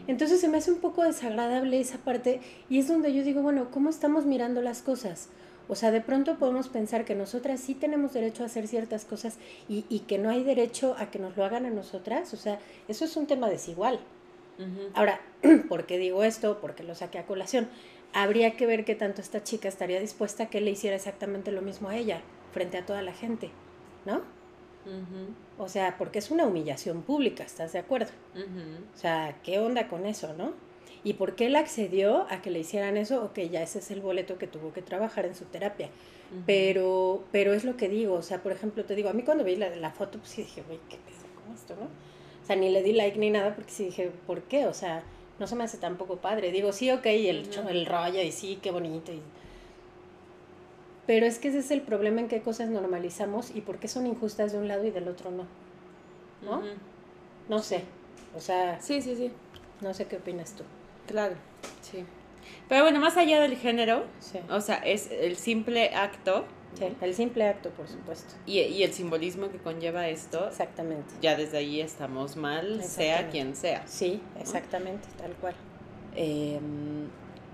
Entonces 0.08 0.40
se 0.40 0.48
me 0.48 0.58
hace 0.58 0.72
un 0.72 0.80
poco 0.80 1.04
desagradable 1.04 1.80
esa 1.80 1.98
parte 1.98 2.40
y 2.70 2.80
es 2.80 2.88
donde 2.88 3.14
yo 3.14 3.24
digo, 3.24 3.42
bueno, 3.42 3.70
¿cómo 3.70 3.90
estamos 3.90 4.26
mirando 4.26 4.62
las 4.62 4.82
cosas? 4.82 5.30
O 5.68 5.76
sea, 5.76 5.92
de 5.92 6.00
pronto 6.00 6.38
podemos 6.38 6.70
pensar 6.70 7.04
que 7.04 7.16
nosotras 7.16 7.60
sí 7.60 7.74
tenemos 7.74 8.14
derecho 8.14 8.44
a 8.44 8.46
hacer 8.46 8.68
ciertas 8.68 9.04
cosas 9.04 9.38
y, 9.68 9.84
y 9.90 10.00
que 10.00 10.18
no 10.18 10.30
hay 10.30 10.44
derecho 10.44 10.96
a 10.98 11.12
que 11.12 11.20
nos 11.20 11.36
lo 11.36 11.44
hagan 11.44 11.66
a 11.66 11.70
nosotras. 11.70 12.34
O 12.34 12.38
sea, 12.38 12.60
eso 12.88 13.04
es 13.04 13.18
un 13.18 13.28
tema 13.28 13.50
desigual. 13.50 14.00
Ahora, 14.94 15.22
¿por 15.70 15.86
qué 15.86 15.98
digo 15.98 16.24
esto? 16.24 16.60
Porque 16.60 16.84
lo 16.84 16.96
saqué 16.96 17.20
a 17.20 17.26
colación. 17.26 17.68
Habría 18.14 18.56
que 18.56 18.66
ver 18.66 18.86
qué 18.86 18.96
tanto 18.96 19.22
esta 19.22 19.44
chica 19.44 19.68
estaría 19.68 20.00
dispuesta 20.00 20.44
a 20.44 20.50
que 20.50 20.62
le 20.62 20.72
hiciera 20.72 20.96
exactamente 20.96 21.52
lo 21.52 21.62
mismo 21.62 21.90
a 21.90 21.96
ella, 21.96 22.22
frente 22.54 22.78
a 22.78 22.86
toda 22.86 23.02
la 23.02 23.14
gente, 23.14 23.52
¿no? 24.06 24.22
O 25.58 25.68
sea, 25.68 25.98
porque 25.98 26.20
es 26.20 26.32
una 26.32 26.46
humillación 26.46 27.02
pública, 27.02 27.44
¿estás 27.44 27.74
de 27.74 27.80
acuerdo? 27.80 28.12
O 28.94 28.98
sea, 28.98 29.40
¿qué 29.44 29.60
onda 29.60 29.88
con 29.88 30.06
eso, 30.06 30.34
no? 30.34 30.54
¿Y 31.04 31.14
por 31.14 31.36
qué 31.36 31.46
él 31.48 31.56
accedió 31.56 32.26
a 32.30 32.42
que 32.42 32.50
le 32.52 32.60
hicieran 32.60 32.98
eso? 32.98 33.24
Ok, 33.24 33.40
ya 33.52 33.62
ese 33.62 33.80
es 33.80 33.92
el 33.92 34.02
boleto 34.02 34.38
que 34.38 34.48
tuvo 34.48 34.74
que 34.74 34.82
trabajar 34.82 35.26
en 35.26 35.36
su 35.36 35.46
terapia. 35.46 35.90
pero, 36.46 37.24
pero 37.32 37.54
es 37.54 37.64
lo 37.64 37.78
que 37.78 37.88
digo, 37.90 38.16
o 38.16 38.22
sea, 38.22 38.44
por 38.44 38.52
ejemplo, 38.52 38.84
te 38.86 38.96
digo, 38.96 39.10
a 39.10 39.14
mí 39.14 39.24
cuando 39.24 39.44
vi 39.46 39.56
la, 39.56 39.70
la 39.76 39.92
foto, 39.92 40.20
pues 40.20 40.30
sí 40.32 40.42
dije, 40.44 40.62
güey, 40.64 40.80
¿qué 40.90 40.98
pasa 40.98 41.26
con 41.36 41.54
esto, 41.54 41.76
no? 41.76 41.86
O 41.86 42.46
sea, 42.46 42.56
ni 42.56 42.70
le 42.70 42.84
di 42.84 42.94
like 42.94 43.18
ni 43.18 43.30
nada 43.30 43.56
porque 43.56 43.72
sí 43.72 43.86
dije, 43.86 44.12
¿por 44.26 44.44
qué? 44.44 44.66
O 44.68 44.74
sea, 44.74 45.04
no 45.40 45.48
se 45.48 45.56
me 45.56 45.64
hace 45.64 45.78
tampoco 45.78 46.18
padre. 46.18 46.52
Digo, 46.52 46.72
sí, 46.74 46.92
ok, 46.92 47.06
el, 47.06 47.50
el 47.70 47.86
rollo 47.86 48.22
y 48.22 48.32
sí, 48.32 48.60
qué 48.62 48.72
bonito 48.72 49.12
y 49.14 49.22
pero 51.08 51.26
es 51.26 51.40
que 51.40 51.48
ese 51.48 51.60
es 51.60 51.72
el 51.72 51.82
problema 51.82 52.20
en 52.22 52.28
qué 52.28 52.42
cosas 52.42 52.70
normalizamos 52.70 53.56
y 53.56 53.62
por 53.62 53.80
qué 53.80 53.88
son 53.88 54.06
injustas 54.06 54.52
de 54.52 54.60
un 54.60 54.68
lado 54.68 54.86
y 54.86 54.92
del 54.92 55.08
otro 55.08 55.32
no. 55.32 55.46
¿No? 56.44 56.62
No 57.50 57.60
sé. 57.60 57.84
O 58.36 58.40
sea. 58.40 58.80
Sí, 58.82 59.02
sí, 59.02 59.16
sí. 59.16 59.32
No 59.82 59.94
sé 59.94 60.06
qué 60.06 60.18
opinas 60.18 60.54
tú. 60.54 60.64
Claro, 61.08 61.36
sí. 61.82 62.06
Pero 62.68 62.84
bueno, 62.84 63.00
más 63.00 63.18
allá 63.18 63.42
del 63.42 63.56
género, 63.56 64.04
o 64.50 64.62
sea, 64.62 64.76
es 64.78 65.10
el 65.10 65.38
simple 65.38 65.96
acto. 65.96 66.46
Sí, 66.74 66.86
el 67.02 67.16
simple 67.16 67.48
acto, 67.48 67.72
por 67.72 67.88
supuesto. 67.88 68.36
Y, 68.46 68.60
y 68.60 68.84
el 68.84 68.94
simbolismo 68.94 69.50
que 69.50 69.58
conlleva 69.58 70.10
esto. 70.10 70.48
Exactamente. 70.48 71.14
Ya 71.22 71.36
desde 71.36 71.58
ahí 71.58 71.82
estamos 71.82 72.36
mal, 72.36 72.84
sea 72.84 73.30
quien 73.30 73.56
sea. 73.56 73.88
Sí, 73.88 74.22
exactamente, 74.40 75.08
tal 75.18 75.34
cual. 75.36 75.56
Eh, 76.16 76.60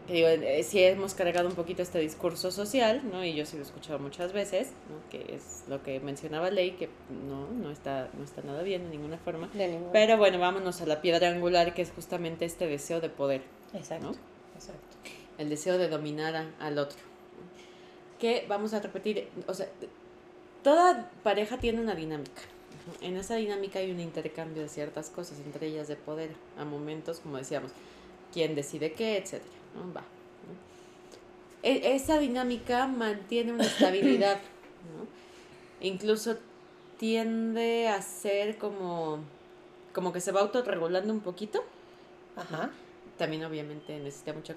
que 0.08 0.14
digo, 0.14 0.28
eh, 0.28 0.64
sí 0.64 0.84
hemos 0.84 1.14
cargado 1.14 1.48
un 1.48 1.56
poquito 1.56 1.82
este 1.82 2.00
discurso 2.00 2.52
social, 2.52 3.02
¿no? 3.12 3.24
Y 3.24 3.34
yo 3.34 3.46
sí 3.46 3.56
lo 3.56 3.64
he 3.64 3.66
escuchado 3.66 4.00
muchas 4.00 4.34
veces, 4.34 4.72
¿no? 4.90 5.10
Que 5.10 5.36
es 5.36 5.64
lo 5.68 5.82
que 5.82 6.00
mencionaba 6.00 6.50
Ley, 6.50 6.72
que 6.72 6.90
no, 7.28 7.48
no 7.50 7.72
está, 7.72 8.10
no 8.18 8.24
está 8.24 8.42
nada 8.42 8.64
bien 8.64 8.84
de 8.84 8.90
ninguna 8.90 9.18
forma. 9.18 9.50
Pero 9.92 10.18
bueno, 10.18 10.40
vámonos 10.40 10.82
a 10.82 10.86
la 10.86 11.02
piedra 11.02 11.30
angular, 11.30 11.74
que 11.74 11.82
es 11.82 11.92
justamente 11.92 12.46
este 12.46 12.68
deseo 12.68 13.02
de 13.02 13.10
poder. 13.10 13.42
Exacto, 13.74 14.12
exacto. 14.56 14.82
El 15.38 15.50
deseo 15.50 15.78
de 15.78 15.88
dominar 15.88 16.48
al 16.60 16.78
otro. 16.78 17.00
Que 18.20 18.46
vamos 18.48 18.74
a 18.74 18.80
repetir, 18.80 19.28
o 19.48 19.54
sea, 19.54 19.68
toda 20.64 21.12
pareja 21.24 21.58
tiene 21.58 21.82
una 21.82 21.96
dinámica. 21.96 22.42
En 23.02 23.16
esa 23.16 23.36
dinámica 23.36 23.80
hay 23.80 23.92
un 23.92 24.00
intercambio 24.00 24.64
de 24.64 24.70
ciertas 24.70 25.10
cosas, 25.10 25.40
entre 25.46 25.68
ellas 25.68 25.88
de 25.88 25.96
poder, 25.96 26.32
a 26.58 26.66
momentos, 26.66 27.20
como 27.20 27.38
decíamos, 27.38 27.72
quién 28.34 28.56
decide 28.56 28.92
qué, 28.94 29.18
etcétera. 29.18 29.63
Va. 29.96 30.04
E, 31.64 31.96
esa 31.96 32.20
dinámica 32.20 32.88
mantiene 32.88 33.54
una 33.54 33.64
estabilidad, 33.64 34.40
Incluso 35.82 36.38
tiende 36.98 37.90
a 37.90 38.02
ser 38.02 38.58
como, 38.58 39.20
como 39.94 40.14
que 40.14 40.22
se 40.22 40.32
va 40.32 40.40
autorregulando 40.40 41.12
un 41.12 41.20
poquito. 41.20 41.64
Ajá. 42.38 42.72
También 43.18 43.44
obviamente 43.44 44.00
necesita 44.00 44.32
mucha 44.32 44.56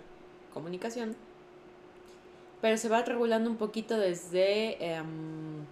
comunicación. 0.54 1.16
Pero 2.60 2.76
se 2.76 2.88
va 2.88 3.02
regulando 3.02 3.50
un 3.50 3.56
poquito 3.56 3.98
desde 3.98 4.82
em, 4.84 5.64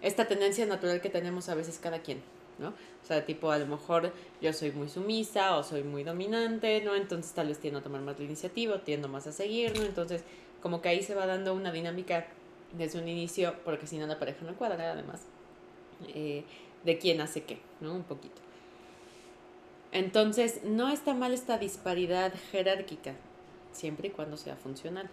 esta 0.00 0.26
tendencia 0.26 0.64
natural 0.64 1.02
que 1.02 1.10
tenemos 1.10 1.50
a 1.50 1.54
veces 1.54 1.78
cada 1.78 2.00
quien. 2.00 2.22
¿No? 2.58 2.68
O 2.68 3.06
sea, 3.06 3.24
tipo, 3.24 3.50
a 3.50 3.58
lo 3.58 3.66
mejor 3.66 4.12
yo 4.40 4.52
soy 4.52 4.72
muy 4.72 4.88
sumisa 4.88 5.56
o 5.56 5.62
soy 5.62 5.82
muy 5.82 6.04
dominante, 6.04 6.80
¿no? 6.82 6.94
Entonces 6.94 7.32
tal 7.32 7.48
vez 7.48 7.58
tiendo 7.58 7.80
a 7.80 7.82
tomar 7.82 8.00
más 8.00 8.18
la 8.18 8.24
iniciativa, 8.24 8.82
tiendo 8.82 9.08
más 9.08 9.26
a 9.26 9.32
seguir, 9.32 9.78
¿no? 9.78 9.84
Entonces, 9.84 10.24
como 10.62 10.80
que 10.80 10.88
ahí 10.88 11.02
se 11.02 11.14
va 11.14 11.26
dando 11.26 11.54
una 11.54 11.72
dinámica 11.72 12.26
desde 12.72 12.98
un 12.98 13.08
inicio, 13.08 13.54
porque 13.64 13.86
si 13.86 13.98
no 13.98 14.06
la 14.06 14.18
pareja 14.18 14.44
no 14.44 14.54
cuadra, 14.56 14.92
además, 14.92 15.22
eh, 16.08 16.44
de 16.84 16.98
quién 16.98 17.20
hace 17.20 17.44
qué, 17.44 17.58
¿no? 17.80 17.94
Un 17.94 18.04
poquito. 18.04 18.40
Entonces, 19.92 20.64
no 20.64 20.88
está 20.88 21.14
mal 21.14 21.32
esta 21.32 21.58
disparidad 21.58 22.32
jerárquica, 22.50 23.14
siempre 23.72 24.08
y 24.08 24.10
cuando 24.10 24.36
sea 24.36 24.56
funcional. 24.56 25.08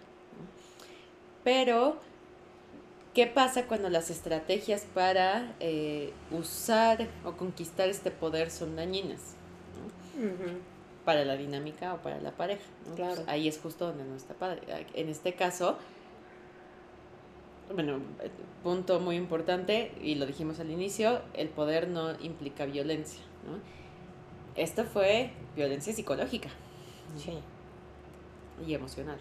Pero 1.43 1.99
¿Qué 3.13 3.27
pasa 3.27 3.67
cuando 3.67 3.89
las 3.89 4.09
estrategias 4.09 4.85
para 4.93 5.53
eh, 5.59 6.13
usar 6.31 7.07
o 7.25 7.33
conquistar 7.33 7.89
este 7.89 8.09
poder 8.09 8.49
son 8.49 8.77
dañinas? 8.77 9.35
Para 11.03 11.25
la 11.25 11.35
dinámica 11.35 11.93
o 11.93 11.97
para 11.97 12.21
la 12.21 12.31
pareja. 12.31 12.61
Claro. 12.95 13.23
ahí 13.27 13.47
es 13.49 13.59
justo 13.59 13.87
donde 13.87 14.05
no 14.05 14.15
está 14.15 14.33
padre. 14.33 14.61
En 14.93 15.09
este 15.09 15.33
caso, 15.33 15.77
bueno, 17.73 17.99
punto 18.63 19.01
muy 19.01 19.17
importante, 19.17 19.91
y 20.01 20.15
lo 20.15 20.25
dijimos 20.25 20.61
al 20.61 20.71
inicio, 20.71 21.21
el 21.33 21.49
poder 21.49 21.89
no 21.89 22.17
implica 22.21 22.65
violencia. 22.65 23.21
¿no? 23.45 23.59
Esto 24.55 24.85
fue 24.85 25.31
violencia 25.55 25.91
psicológica. 25.93 26.49
Sí. 27.17 27.39
Y 28.65 28.73
emocional. 28.73 29.17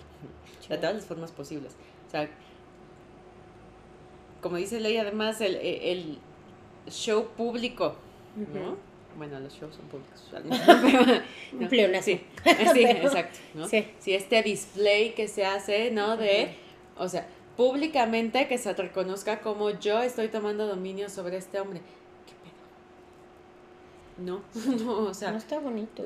De 0.68 0.76
todas 0.76 0.94
las 0.94 1.06
formas 1.06 1.32
posibles. 1.32 1.74
O 2.06 2.10
sea, 2.10 2.28
como 4.40 4.56
dice 4.56 4.80
Ley, 4.80 4.96
además 4.96 5.40
el, 5.40 5.56
el 5.56 6.18
show 6.88 7.28
público, 7.36 7.96
¿no? 8.36 8.76
Bueno, 9.16 9.40
los 9.40 9.52
shows 9.52 9.74
son 9.74 9.86
públicos. 9.86 10.30
Un 11.52 11.68
pleonasmo. 11.68 12.14
Sí, 12.14 12.20
exacto. 12.44 13.38
¿no? 13.54 13.68
Sí. 13.68 13.86
sí. 13.98 14.14
este 14.14 14.42
display 14.42 15.14
que 15.14 15.28
se 15.28 15.44
hace, 15.44 15.90
¿no? 15.90 16.16
De, 16.16 16.54
o 16.96 17.08
sea, 17.08 17.26
públicamente 17.56 18.46
que 18.48 18.56
se 18.56 18.72
reconozca 18.72 19.40
como 19.40 19.70
yo 19.70 20.00
estoy 20.02 20.28
tomando 20.28 20.66
dominio 20.66 21.10
sobre 21.10 21.36
este 21.36 21.60
hombre. 21.60 21.80
¿Qué 22.26 22.32
pedo? 24.22 24.26
No, 24.26 24.42
no, 24.84 25.08
o 25.08 25.14
sea. 25.14 25.32
No 25.32 25.38
está 25.38 25.58
bonito. 25.58 26.04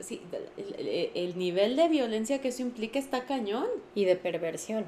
Sí, 0.00 0.20
el, 0.56 1.10
el 1.14 1.38
nivel 1.38 1.76
de 1.76 1.88
violencia 1.88 2.40
que 2.40 2.48
eso 2.48 2.62
implica 2.62 2.98
está 2.98 3.24
cañón. 3.24 3.66
Y 3.94 4.04
de 4.04 4.16
perversión, 4.16 4.84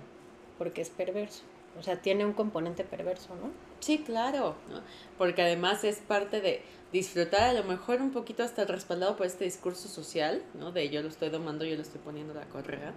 porque 0.59 0.81
es 0.81 0.91
perverso. 0.91 1.43
O 1.79 1.83
sea, 1.83 1.97
tiene 2.01 2.25
un 2.25 2.33
componente 2.33 2.85
perverso, 2.85 3.35
¿no? 3.37 3.51
Sí, 3.81 3.99
claro, 3.99 4.57
¿no? 4.71 4.81
porque 5.17 5.43
además 5.43 5.85
es 5.85 5.99
parte 5.99 6.41
de 6.41 6.63
disfrutar 6.93 7.43
a 7.43 7.53
lo 7.53 7.65
mejor 7.65 8.01
un 8.01 8.11
poquito 8.11 8.43
hasta 8.43 8.65
respaldado 8.65 9.17
por 9.17 9.27
este 9.27 9.45
discurso 9.45 9.89
social, 9.89 10.43
¿no? 10.55 10.73
De 10.73 10.89
yo 10.89 11.03
lo 11.03 11.09
estoy 11.09 11.29
domando, 11.29 11.65
yo 11.65 11.77
lo 11.77 11.83
estoy 11.83 12.01
poniendo 12.01 12.35
la 12.35 12.47
correa, 12.47 12.95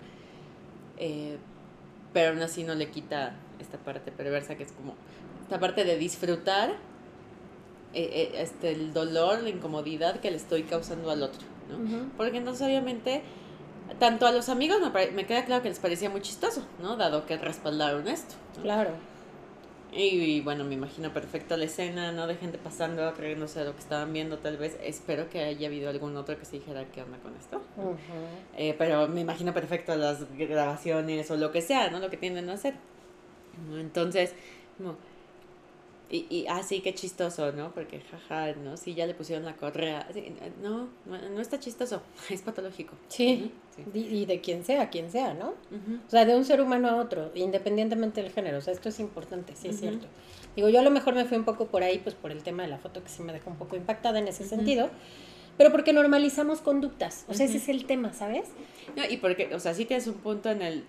eh, 0.98 1.38
pero 2.14 2.32
aún 2.32 2.42
así 2.42 2.64
no 2.64 2.76
le 2.76 2.90
quita 2.90 3.36
esta 3.60 3.78
parte 3.78 4.12
perversa 4.12 4.56
que 4.56 4.64
es 4.64 4.72
como 4.72 4.96
esta 5.44 5.60
parte 5.60 5.84
de 5.84 5.98
disfrutar 5.98 6.72
eh, 7.94 8.10
eh, 8.14 8.32
este, 8.36 8.72
el 8.72 8.94
dolor, 8.94 9.42
la 9.42 9.50
incomodidad 9.50 10.20
que 10.22 10.32
le 10.32 10.38
estoy 10.38 10.64
causando 10.64 11.12
al 11.12 11.24
otro, 11.24 11.46
¿no? 11.70 12.10
Porque 12.16 12.38
entonces 12.38 12.66
obviamente 12.66 13.22
tanto 14.00 14.26
a 14.26 14.32
los 14.32 14.50
amigos 14.50 14.80
me, 14.80 15.12
me, 15.12 15.26
queda 15.26 15.46
claro 15.46 15.62
que 15.64 15.70
les 15.70 15.80
parecía 15.80 16.10
muy 16.10 16.22
chistoso, 16.22 16.66
¿no? 16.82 16.98
Dado 16.98 17.26
que 17.26 17.38
respaldaron 17.38 18.08
esto. 18.08 18.36
Claro. 18.62 18.92
Y, 19.94 20.40
bueno, 20.42 20.64
me 20.64 20.76
imagino 20.76 21.12
perfecto 21.12 21.58
la 21.58 21.66
escena, 21.66 22.14
¿no? 22.14 22.26
De 22.26 22.36
gente 22.36 22.58
pasando, 22.58 23.14
creyéndose 23.14 23.66
lo 23.66 23.74
que 23.74 23.80
estaban 23.80 24.14
viendo, 24.14 24.38
tal 24.38 24.56
vez. 24.56 24.78
Espero 24.82 25.30
que 25.30 25.44
haya 25.44 25.68
habido 25.68 25.90
algún 25.90 26.16
otro 26.16 26.40
que 26.40 26.46
se 26.46 26.58
dijera 26.58 26.86
qué 26.94 27.02
onda 27.02 27.18
con 27.18 27.36
esto. 27.36 27.62
Eh, 28.58 28.74
pero 28.78 29.10
me 29.10 29.20
imagino 29.20 29.54
perfecto 29.54 29.94
las 29.96 30.26
grabaciones 30.38 31.30
o 31.30 31.36
lo 31.36 31.52
que 31.52 31.62
sea, 31.62 31.90
¿no? 31.90 32.00
Lo 32.00 32.10
que 32.10 32.16
tienden 32.16 32.50
a 32.50 32.54
hacer. 32.54 32.76
Entonces, 33.74 34.34
Y, 36.12 36.28
y 36.30 36.46
ah, 36.50 36.62
sí, 36.62 36.82
qué 36.82 36.94
chistoso, 36.94 37.54
¿no? 37.54 37.72
Porque, 37.74 38.02
jaja, 38.02 38.54
¿no? 38.56 38.76
Sí, 38.76 38.94
ya 38.94 39.06
le 39.08 39.14
pusieron 39.14 39.46
la 39.46 39.56
correa. 39.56 40.06
no, 40.62 40.90
no 41.06 41.40
está 41.40 41.58
chistoso, 41.58 42.02
es 42.30 42.42
patológico. 42.42 42.96
Sí, 43.08 43.54
Y, 43.94 44.26
de 44.26 44.42
quien 44.42 44.66
sea, 44.66 44.90
quien 44.90 45.10
sea, 45.10 45.34
¿no? 45.34 45.54
O 46.06 46.10
sea, 46.10 46.26
de 46.26 46.36
un 46.36 46.44
ser 46.44 46.60
humano 46.60 46.90
a 46.90 46.98
otro, 46.98 47.32
independientemente 47.34 48.22
del 48.22 48.32
género. 48.34 48.58
O 48.58 48.62
sea, 48.62 48.74
esto 48.74 48.90
es 48.90 49.00
importante, 49.00 49.56
sí 49.56 49.70
es 49.70 49.80
cierto. 49.80 50.08
Digo, 50.54 50.68
yo 50.68 50.80
a 50.80 50.84
lo 50.84 50.92
mejor 50.92 51.16
me 51.16 51.24
fui 51.24 51.38
un 51.38 51.46
poco 51.46 51.68
por 51.68 51.82
ahí, 51.82 52.00
pues 52.00 52.14
por 52.14 52.32
el 52.32 52.44
tema 52.44 52.64
de 52.64 52.70
la 52.70 52.78
foto 52.78 53.02
que 53.02 53.10
sí 53.10 53.24
me 53.24 53.32
dejó 53.32 53.50
un 53.50 53.56
poco 53.56 53.78
impactada 53.78 54.20
en 54.20 54.28
ese 54.28 54.46
sentido, 54.46 54.90
pero 55.58 55.72
porque 55.72 55.94
normalizamos 55.94 56.60
conductas. 56.60 57.24
O 57.30 57.34
sea, 57.34 57.46
ese 57.46 57.56
es 57.56 57.70
el 57.70 57.86
tema, 57.86 58.12
¿sabes? 58.12 58.50
No, 58.98 59.04
y 59.10 59.16
porque, 59.16 59.56
o 59.56 59.60
sea, 59.62 59.74
sí 59.74 59.86
tienes 59.86 60.08
un 60.08 60.16
punto 60.16 60.50
en 60.50 60.62
el 60.62 60.84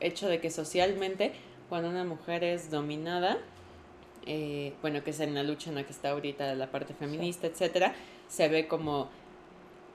hecho 0.00 0.26
de 0.26 0.40
que 0.40 0.50
socialmente, 0.50 1.32
cuando 1.68 1.88
una 1.90 2.04
mujer 2.04 2.42
es 2.42 2.70
dominada, 2.70 3.38
eh, 4.26 4.72
bueno, 4.82 5.02
que 5.02 5.10
es 5.10 5.20
en 5.20 5.34
la 5.34 5.42
lucha 5.42 5.70
en 5.70 5.76
la 5.76 5.84
que 5.84 5.92
está 5.92 6.10
ahorita 6.10 6.54
la 6.54 6.70
parte 6.70 6.94
feminista, 6.94 7.46
etcétera, 7.46 7.94
se 8.28 8.48
ve 8.48 8.66
como, 8.66 9.08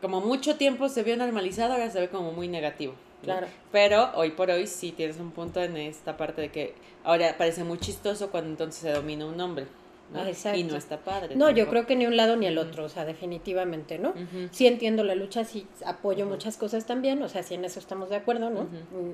como 0.02 0.22
mucho 0.22 0.56
tiempo 0.56 0.90
se 0.90 1.04
vio 1.04 1.18
normalizado, 1.18 1.74
ahora 1.74 1.90
se 1.90 2.00
ve 2.00 2.10
como 2.10 2.32
muy 2.32 2.48
negativo. 2.48 2.94
Claro. 3.24 3.48
Pero 3.72 4.12
hoy 4.16 4.32
por 4.32 4.50
hoy 4.50 4.66
sí 4.68 4.92
tienes 4.92 5.18
un 5.18 5.32
punto 5.32 5.62
en 5.62 5.76
esta 5.76 6.16
parte 6.16 6.42
de 6.42 6.50
que 6.50 6.74
ahora 7.04 7.36
parece 7.38 7.64
muy 7.64 7.78
chistoso 7.78 8.32
cuando 8.32 8.50
entonces 8.50 8.82
se 8.82 8.92
domina 8.92 9.26
un 9.26 9.40
hombre. 9.42 9.68
¿No? 10.12 10.56
Y 10.56 10.64
no 10.64 10.76
está 10.76 10.98
padre. 11.00 11.36
No, 11.36 11.50
yo 11.50 11.70
creo 11.70 11.86
que 11.86 11.96
ni 11.96 12.06
un 12.06 12.18
lado 12.18 12.36
ni 12.36 12.46
el 12.48 12.58
otro, 12.58 12.86
o 12.86 12.90
sea, 12.90 13.06
definitivamente, 13.06 14.00
¿no? 14.00 14.14
Sí 14.52 14.68
entiendo 14.68 15.04
la 15.04 15.16
lucha, 15.16 15.44
sí 15.44 15.68
apoyo 15.86 16.26
muchas 16.26 16.58
cosas 16.58 16.86
también, 16.86 17.22
o 17.22 17.30
sea, 17.30 17.44
sí 17.44 17.54
en 17.54 17.66
eso 17.66 17.80
estamos 17.80 18.10
de 18.10 18.16
acuerdo, 18.16 18.50
¿no? 18.50 18.68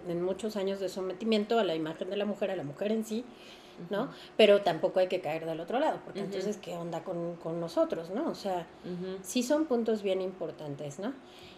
en, 0.07 0.21
muchos 0.21 0.55
años 0.55 0.79
de 0.79 0.89
sometimiento 0.89 1.59
a 1.59 1.63
la 1.63 1.75
imagen 1.75 2.09
de 2.09 2.17
la 2.17 2.25
mujer, 2.25 2.49
a 2.49 2.55
la 2.55 2.63
mujer 2.63 2.91
en 2.91 3.05
sí, 3.05 3.23
¿no? 3.89 4.09
Pero 4.37 4.61
tampoco 4.61 4.99
hay 4.99 5.07
que 5.07 5.21
caer 5.21 5.45
del 5.45 5.59
otro 5.59 5.79
lado, 5.79 5.99
porque 6.03 6.21
entonces, 6.21 6.57
¿qué 6.57 6.75
onda 6.75 7.03
con, 7.03 7.35
con, 7.35 7.59
nosotros, 7.59 8.09
no? 8.09 8.29
O 8.29 8.35
sea, 8.35 8.65
sí 9.21 9.43
son 9.43 9.65
puntos 9.65 10.01
bien 10.01 10.21
importantes, 10.21 10.99
¿no? 10.99 11.13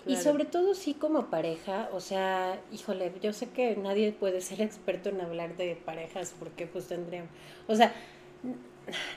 Y 0.05 0.15
sobre 0.15 0.45
todo 0.45 0.73
sí 0.73 0.93
como 0.93 1.27
pareja, 1.27 1.89
o 1.93 1.99
sea, 1.99 2.59
híjole, 2.71 3.11
yo 3.21 3.33
sé 3.33 3.49
que 3.49 3.75
nadie 3.75 4.11
puede 4.13 4.41
ser 4.41 4.61
experto 4.61 5.09
en 5.09 5.21
hablar 5.21 5.57
de 5.57 5.75
parejas 5.75 6.33
porque 6.37 6.65
pues 6.65 6.87
tendríamos, 6.87 7.29
o 7.67 7.75
sea, 7.75 7.93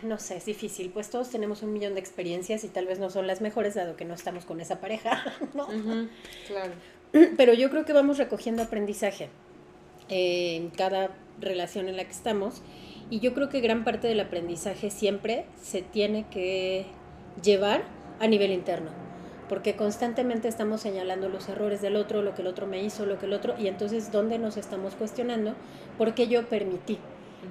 no 0.03 0.19
sé, 0.19 0.37
es 0.37 0.45
difícil, 0.45 0.91
pues 0.91 1.11
todos 1.11 1.31
tenemos 1.31 1.63
un 1.63 1.73
millón 1.73 1.95
de 1.95 2.01
experiencias 2.01 2.65
y 2.65 2.69
tal 2.69 2.87
vez 2.87 2.99
no 2.99 3.11
son 3.11 3.27
las 3.27 3.41
mejores 3.41 3.75
dado 3.75 3.97
que 3.97 4.05
no 4.05 4.15
estamos 4.15 4.45
con 4.45 4.61
esa 4.61 4.81
pareja, 4.81 5.25
¿no? 5.55 5.67
claro. 6.47 6.73
Pero 7.37 7.55
yo 7.55 7.71
creo 7.71 7.85
que 7.85 7.93
vamos 7.93 8.19
recogiendo 8.19 8.63
aprendizaje 8.63 9.31
en 10.09 10.71
cada 10.71 11.11
relación 11.41 11.89
en 11.89 11.97
la 11.97 12.05
que 12.05 12.13
estamos 12.13 12.63
y 13.11 13.21
yo 13.21 13.35
creo 13.35 13.49
que 13.49 13.61
gran 13.61 13.85
parte 13.85 14.07
del 14.07 14.21
aprendizaje 14.21 14.91
siempre 14.91 15.47
se 15.61 15.83
tiene 15.83 16.27
que 16.31 16.87
llevar 17.43 17.83
a 18.21 18.27
nivel 18.27 18.53
interno, 18.53 18.91
porque 19.49 19.75
constantemente 19.75 20.47
estamos 20.47 20.81
señalando 20.81 21.29
los 21.29 21.49
errores 21.49 21.81
del 21.81 21.97
otro, 21.97 22.23
lo 22.23 22.35
que 22.35 22.43
el 22.43 22.49
otro 22.49 22.67
me 22.67 22.83
hizo, 22.83 23.07
lo 23.07 23.19
que 23.19 23.27
el 23.27 23.33
otro, 23.33 23.55
y 23.59 23.67
entonces 23.67 24.13
¿dónde 24.13 24.39
nos 24.39 24.57
estamos 24.57 24.95
cuestionando? 24.95 25.55
¿Por 25.99 26.15
qué 26.15 26.29
yo 26.29 26.49
permití? 26.49 26.99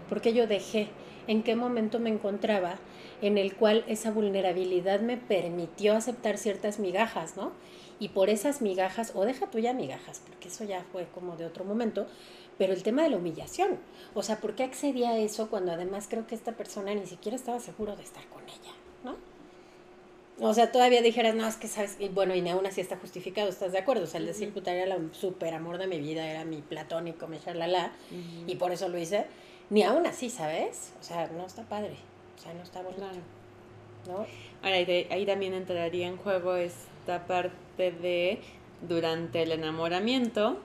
¿Por 0.07 0.21
qué 0.21 0.33
yo 0.33 0.47
dejé? 0.47 0.89
¿En 1.29 1.43
qué 1.43 1.55
momento 1.55 1.99
me 1.99 2.09
encontraba 2.09 2.79
en 3.21 3.37
el 3.37 3.55
cual 3.55 3.85
esa 3.87 4.09
vulnerabilidad 4.09 4.99
me 4.99 5.15
permitió 5.15 5.95
aceptar 5.95 6.39
ciertas 6.39 6.79
migajas, 6.79 7.37
¿no? 7.37 7.51
Y 7.99 8.09
por 8.09 8.31
esas 8.31 8.63
migajas, 8.63 9.11
o 9.13 9.25
deja 9.25 9.45
tú 9.45 9.59
ya 9.59 9.71
migajas, 9.71 10.23
porque 10.25 10.47
eso 10.47 10.63
ya 10.63 10.83
fue 10.91 11.05
como 11.13 11.37
de 11.37 11.45
otro 11.45 11.65
momento, 11.65 12.07
pero 12.57 12.73
el 12.73 12.81
tema 12.81 13.03
de 13.03 13.09
la 13.09 13.17
humillación. 13.17 13.77
O 14.15 14.23
sea, 14.23 14.39
¿por 14.39 14.55
qué 14.55 14.63
accedía 14.63 15.11
a 15.11 15.17
eso 15.19 15.51
cuando 15.51 15.71
además 15.71 16.07
creo 16.09 16.25
que 16.25 16.33
esta 16.33 16.53
persona 16.53 16.95
ni 16.95 17.05
siquiera 17.05 17.35
estaba 17.35 17.59
seguro 17.59 17.95
de 17.95 18.01
estar 18.01 18.25
con 18.29 18.41
ella, 18.45 18.73
¿no? 19.03 19.15
O 20.41 20.51
sea, 20.55 20.71
todavía 20.71 21.03
dijeras, 21.03 21.35
no, 21.35 21.45
es 21.45 21.57
que 21.57 21.67
sabes, 21.67 21.97
y 21.99 22.09
bueno, 22.09 22.33
y 22.33 22.49
aún 22.49 22.65
así 22.65 22.81
está 22.81 22.97
justificado, 22.97 23.49
¿estás 23.49 23.71
de 23.71 23.77
acuerdo? 23.77 24.05
O 24.05 24.07
sea, 24.07 24.19
el 24.19 24.25
decir, 24.25 24.51
puta, 24.51 24.73
era 24.73 24.95
el 24.95 25.13
súper 25.13 25.53
amor 25.53 25.77
de 25.77 25.85
mi 25.85 25.99
vida, 25.99 26.25
era 26.25 26.43
mi 26.43 26.63
platónico, 26.63 27.27
mi 27.27 27.39
charlalá, 27.39 27.91
y 28.47 28.55
por 28.55 28.71
eso 28.71 28.89
lo 28.89 28.97
hice, 28.97 29.27
ni 29.69 29.83
aún 29.83 30.05
así, 30.05 30.29
¿sabes? 30.29 30.93
O 30.99 31.03
sea, 31.03 31.27
no 31.27 31.45
está 31.45 31.63
padre, 31.63 31.95
o 32.37 32.41
sea, 32.41 32.53
no 32.53 32.63
está 32.63 32.81
bonito, 32.81 33.03
¿no? 34.07 34.25
Ahora, 34.63 34.75
ahí, 34.75 35.07
ahí 35.09 35.25
también 35.25 35.53
entraría 35.53 36.07
en 36.07 36.17
juego 36.17 36.55
esta 36.55 37.25
parte 37.27 37.91
de, 37.91 38.39
durante 38.87 39.43
el 39.43 39.51
enamoramiento, 39.51 40.57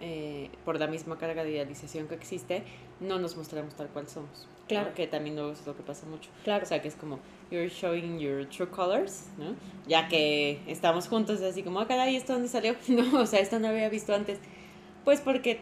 eh, 0.00 0.50
por 0.64 0.78
la 0.78 0.86
misma 0.86 1.18
carga 1.18 1.44
de 1.44 1.50
idealización 1.50 2.08
que 2.08 2.14
existe, 2.14 2.62
no 3.00 3.18
nos 3.18 3.36
mostramos 3.36 3.74
tal 3.74 3.88
cual 3.88 4.08
somos. 4.08 4.48
Claro. 4.68 4.94
Que 4.94 5.06
también 5.06 5.38
es 5.38 5.66
lo 5.66 5.76
que 5.76 5.82
pasa 5.82 6.06
mucho. 6.06 6.30
Claro. 6.42 6.64
O 6.64 6.66
sea, 6.66 6.80
que 6.80 6.88
es 6.88 6.94
como, 6.94 7.18
you're 7.50 7.68
showing 7.68 8.18
your 8.18 8.46
true 8.48 8.68
colors, 8.68 9.26
¿no? 9.36 9.54
Ya 9.86 10.08
que 10.08 10.60
estamos 10.66 11.08
juntos, 11.08 11.42
así 11.42 11.62
como, 11.62 11.80
ah, 11.80 11.86
caray, 11.86 12.16
¿esto 12.16 12.32
dónde 12.32 12.48
salió? 12.48 12.74
No, 12.88 13.20
o 13.20 13.26
sea, 13.26 13.40
esto 13.40 13.58
no 13.58 13.68
había 13.68 13.88
visto 13.88 14.14
antes. 14.14 14.38
Pues 15.04 15.20
porque 15.20 15.60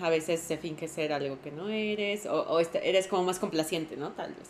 a 0.00 0.10
veces 0.10 0.40
se 0.40 0.56
finge 0.56 0.88
ser 0.88 1.12
algo 1.12 1.40
que 1.42 1.50
no 1.50 1.68
eres, 1.68 2.26
o, 2.26 2.42
o 2.42 2.60
este, 2.60 2.88
eres 2.88 3.06
como 3.06 3.24
más 3.24 3.38
complaciente, 3.38 3.96
¿no? 3.96 4.10
Tal 4.10 4.34
vez. 4.34 4.48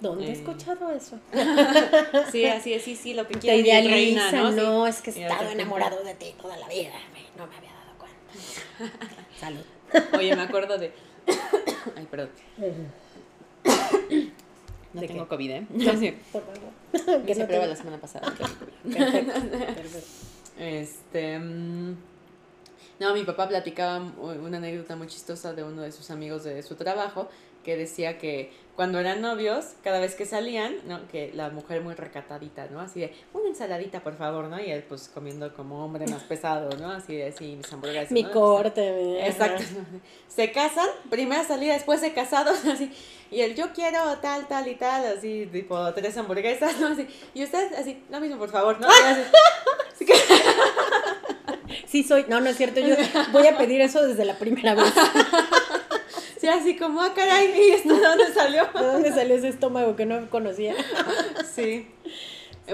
¿Dónde 0.00 0.26
he 0.26 0.28
eh. 0.28 0.32
escuchado 0.32 0.90
eso? 0.90 1.18
sí, 2.32 2.44
así 2.46 2.74
es, 2.74 2.82
sí, 2.82 2.96
sí, 2.96 3.14
lo 3.14 3.26
que 3.26 3.38
idealiza, 3.38 4.32
¿no? 4.32 4.50
No, 4.52 4.86
es 4.86 5.00
que 5.00 5.10
he 5.10 5.22
estado 5.22 5.50
enamorado 5.50 6.02
de 6.02 6.14
ti 6.14 6.34
toda 6.40 6.56
la 6.56 6.68
vida, 6.68 6.92
no 7.36 7.46
me 7.46 7.56
había 7.56 7.74
Salud. 9.40 9.64
Oye, 10.16 10.34
me 10.34 10.42
acuerdo 10.42 10.78
de. 10.78 10.92
Ay, 11.96 12.06
perdón. 12.10 12.30
No 14.92 15.00
tengo 15.00 15.28
COVID, 15.28 15.50
¿eh? 15.50 15.66
No, 15.70 15.98
sí. 15.98 16.14
Por 16.32 16.42
favor. 16.42 17.24
Que 17.24 17.34
se 17.34 17.44
prueba 17.44 17.66
la 17.66 17.76
semana 17.76 17.98
pasada. 17.98 18.32
Este. 20.58 21.38
Mm, 21.38 21.96
no, 23.00 23.14
mi 23.14 23.24
papá 23.24 23.48
platicaba 23.48 23.98
una 23.98 24.58
anécdota 24.58 24.96
muy 24.96 25.06
chistosa 25.06 25.52
de 25.52 25.64
uno 25.64 25.82
de 25.82 25.92
sus 25.92 26.10
amigos 26.10 26.44
de 26.44 26.62
su 26.62 26.74
trabajo 26.76 27.28
que 27.64 27.76
decía 27.76 28.18
que 28.18 28.52
cuando 28.76 28.98
eran 28.98 29.20
novios, 29.20 29.74
cada 29.82 30.00
vez 30.00 30.16
que 30.16 30.26
salían, 30.26 30.74
¿no? 30.86 31.06
Que 31.08 31.32
la 31.32 31.48
mujer 31.50 31.80
muy 31.80 31.94
recatadita, 31.94 32.66
¿no? 32.66 32.80
Así 32.80 33.00
de, 33.00 33.14
una 33.32 33.48
ensaladita, 33.48 34.00
por 34.00 34.16
favor, 34.16 34.46
¿no? 34.46 34.60
Y 34.60 34.70
él, 34.70 34.82
pues, 34.82 35.08
comiendo 35.08 35.54
como 35.54 35.84
hombre 35.84 36.06
más 36.08 36.24
pesado, 36.24 36.76
¿no? 36.76 36.90
Así 36.90 37.16
de, 37.16 37.28
así, 37.28 37.56
mis 37.56 37.72
hamburguesas. 37.72 38.10
Mi 38.10 38.24
corte. 38.24 39.26
Exacto. 39.26 39.62
Se 40.28 40.50
casan, 40.50 40.88
primera 41.08 41.44
salida, 41.44 41.74
después 41.74 42.00
de 42.00 42.12
casados, 42.12 42.64
así. 42.72 42.92
Y 43.30 43.40
él, 43.42 43.54
yo 43.54 43.72
quiero 43.72 44.18
tal, 44.18 44.48
tal 44.48 44.66
y 44.66 44.74
tal, 44.74 45.06
así, 45.16 45.48
tipo, 45.52 45.92
tres 45.94 46.16
hamburguesas, 46.16 46.78
¿no? 46.80 46.88
Así. 46.88 47.06
Y 47.32 47.44
usted, 47.44 47.72
así, 47.74 48.02
lo 48.10 48.20
mismo, 48.20 48.38
por 48.38 48.50
favor, 48.50 48.80
¿no? 48.80 48.88
Así, 48.88 49.22
sí 51.94 52.02
soy, 52.02 52.24
no, 52.28 52.40
no 52.40 52.50
es 52.50 52.56
cierto, 52.56 52.80
yo 52.80 52.96
voy 53.30 53.46
a 53.46 53.56
pedir 53.56 53.80
eso 53.80 54.04
desde 54.04 54.24
la 54.24 54.36
primera 54.36 54.74
vez. 54.74 54.92
Sí, 56.40 56.48
así 56.50 56.76
como, 56.76 57.00
ah, 57.00 57.14
caray, 57.14 57.58
¿y 57.58 57.70
esto 57.70 57.94
de 57.94 58.02
dónde 58.02 58.34
salió? 58.34 58.68
¿De 58.74 58.84
dónde 58.84 59.12
salió 59.12 59.34
ese 59.34 59.48
estómago 59.48 59.96
que 59.96 60.04
no 60.04 60.28
conocía? 60.28 60.74
sí. 61.54 61.88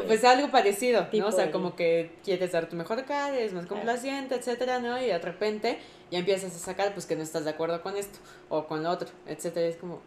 Pues 0.09 0.24
algo 0.24 0.50
parecido, 0.50 1.06
¿no? 1.12 1.28
O 1.28 1.30
sea, 1.30 1.52
como 1.52 1.76
que 1.76 2.11
quieres 2.24 2.50
dar 2.50 2.68
tu 2.68 2.74
mejor 2.74 3.04
cara, 3.04 3.37
eres 3.37 3.52
más 3.52 3.66
complaciente, 3.66 4.35
etcétera, 4.35 4.80
¿no? 4.80 5.00
Y 5.00 5.06
de 5.06 5.18
repente 5.20 5.78
ya 6.11 6.18
empiezas 6.18 6.52
a 6.56 6.59
sacar, 6.59 6.94
pues 6.94 7.06
que 7.06 7.14
no 7.14 7.22
estás 7.22 7.44
de 7.44 7.50
acuerdo 7.50 7.80
con 7.80 7.96
esto 7.96 8.18
o 8.48 8.66
con 8.66 8.83
lo 8.83 8.90
otro, 8.90 9.09
etcétera. 9.28 9.68
Es 9.68 9.76
como, 9.76 10.00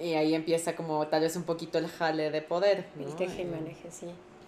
y 0.00 0.14
ahí 0.14 0.34
empieza 0.34 0.74
como 0.74 1.06
tal 1.06 1.20
vez 1.20 1.36
un 1.36 1.44
poquito 1.44 1.78
el 1.78 1.86
jale 1.86 2.32
de 2.32 2.42
poder. 2.42 2.86
¿no? 2.96 3.06
El 3.06 3.14
teje 3.14 3.44
maneje, 3.44 3.88
sí. 3.92 4.06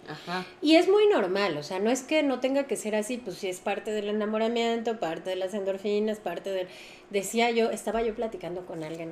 Ajá. 0.09 0.45
Y 0.61 0.75
es 0.75 0.87
muy 0.87 1.07
normal, 1.07 1.57
o 1.57 1.63
sea, 1.63 1.79
no 1.79 1.91
es 1.91 2.01
que 2.01 2.23
no 2.23 2.39
tenga 2.39 2.65
que 2.65 2.75
ser 2.75 2.95
así, 2.95 3.17
pues 3.17 3.37
sí 3.37 3.47
es 3.47 3.59
parte 3.59 3.91
del 3.91 4.09
enamoramiento, 4.09 4.99
parte 4.99 5.29
de 5.29 5.35
las 5.35 5.53
endorfinas, 5.53 6.19
parte 6.19 6.49
del... 6.49 6.67
Decía 7.09 7.51
yo, 7.51 7.69
estaba 7.71 8.01
yo 8.01 8.15
platicando 8.15 8.65
con 8.65 8.83
alguien, 8.83 9.11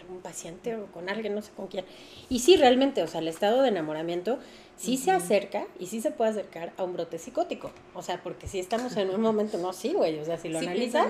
algún 0.00 0.20
paciente 0.20 0.76
o 0.76 0.86
con 0.86 1.08
alguien, 1.08 1.34
no 1.34 1.42
sé 1.42 1.50
con 1.56 1.66
quién, 1.66 1.84
y 2.28 2.40
sí, 2.40 2.56
realmente, 2.56 3.02
o 3.02 3.06
sea, 3.06 3.20
el 3.20 3.28
estado 3.28 3.62
de 3.62 3.68
enamoramiento 3.68 4.38
sí 4.76 4.96
se 4.96 5.10
acerca 5.10 5.66
y 5.78 5.86
sí 5.86 6.00
se 6.00 6.10
puede 6.10 6.30
acercar 6.30 6.72
a 6.76 6.84
un 6.84 6.92
brote 6.92 7.18
psicótico, 7.18 7.70
o 7.94 8.02
sea, 8.02 8.22
porque 8.22 8.46
si 8.46 8.58
estamos 8.58 8.96
en 8.96 9.10
un 9.10 9.20
momento, 9.20 9.58
no, 9.58 9.72
sí, 9.72 9.92
güey, 9.92 10.18
o 10.18 10.24
sea, 10.24 10.38
si 10.38 10.48
lo 10.48 10.58
analizas... 10.58 11.06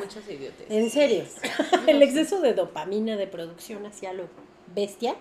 En 0.68 0.90
serio, 0.90 1.24
el 1.86 2.02
exceso 2.02 2.40
de 2.40 2.54
dopamina, 2.54 3.16
de 3.16 3.26
producción 3.26 3.86
hacia 3.86 4.12
lo 4.12 4.28
bestia, 4.74 5.16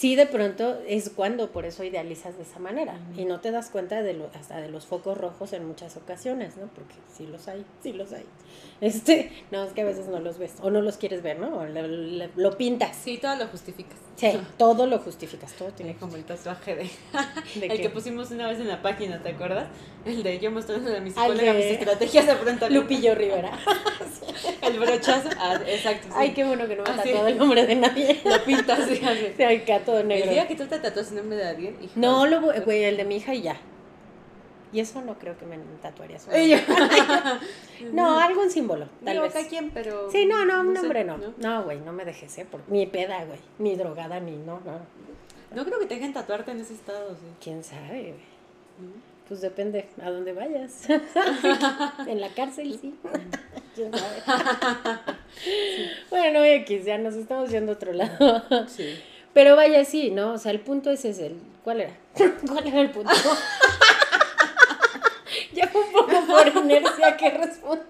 sí 0.00 0.16
de 0.16 0.24
pronto 0.24 0.78
es 0.88 1.10
cuando 1.10 1.50
por 1.50 1.66
eso 1.66 1.84
idealizas 1.84 2.34
de 2.38 2.44
esa 2.44 2.58
manera 2.58 2.98
y 3.18 3.26
no 3.26 3.40
te 3.40 3.50
das 3.50 3.68
cuenta 3.68 4.02
de 4.02 4.14
lo, 4.14 4.30
hasta 4.34 4.58
de 4.58 4.70
los 4.70 4.86
focos 4.86 5.18
rojos 5.18 5.52
en 5.52 5.66
muchas 5.66 5.94
ocasiones, 5.98 6.56
¿no? 6.56 6.68
Porque 6.68 6.94
sí 7.14 7.26
los 7.26 7.46
hay, 7.48 7.66
sí 7.82 7.92
los 7.92 8.10
hay. 8.12 8.24
Este, 8.80 9.30
no, 9.50 9.62
es 9.62 9.74
que 9.74 9.82
a 9.82 9.84
veces 9.84 10.08
no 10.08 10.20
los 10.20 10.38
ves 10.38 10.54
o 10.62 10.70
no 10.70 10.80
los 10.80 10.96
quieres 10.96 11.22
ver, 11.22 11.38
¿no? 11.38 11.58
O 11.58 11.66
lo, 11.66 12.56
pintas. 12.56 12.96
Sí, 12.96 13.18
todo 13.18 13.36
lo 13.36 13.46
justificas. 13.48 13.98
Sí, 14.20 14.38
todo 14.58 14.86
lo 14.86 14.98
justificas, 14.98 15.54
todo 15.54 15.70
tiene 15.70 15.94
como 15.94 16.14
el 16.16 16.24
tatuaje 16.24 16.76
de, 16.76 16.90
el 17.66 17.80
que 17.80 17.88
pusimos 17.88 18.30
una 18.30 18.48
vez 18.48 18.60
en 18.60 18.68
la 18.68 18.82
página, 18.82 19.22
¿te 19.22 19.30
acuerdas? 19.30 19.68
El 20.04 20.22
de 20.22 20.38
yo 20.38 20.50
mostrando 20.50 20.94
a 20.94 21.00
mi 21.00 21.08
psicóloga 21.08 21.54
mis 21.54 21.64
estrategias 21.64 22.26
de 22.26 22.34
pronto. 22.34 22.68
Lupillo 22.68 23.14
Rivera. 23.14 23.58
el 24.62 24.78
brochazo, 24.78 25.30
ah, 25.38 25.58
exacto. 25.66 26.08
Ay, 26.14 26.32
qué 26.34 26.44
bueno 26.44 26.68
que 26.68 26.76
no 26.76 26.82
me 26.82 26.90
ha 26.90 26.96
tatuado 26.96 27.28
el 27.28 27.38
nombre 27.38 27.66
de 27.66 27.76
nadie. 27.76 28.20
Lo 28.24 28.44
pintas, 28.44 28.86
sí, 28.86 29.00
así. 29.02 29.32
Sí, 29.38 29.72
todo 29.86 30.00
El 30.00 30.08
negro. 30.08 30.30
día 30.30 30.46
que 30.46 30.54
tú 30.54 30.66
te 30.66 30.78
tatúas 30.78 31.08
el 31.12 31.16
nombre 31.16 31.38
de 31.38 31.48
alguien, 31.48 31.78
hijo. 31.80 31.92
No, 31.96 32.26
lo 32.26 32.42
güey, 32.42 32.84
el 32.84 32.98
de 32.98 33.04
mi 33.06 33.16
hija 33.16 33.32
y 33.32 33.40
ya. 33.40 33.56
Y 34.72 34.80
eso 34.80 35.02
no 35.02 35.18
creo 35.18 35.36
que 35.36 35.46
me 35.46 35.58
tatuaría. 35.82 36.18
solo. 36.18 36.36
Ella. 36.36 36.62
No, 37.92 38.20
algún 38.20 38.50
símbolo, 38.50 38.86
tal 39.04 39.14
Digo, 39.14 39.22
vez. 39.24 39.32
cada 39.32 39.48
quien, 39.48 39.70
pero. 39.70 40.10
Sí, 40.12 40.26
no, 40.26 40.44
no, 40.44 40.60
un 40.60 40.74
sé, 40.76 40.82
nombre 40.82 41.02
no. 41.04 41.16
No, 41.38 41.62
güey, 41.64 41.78
no 41.80 41.92
me 41.94 42.04
dejes, 42.04 42.36
¿eh? 42.38 42.44
Por- 42.48 42.60
Ni 42.68 42.86
peda, 42.86 43.24
güey. 43.24 43.38
Ni 43.58 43.74
drogada, 43.74 44.20
ni 44.20 44.32
no, 44.36 44.60
no. 44.66 44.78
No 45.54 45.64
creo 45.64 45.78
que 45.80 45.86
te 45.86 45.94
dejen 45.94 46.12
tatuarte 46.12 46.50
en 46.52 46.60
ese 46.60 46.74
estado, 46.74 47.10
sí. 47.14 47.26
¿Quién 47.42 47.64
sabe, 47.64 47.88
güey? 48.02 48.12
¿No? 48.80 48.92
Pues 49.28 49.40
depende 49.40 49.88
a 50.02 50.10
dónde 50.10 50.32
vayas. 50.34 50.88
en 52.06 52.20
la 52.20 52.28
cárcel, 52.28 52.78
sí. 52.80 52.94
¿Quién 53.74 53.92
sabe? 53.96 54.22
Bueno, 56.10 56.44
X, 56.44 56.84
ya 56.84 56.98
nos 56.98 57.14
estamos 57.14 57.50
yendo 57.50 57.72
a 57.72 57.74
otro 57.76 57.92
lado. 57.94 58.42
Sí. 58.68 58.94
Pero 59.32 59.56
vaya, 59.56 59.84
sí, 59.86 60.10
¿no? 60.10 60.34
O 60.34 60.38
sea, 60.38 60.52
el 60.52 60.60
punto 60.60 60.90
es 60.90 61.04
ese. 61.04 61.28
el- 61.28 61.40
¿Cuál 61.64 61.80
era? 61.80 61.92
¿Cuál 62.46 62.66
era 62.66 62.80
el 62.82 62.90
punto? 62.90 63.10
ya 65.52 65.68
fue 65.68 65.82
un 65.82 65.92
poco 65.92 66.12
por 66.52 66.62
inercia 66.64 67.16
que 67.16 67.30
respondí. 67.30 67.82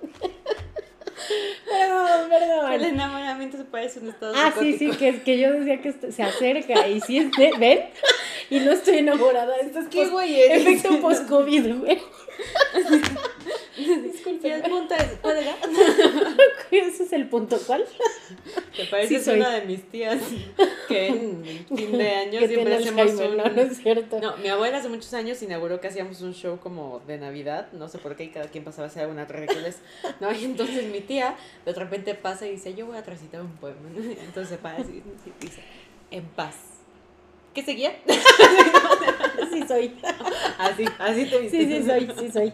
perdón, 1.69 2.23
El 2.23 2.29
perdón. 2.31 2.85
enamoramiento 2.85 3.57
se 3.59 3.65
parece 3.65 4.01
un 4.01 4.09
estado 4.09 4.33
Ah, 4.37 4.53
sí, 4.59 4.77
sí, 4.79 4.91
que, 4.91 5.23
que 5.23 5.39
yo 5.39 5.53
decía 5.53 5.81
que 5.81 5.93
se 6.13 6.23
acerca 6.23 6.87
y 6.89 7.01
sí, 7.01 7.19
es 7.19 7.31
de- 7.33 7.53
¿ven? 7.59 7.81
Y 8.51 8.61
no 8.61 8.73
estoy 8.73 8.99
enamorada. 8.99 9.55
Esto 9.59 9.81
es 9.81 9.89
¿Qué 9.89 10.07
güey 10.09 10.41
eres? 10.41 10.63
efecto 10.67 11.01
post-COVID, 11.01 11.77
güey. 11.81 12.01
El 13.79 14.03
Disculpen. 14.03 14.63
punto 14.63 14.95
es, 14.95 15.05
¿cuál 15.23 15.39
era? 15.39 15.57
Ese 16.71 17.03
es 17.05 17.13
el 17.13 17.20
punto. 17.31 17.59
¿Cuál? 17.67 17.85
Te 18.77 18.85
pareces 18.87 19.25
Sí 19.25 19.31
una 19.31 19.51
de 19.51 19.67
mis 19.67 19.89
tías 19.89 20.21
que 20.89 21.07
en 21.09 21.67
fin 21.77 21.93
de 21.97 22.11
año 22.11 22.41
siempre 22.47 22.75
hacemos 22.75 23.13
un... 23.13 23.37
No, 23.37 23.45
no 23.45 23.63
es 23.63 23.79
cierto. 23.79 24.21
No, 24.21 24.37
mi 24.39 24.49
abuela 24.49 24.79
hace 24.79 24.89
muchos 24.89 25.15
años 25.15 25.41
inauguró 25.43 25.81
que 25.81 25.89
hacíamos 25.89 26.21
un 26.21 26.35
show 26.35 26.59
como 26.59 27.01
de 27.07 27.19
Navidad, 27.19 27.69
no 27.73 27.89
sé 27.89 27.99
por 27.99 28.17
qué, 28.17 28.25
y 28.25 28.29
cada 28.29 28.49
quien 28.49 28.65
pasaba 28.65 28.85
a 28.85 28.91
hacer 28.91 29.03
alguna 29.03 29.25
ridiculez. 29.25 29.79
No, 30.21 30.33
y 30.33 30.45
entonces 30.45 30.85
mi 30.91 31.01
tía 31.01 31.37
de 31.65 31.73
repente 31.73 32.15
pasa 32.15 32.47
y 32.47 32.53
dice, 32.53 32.75
yo 32.75 32.87
voy 32.87 32.97
a 32.97 33.03
recitar 33.03 33.41
un 33.41 33.57
poema. 33.57 33.79
Entonces 33.97 34.49
se 34.49 34.59
para 34.59 34.79
así 34.79 35.03
y 35.03 35.45
dice, 35.45 35.63
en 36.11 36.25
paz. 36.25 36.57
¿Qué 37.55 37.65
seguía? 37.65 37.97
Sí 39.51 39.65
soy. 39.67 39.93
Así, 40.59 40.85
así 40.99 41.25
te 41.25 41.39
viste. 41.41 41.59
Sí, 41.59 41.67
sí 41.67 41.83
soy, 41.87 42.09
sí 42.19 42.31
soy. 42.31 42.53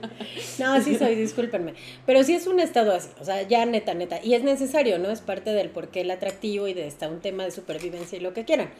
No, 0.58 0.80
sí 0.80 0.96
soy, 0.96 1.16
discúlpenme. 1.16 1.74
Pero 2.06 2.22
sí 2.22 2.34
es 2.34 2.46
un 2.46 2.60
estado 2.60 2.92
así, 2.92 3.08
o 3.20 3.24
sea, 3.24 3.42
ya 3.42 3.66
neta, 3.66 3.94
neta. 3.94 4.20
Y 4.22 4.34
es 4.34 4.44
necesario, 4.44 4.98
¿no? 4.98 5.10
Es 5.10 5.20
parte 5.20 5.50
del 5.50 5.70
por 5.70 5.88
qué 5.88 6.02
el 6.02 6.10
atractivo 6.10 6.68
y 6.68 6.74
de 6.74 6.86
esta 6.86 7.08
un 7.08 7.20
tema 7.20 7.44
de 7.44 7.50
supervivencia 7.50 8.16
y 8.16 8.20
lo 8.20 8.32
que 8.32 8.44
quieran. 8.44 8.70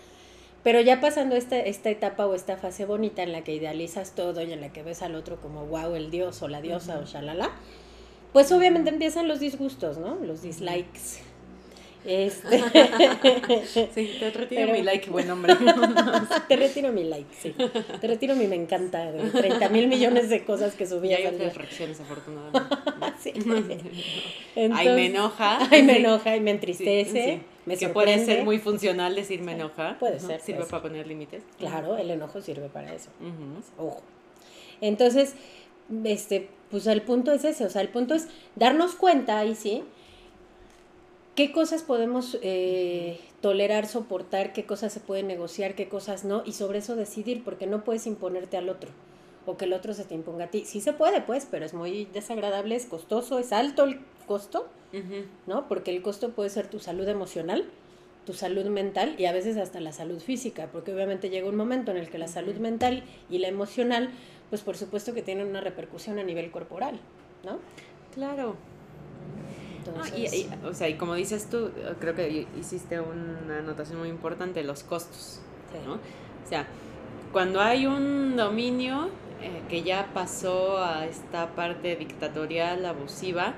Pero 0.62 0.80
ya 0.80 1.00
pasando 1.00 1.36
esta, 1.36 1.58
esta 1.58 1.90
etapa 1.90 2.26
o 2.26 2.34
esta 2.34 2.56
fase 2.56 2.86
bonita 2.86 3.22
en 3.22 3.32
la 3.32 3.42
que 3.42 3.54
idealizas 3.54 4.14
todo 4.14 4.42
y 4.42 4.52
en 4.52 4.60
la 4.60 4.72
que 4.72 4.82
ves 4.82 5.02
al 5.02 5.14
otro 5.14 5.40
como 5.40 5.66
wow, 5.66 5.94
el 5.94 6.10
dios 6.10 6.42
o 6.42 6.48
la 6.48 6.60
diosa 6.60 6.98
o 6.98 7.04
shalala, 7.04 7.50
pues 8.32 8.50
obviamente 8.52 8.90
empiezan 8.90 9.28
los 9.28 9.40
disgustos, 9.40 9.98
¿no? 9.98 10.16
Los 10.16 10.42
dislikes. 10.42 11.25
Este. 12.06 12.62
Sí, 13.94 14.16
te 14.20 14.30
retiro 14.30 14.60
Pero- 14.62 14.72
mi 14.72 14.82
like, 14.82 15.10
buen 15.10 15.30
hombre. 15.30 15.54
te 16.48 16.56
retiro 16.56 16.92
mi 16.92 17.04
like, 17.04 17.34
sí. 17.40 17.54
Te 18.00 18.06
retiro 18.06 18.34
mi 18.36 18.46
me 18.46 18.56
encanta 18.56 19.10
de 19.10 19.28
30 19.30 19.68
mil 19.70 19.88
millones 19.88 20.30
de 20.30 20.44
cosas 20.44 20.74
que 20.74 20.84
Y 20.84 20.86
subías 20.86 21.18
hay 21.20 21.26
otras 21.26 21.56
reacciones, 21.56 22.00
afortunadamente. 22.00 22.76
Sí. 23.22 23.32
Ay, 23.34 23.48
me 24.54 24.64
Entonces- 24.64 25.10
enoja. 25.10 25.58
Ay, 25.70 25.82
me 25.82 25.96
enoja 25.98 26.36
y 26.36 26.40
me 26.40 26.50
entristece. 26.52 27.24
sí. 27.36 27.42
Me 27.66 27.76
que 27.76 27.88
puede 27.88 28.24
ser 28.24 28.44
muy 28.44 28.58
funcional 28.58 29.14
decir 29.16 29.40
me 29.42 29.52
enoja. 29.52 29.96
puede 29.98 30.20
ser, 30.20 30.40
Sirve 30.40 30.64
para 30.66 30.82
poner 30.82 31.06
límites. 31.06 31.42
Claro, 31.58 31.96
el 31.96 32.10
enojo 32.10 32.40
sirve 32.40 32.68
para 32.68 32.94
eso. 32.94 33.08
Ojo. 33.76 34.02
Entonces, 34.80 35.34
este, 36.04 36.48
pues 36.70 36.86
el 36.86 37.02
punto 37.02 37.32
es 37.32 37.44
ese, 37.44 37.64
o 37.64 37.70
sea, 37.70 37.82
el 37.82 37.88
punto 37.88 38.14
es 38.14 38.28
darnos 38.54 38.94
cuenta, 38.94 39.38
ahí 39.38 39.54
sí, 39.56 39.82
qué 41.36 41.52
cosas 41.52 41.82
podemos 41.82 42.38
eh, 42.42 43.20
tolerar, 43.40 43.86
soportar, 43.86 44.52
qué 44.52 44.64
cosas 44.64 44.92
se 44.92 45.00
pueden 45.00 45.28
negociar, 45.28 45.74
qué 45.74 45.88
cosas 45.88 46.24
no, 46.24 46.42
y 46.44 46.54
sobre 46.54 46.78
eso 46.78 46.96
decidir, 46.96 47.44
porque 47.44 47.66
no 47.66 47.84
puedes 47.84 48.06
imponerte 48.06 48.56
al 48.56 48.68
otro, 48.70 48.90
o 49.44 49.56
que 49.56 49.66
el 49.66 49.74
otro 49.74 49.94
se 49.94 50.04
te 50.04 50.14
imponga 50.14 50.46
a 50.46 50.50
ti. 50.50 50.64
Sí 50.64 50.80
se 50.80 50.94
puede, 50.94 51.20
pues, 51.20 51.46
pero 51.48 51.64
es 51.64 51.74
muy 51.74 52.06
desagradable, 52.06 52.74
es 52.74 52.86
costoso, 52.86 53.38
es 53.38 53.52
alto 53.52 53.84
el 53.84 54.00
costo. 54.26 54.66
¿no? 55.46 55.68
Porque 55.68 55.94
el 55.94 56.00
costo 56.00 56.30
puede 56.30 56.48
ser 56.48 56.68
tu 56.68 56.78
salud 56.78 57.06
emocional, 57.06 57.66
tu 58.24 58.32
salud 58.32 58.64
mental 58.64 59.14
y 59.18 59.26
a 59.26 59.32
veces 59.32 59.58
hasta 59.58 59.78
la 59.78 59.92
salud 59.92 60.20
física, 60.20 60.70
porque 60.72 60.94
obviamente 60.94 61.28
llega 61.28 61.50
un 61.50 61.56
momento 61.56 61.90
en 61.90 61.98
el 61.98 62.08
que 62.08 62.16
la 62.16 62.28
salud 62.28 62.54
mental 62.54 63.04
y 63.28 63.38
la 63.38 63.48
emocional, 63.48 64.08
pues 64.48 64.62
por 64.62 64.78
supuesto 64.78 65.12
que 65.12 65.20
tienen 65.20 65.48
una 65.48 65.60
repercusión 65.60 66.18
a 66.18 66.22
nivel 66.22 66.50
corporal, 66.50 66.98
¿no? 67.44 67.58
Claro. 68.14 68.56
No, 69.92 70.04
Entonces, 70.04 70.32
y, 70.34 70.36
y, 70.36 70.50
o 70.64 70.74
sea, 70.74 70.88
y 70.88 70.94
como 70.94 71.14
dices 71.14 71.48
tú, 71.48 71.70
creo 72.00 72.14
que 72.14 72.46
hiciste 72.58 73.00
una 73.00 73.58
anotación 73.58 73.98
muy 73.98 74.08
importante, 74.08 74.62
los 74.64 74.82
costos, 74.82 75.40
sí. 75.72 75.78
¿no? 75.86 75.94
O 75.94 76.48
sea, 76.48 76.66
cuando 77.32 77.60
hay 77.60 77.86
un 77.86 78.36
dominio 78.36 79.10
eh, 79.42 79.62
que 79.68 79.82
ya 79.82 80.10
pasó 80.14 80.78
a 80.78 81.06
esta 81.06 81.54
parte 81.54 81.96
dictatorial, 81.96 82.86
abusiva, 82.86 83.54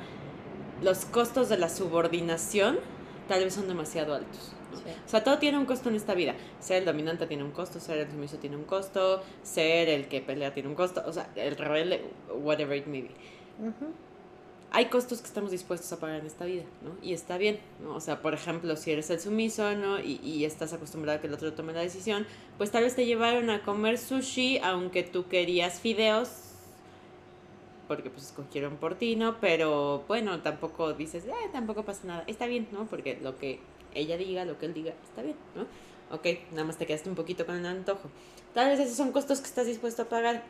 los 0.82 1.04
costos 1.04 1.48
de 1.48 1.58
la 1.58 1.68
subordinación 1.68 2.78
tal 3.28 3.44
vez 3.44 3.54
son 3.54 3.68
demasiado 3.68 4.14
altos. 4.14 4.52
¿no? 4.72 4.78
Sí. 4.78 4.84
O 5.06 5.08
sea, 5.08 5.22
todo 5.22 5.38
tiene 5.38 5.58
un 5.58 5.66
costo 5.66 5.88
en 5.88 5.96
esta 5.96 6.14
vida. 6.14 6.34
Ser 6.60 6.78
el 6.78 6.84
dominante 6.86 7.26
tiene 7.26 7.44
un 7.44 7.52
costo, 7.52 7.78
ser 7.78 7.98
el 7.98 8.10
sumiso 8.10 8.38
tiene 8.38 8.56
un 8.56 8.64
costo, 8.64 9.22
ser 9.42 9.88
el 9.88 10.08
que 10.08 10.20
pelea 10.20 10.54
tiene 10.54 10.68
un 10.68 10.74
costo, 10.74 11.02
o 11.06 11.12
sea, 11.12 11.30
el 11.36 11.56
rebelde, 11.56 12.04
whatever 12.32 12.76
it 12.76 12.86
may 12.86 13.02
be. 13.02 13.10
Ujú. 13.60 13.92
Hay 14.70 14.86
costos 14.86 15.20
que 15.20 15.26
estamos 15.26 15.50
dispuestos 15.50 15.90
a 15.92 15.98
pagar 15.98 16.20
en 16.20 16.26
esta 16.26 16.44
vida, 16.44 16.64
¿no? 16.82 16.92
Y 17.02 17.14
está 17.14 17.38
bien, 17.38 17.58
¿no? 17.82 17.94
O 17.94 18.00
sea, 18.00 18.20
por 18.20 18.34
ejemplo, 18.34 18.76
si 18.76 18.90
eres 18.90 19.08
el 19.08 19.18
sumiso, 19.18 19.74
¿no? 19.74 19.98
Y, 19.98 20.20
y 20.22 20.44
estás 20.44 20.72
acostumbrado 20.74 21.18
a 21.18 21.20
que 21.20 21.26
el 21.26 21.34
otro 21.34 21.52
tome 21.54 21.72
la 21.72 21.80
decisión, 21.80 22.26
pues 22.58 22.70
tal 22.70 22.84
vez 22.84 22.94
te 22.94 23.06
llevaron 23.06 23.48
a 23.48 23.62
comer 23.62 23.96
sushi, 23.96 24.58
aunque 24.58 25.02
tú 25.02 25.26
querías 25.26 25.80
fideos, 25.80 26.28
porque 27.88 28.10
pues 28.10 28.26
escogieron 28.26 28.76
por 28.76 28.94
ti, 28.94 29.16
¿no? 29.16 29.40
Pero 29.40 30.04
bueno, 30.06 30.42
tampoco 30.42 30.92
dices, 30.92 31.24
eh, 31.24 31.32
tampoco 31.50 31.84
pasa 31.84 32.06
nada. 32.06 32.24
Está 32.26 32.46
bien, 32.46 32.68
¿no? 32.70 32.86
Porque 32.86 33.18
lo 33.22 33.38
que 33.38 33.60
ella 33.94 34.16
diga, 34.18 34.44
lo 34.44 34.58
que 34.58 34.66
él 34.66 34.74
diga, 34.74 34.92
está 35.02 35.22
bien, 35.22 35.36
¿no? 35.56 35.62
Ok, 36.14 36.26
nada 36.52 36.64
más 36.64 36.76
te 36.76 36.86
quedaste 36.86 37.08
un 37.08 37.16
poquito 37.16 37.44
con 37.46 37.56
el 37.56 37.66
antojo. 37.66 38.10
Tal 38.54 38.68
vez 38.68 38.80
esos 38.80 38.96
son 38.96 39.12
costos 39.12 39.40
que 39.40 39.46
estás 39.46 39.66
dispuesto 39.66 40.02
a 40.02 40.04
pagar, 40.06 40.44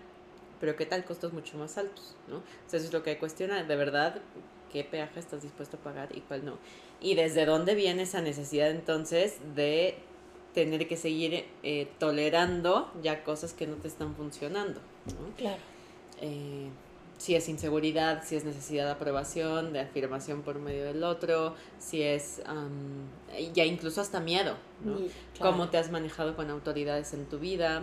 pero 0.61 0.77
¿qué 0.77 0.87
tal 0.87 1.05
costos 1.05 1.33
mucho 1.33 1.57
más 1.59 1.79
altos, 1.79 2.15
¿no? 2.29 2.37
O 2.39 2.43
sea, 2.67 2.79
eso 2.79 2.87
es 2.89 2.93
lo 2.93 3.03
que 3.03 3.19
cuestiona, 3.19 3.63
de 3.63 3.77
verdad, 3.77 4.21
qué 4.73 4.85
peaje 4.85 5.19
estás 5.21 5.43
dispuesto 5.43 5.77
a 5.77 5.81
pagar 5.81 6.09
y 6.17 6.21
cuál 6.21 6.45
no. 6.45 6.59
Y 7.01 7.15
desde 7.15 7.47
dónde 7.47 7.75
viene 7.75 8.03
esa 8.03 8.21
necesidad 8.21 8.71
entonces 8.71 9.39
de 9.55 9.97
tener 10.55 10.89
que 10.89 10.97
seguir 10.97 11.45
eh, 11.63 11.89
tolerando 11.99 12.91
ya 13.03 13.23
cosas 13.23 13.53
que 13.53 13.67
no 13.67 13.77
te 13.77 13.89
están 13.89 14.15
funcionando, 14.17 14.81
¿no? 15.07 15.35
Claro. 15.37 15.61
eh, 16.21 16.69
si 17.19 17.35
es 17.35 17.49
inseguridad, 17.49 18.23
si 18.25 18.37
es 18.37 18.45
necesidad 18.45 18.85
de 18.85 18.93
aprobación, 18.93 19.73
de 19.73 19.81
afirmación 19.81 20.43
por 20.43 20.61
medio 20.61 20.85
del 20.85 21.03
otro, 21.03 21.55
si 21.81 22.01
es 22.03 22.41
am, 22.47 23.09
ya 23.53 23.65
incluso 23.65 24.01
hasta 24.01 24.21
miedo, 24.21 24.55
¿no? 24.85 25.01
Y- 25.01 25.11
claro. 25.37 25.53
Cómo 25.53 25.69
te 25.69 25.79
has 25.79 25.91
manejado 25.91 26.37
con 26.37 26.49
autoridades 26.49 27.13
en 27.15 27.27
tu 27.27 27.41
vida. 27.41 27.83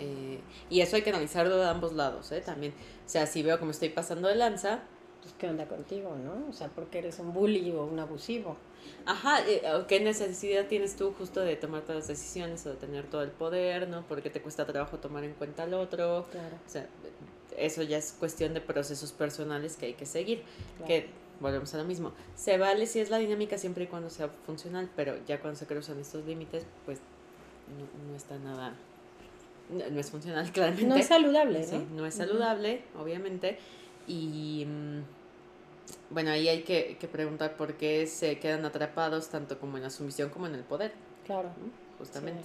Eh, 0.00 0.40
y 0.68 0.80
eso 0.80 0.96
hay 0.96 1.02
que 1.02 1.10
analizarlo 1.10 1.56
de 1.56 1.66
ambos 1.68 1.92
lados, 1.92 2.32
¿eh? 2.32 2.40
También, 2.40 2.72
o 2.72 3.08
sea, 3.08 3.26
si 3.26 3.42
veo 3.42 3.58
que 3.58 3.64
me 3.64 3.70
estoy 3.72 3.90
pasando 3.90 4.28
de 4.28 4.34
lanza, 4.36 4.82
Pues, 5.22 5.34
¿qué 5.38 5.48
onda 5.48 5.66
contigo, 5.66 6.16
no? 6.16 6.48
O 6.48 6.52
sea, 6.52 6.68
porque 6.68 6.98
eres 6.98 7.18
un 7.18 7.32
bully 7.34 7.70
o 7.72 7.84
un 7.84 7.98
abusivo. 7.98 8.56
Ajá, 9.04 9.40
eh, 9.46 9.62
¿qué 9.86 10.00
necesidad 10.00 10.66
tienes 10.66 10.96
tú 10.96 11.12
justo 11.18 11.40
de 11.40 11.56
tomar 11.56 11.82
todas 11.82 11.96
las 11.96 12.08
decisiones 12.08 12.64
o 12.66 12.70
de 12.70 12.76
tener 12.76 13.06
todo 13.06 13.22
el 13.22 13.30
poder, 13.30 13.88
¿no? 13.88 14.04
Porque 14.08 14.30
te 14.30 14.40
cuesta 14.40 14.64
trabajo 14.66 14.98
tomar 14.98 15.24
en 15.24 15.34
cuenta 15.34 15.64
al 15.64 15.74
otro. 15.74 16.26
Claro. 16.30 16.56
O 16.66 16.70
sea, 16.70 16.88
eso 17.56 17.82
ya 17.82 17.98
es 17.98 18.12
cuestión 18.18 18.54
de 18.54 18.60
procesos 18.62 19.12
personales 19.12 19.76
que 19.76 19.86
hay 19.86 19.94
que 19.94 20.06
seguir. 20.06 20.42
claro. 20.78 20.86
Que 20.86 21.10
volvemos 21.40 21.72
a 21.74 21.78
lo 21.78 21.84
mismo. 21.84 22.12
Se 22.34 22.58
vale 22.58 22.86
si 22.86 23.00
es 23.00 23.10
la 23.10 23.18
dinámica 23.18 23.58
siempre 23.58 23.84
y 23.84 23.86
cuando 23.86 24.10
sea 24.10 24.28
funcional, 24.46 24.90
pero 24.96 25.16
ya 25.26 25.40
cuando 25.40 25.58
se 25.58 25.66
cruzan 25.66 25.98
estos 25.98 26.24
límites, 26.26 26.64
pues 26.84 26.98
no, 27.78 28.10
no 28.10 28.16
está 28.16 28.38
nada. 28.38 28.74
No, 29.72 29.88
no 29.90 30.00
es 30.00 30.10
funcional, 30.10 30.50
claramente. 30.52 30.86
No 30.88 30.96
es 30.96 31.06
saludable, 31.06 31.64
Sí, 31.64 31.76
¿no? 31.90 31.96
no 32.02 32.06
es 32.06 32.14
saludable, 32.14 32.82
obviamente. 32.98 33.58
Y 34.06 34.66
mm, 34.66 35.00
bueno, 36.12 36.30
ahí 36.30 36.48
hay 36.48 36.62
que, 36.62 36.96
que 36.98 37.08
preguntar 37.08 37.56
por 37.56 37.74
qué 37.74 38.06
se 38.06 38.38
quedan 38.38 38.64
atrapados 38.64 39.28
tanto 39.28 39.58
como 39.58 39.76
en 39.76 39.82
la 39.84 39.90
sumisión 39.90 40.30
como 40.30 40.46
en 40.46 40.54
el 40.54 40.62
poder, 40.64 40.92
Claro. 41.26 41.48
¿no? 41.48 41.70
justamente. 41.98 42.42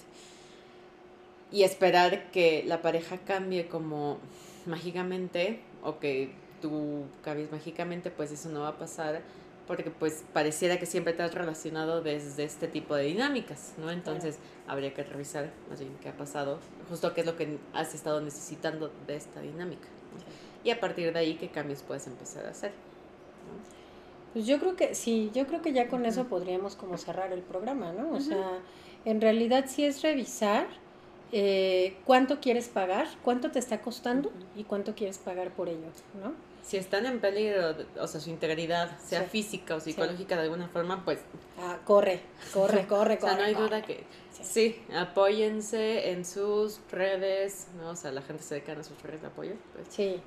Y 1.50 1.62
esperar 1.62 2.30
que 2.30 2.62
la 2.66 2.82
pareja 2.82 3.18
cambie 3.18 3.68
como 3.68 4.18
mágicamente 4.66 5.60
o 5.82 5.98
que 5.98 6.30
tú 6.60 7.04
cambies 7.22 7.50
mágicamente, 7.52 8.10
pues 8.10 8.30
eso 8.32 8.48
no 8.50 8.60
va 8.60 8.68
a 8.68 8.78
pasar 8.78 9.22
porque 9.66 9.90
pues 9.90 10.24
pareciera 10.32 10.78
que 10.78 10.86
siempre 10.86 11.12
te 11.12 11.22
has 11.22 11.34
relacionado 11.34 12.02
desde 12.02 12.44
este 12.44 12.68
tipo 12.68 12.94
de 12.94 13.04
dinámicas, 13.04 13.74
¿no? 13.78 13.90
Entonces 13.90 14.38
habría 14.66 14.94
que 14.94 15.02
revisar 15.02 15.50
más 15.68 15.80
bien 15.80 15.96
qué 16.02 16.08
ha 16.08 16.16
pasado, 16.16 16.58
justo 16.88 17.12
qué 17.14 17.22
es 17.22 17.26
lo 17.26 17.36
que 17.36 17.58
has 17.72 17.94
estado 17.94 18.20
necesitando 18.20 18.92
de 19.06 19.16
esta 19.16 19.40
dinámica. 19.40 19.88
Y 20.64 20.70
a 20.70 20.80
partir 20.80 21.12
de 21.12 21.18
ahí, 21.18 21.34
qué 21.34 21.48
cambios 21.48 21.82
puedes 21.82 22.06
empezar 22.06 22.46
a 22.46 22.50
hacer. 22.50 22.72
Pues 24.32 24.46
yo 24.46 24.58
creo 24.58 24.76
que 24.76 24.94
sí, 24.94 25.30
yo 25.34 25.46
creo 25.46 25.62
que 25.62 25.72
ya 25.72 25.88
con 25.88 26.04
eso 26.04 26.24
podríamos 26.24 26.76
como 26.76 26.98
cerrar 26.98 27.32
el 27.32 27.40
programa, 27.40 27.92
¿no? 27.92 28.12
O 28.12 28.20
sea, 28.20 28.58
en 29.04 29.20
realidad 29.20 29.64
sí 29.68 29.84
es 29.84 30.02
revisar 30.02 30.66
eh, 31.32 31.96
cuánto 32.04 32.40
quieres 32.40 32.68
pagar, 32.68 33.08
cuánto 33.22 33.50
te 33.50 33.58
está 33.58 33.80
costando 33.80 34.30
y 34.54 34.64
cuánto 34.64 34.94
quieres 34.94 35.18
pagar 35.18 35.50
por 35.50 35.68
ello, 35.68 35.88
¿no? 36.22 36.34
Si 36.66 36.76
están 36.76 37.06
en 37.06 37.20
peligro, 37.20 37.76
o 38.00 38.08
sea, 38.08 38.20
su 38.20 38.28
integridad, 38.28 38.98
sea 38.98 39.22
física 39.22 39.76
o 39.76 39.80
psicológica 39.80 40.34
de 40.34 40.42
alguna 40.42 40.66
forma, 40.66 41.04
pues... 41.04 41.20
Ah, 41.60 41.78
corre, 41.84 42.20
corre, 42.52 42.88
corre, 42.88 43.18
corre. 43.18 43.18
o 43.18 43.20
sea, 43.20 43.36
no 43.36 43.44
hay 43.44 43.54
duda 43.54 43.82
que... 43.82 44.04
Sí. 44.42 44.76
apóyense 44.92 46.10
en 46.10 46.24
sus 46.24 46.80
redes, 46.90 47.68
¿no? 47.78 47.90
O 47.90 47.96
sea, 47.96 48.10
la 48.10 48.20
gente 48.20 48.42
se 48.42 48.56
decana 48.56 48.80
a 48.80 48.84
sus 48.84 49.00
redes 49.00 49.20
de 49.20 49.28
apoyo. 49.28 49.52
Pues, 49.74 49.86
sí. 49.90 50.20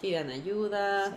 Pidan 0.00 0.30
ayuda. 0.30 1.08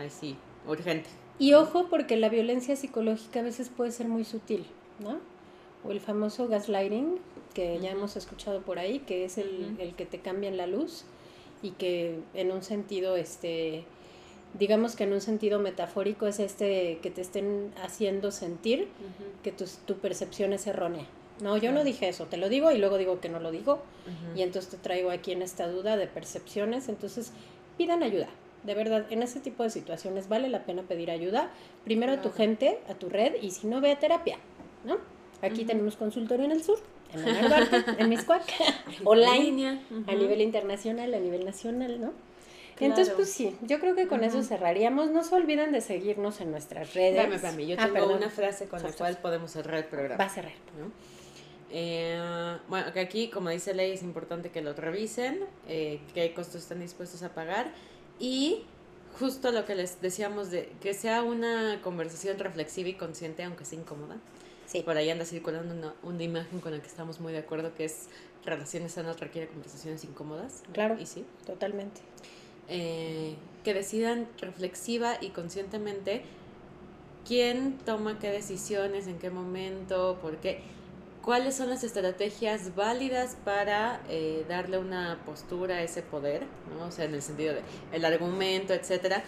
Eh, 0.00 0.10
sí, 0.10 0.36
urgente. 0.66 1.08
Y 1.38 1.54
ojo, 1.54 1.86
porque 1.88 2.16
la 2.16 2.28
violencia 2.28 2.74
psicológica 2.74 3.40
a 3.40 3.42
veces 3.44 3.68
puede 3.68 3.92
ser 3.92 4.08
muy 4.08 4.24
sutil, 4.24 4.66
¿no? 4.98 5.20
O 5.84 5.92
el 5.92 6.00
famoso 6.00 6.48
gaslighting, 6.48 7.20
que 7.54 7.78
ya 7.78 7.92
hemos 7.92 8.16
escuchado 8.16 8.60
por 8.62 8.80
ahí, 8.80 8.98
que 8.98 9.24
es 9.24 9.38
el, 9.38 9.76
el 9.78 9.94
que 9.94 10.04
te 10.04 10.18
cambia 10.18 10.50
la 10.50 10.66
luz 10.66 11.04
y 11.62 11.72
que 11.72 12.20
en 12.34 12.52
un 12.52 12.62
sentido, 12.62 13.16
este, 13.16 13.84
digamos 14.58 14.96
que 14.96 15.04
en 15.04 15.12
un 15.12 15.20
sentido 15.20 15.58
metafórico 15.58 16.26
es 16.26 16.38
este 16.38 16.98
que 17.02 17.10
te 17.10 17.20
estén 17.20 17.72
haciendo 17.82 18.30
sentir 18.30 18.88
que 19.42 19.52
tu, 19.52 19.64
tu, 19.86 19.96
percepción 19.98 20.52
es 20.52 20.66
errónea. 20.66 21.06
No, 21.40 21.56
yo 21.56 21.70
no 21.70 21.84
dije 21.84 22.08
eso, 22.08 22.26
te 22.26 22.36
lo 22.36 22.48
digo 22.48 22.72
y 22.72 22.78
luego 22.78 22.98
digo 22.98 23.20
que 23.20 23.28
no 23.28 23.38
lo 23.38 23.52
digo 23.52 23.80
y 24.34 24.42
entonces 24.42 24.72
te 24.72 24.76
traigo 24.76 25.10
aquí 25.10 25.32
en 25.32 25.42
esta 25.42 25.68
duda 25.68 25.96
de 25.96 26.06
percepciones, 26.06 26.88
entonces 26.88 27.32
pidan 27.76 28.02
ayuda. 28.02 28.28
De 28.64 28.74
verdad, 28.74 29.06
en 29.10 29.22
ese 29.22 29.38
tipo 29.38 29.62
de 29.62 29.70
situaciones 29.70 30.28
vale 30.28 30.48
la 30.48 30.64
pena 30.64 30.82
pedir 30.82 31.12
ayuda, 31.12 31.50
primero 31.84 32.12
a 32.12 32.22
tu 32.22 32.32
gente, 32.32 32.80
a 32.88 32.94
tu 32.94 33.08
red 33.08 33.34
y 33.40 33.52
si 33.52 33.68
no, 33.68 33.80
ve 33.80 33.92
a 33.92 33.98
terapia, 34.00 34.38
¿no? 34.84 34.98
Aquí 35.42 35.64
tenemos 35.64 35.96
consultorio 35.96 36.44
en 36.44 36.50
el 36.50 36.64
sur, 36.64 36.80
en 37.14 37.48
la 37.48 37.96
en 37.98 38.08
Miscuac, 38.08 38.42
online, 39.04 39.80
a 40.06 40.14
nivel 40.14 40.40
internacional, 40.40 41.14
a 41.14 41.18
nivel 41.18 41.44
nacional, 41.44 42.00
¿no? 42.00 42.12
Entonces, 42.80 43.12
pues 43.14 43.32
sí, 43.32 43.56
yo 43.62 43.80
creo 43.80 43.94
que 43.94 44.06
con 44.06 44.22
eso 44.22 44.42
cerraríamos. 44.42 45.10
No 45.10 45.24
se 45.24 45.34
olviden 45.34 45.72
de 45.72 45.80
seguirnos 45.80 46.40
en 46.40 46.50
nuestras 46.50 46.94
redes. 46.94 47.42
Yo 47.66 47.76
ah, 47.78 47.90
tengo 47.92 48.14
una 48.14 48.30
frase 48.30 48.68
con 48.68 48.82
la 48.82 48.92
cual 48.92 49.18
podemos 49.18 49.50
cerrar 49.50 49.78
el 49.78 49.84
programa. 49.84 50.16
Va 50.16 50.30
a 50.30 50.32
cerrar. 50.32 50.52
Eh, 51.70 52.18
bueno, 52.68 52.92
que 52.92 53.00
aquí, 53.00 53.28
como 53.28 53.50
dice 53.50 53.74
Ley, 53.74 53.92
es 53.92 54.02
importante 54.02 54.50
que 54.50 54.62
lo 54.62 54.72
revisen, 54.72 55.40
eh, 55.68 56.00
qué 56.14 56.32
costos 56.32 56.62
están 56.62 56.80
dispuestos 56.80 57.22
a 57.22 57.34
pagar 57.34 57.72
y 58.18 58.62
justo 59.18 59.50
lo 59.52 59.66
que 59.66 59.74
les 59.74 60.00
decíamos 60.00 60.50
de 60.50 60.70
que 60.80 60.94
sea 60.94 61.22
una 61.22 61.80
conversación 61.82 62.38
reflexiva 62.38 62.88
y 62.88 62.94
consciente, 62.94 63.42
aunque 63.42 63.64
sea 63.64 63.78
incómoda. 63.78 64.16
Sí. 64.68 64.82
Por 64.82 64.96
ahí 64.96 65.08
anda 65.08 65.24
circulando 65.24 65.74
una, 65.74 65.94
una 66.02 66.22
imagen 66.22 66.60
con 66.60 66.72
la 66.72 66.80
que 66.80 66.86
estamos 66.86 67.20
muy 67.20 67.32
de 67.32 67.38
acuerdo, 67.38 67.74
que 67.74 67.86
es 67.86 68.08
relaciones 68.44 68.92
sanas 68.92 69.18
requiere 69.18 69.48
conversaciones 69.48 70.04
incómodas. 70.04 70.62
Claro. 70.72 70.98
Y 71.00 71.06
sí. 71.06 71.24
Totalmente. 71.46 72.02
Eh, 72.68 73.34
que 73.64 73.72
decidan 73.72 74.28
reflexiva 74.40 75.16
y 75.20 75.30
conscientemente 75.30 76.22
quién 77.26 77.78
toma 77.78 78.18
qué 78.18 78.30
decisiones, 78.30 79.06
en 79.06 79.18
qué 79.18 79.30
momento, 79.30 80.18
por 80.20 80.36
qué, 80.36 80.60
cuáles 81.22 81.56
son 81.56 81.70
las 81.70 81.82
estrategias 81.82 82.74
válidas 82.74 83.36
para 83.44 84.02
eh, 84.10 84.44
darle 84.48 84.78
una 84.78 85.18
postura 85.24 85.76
a 85.76 85.82
ese 85.82 86.02
poder, 86.02 86.42
¿no? 86.76 86.86
O 86.86 86.90
sea, 86.90 87.06
en 87.06 87.14
el 87.14 87.22
sentido 87.22 87.54
de 87.54 87.62
el 87.92 88.04
argumento, 88.04 88.74
etcétera, 88.74 89.24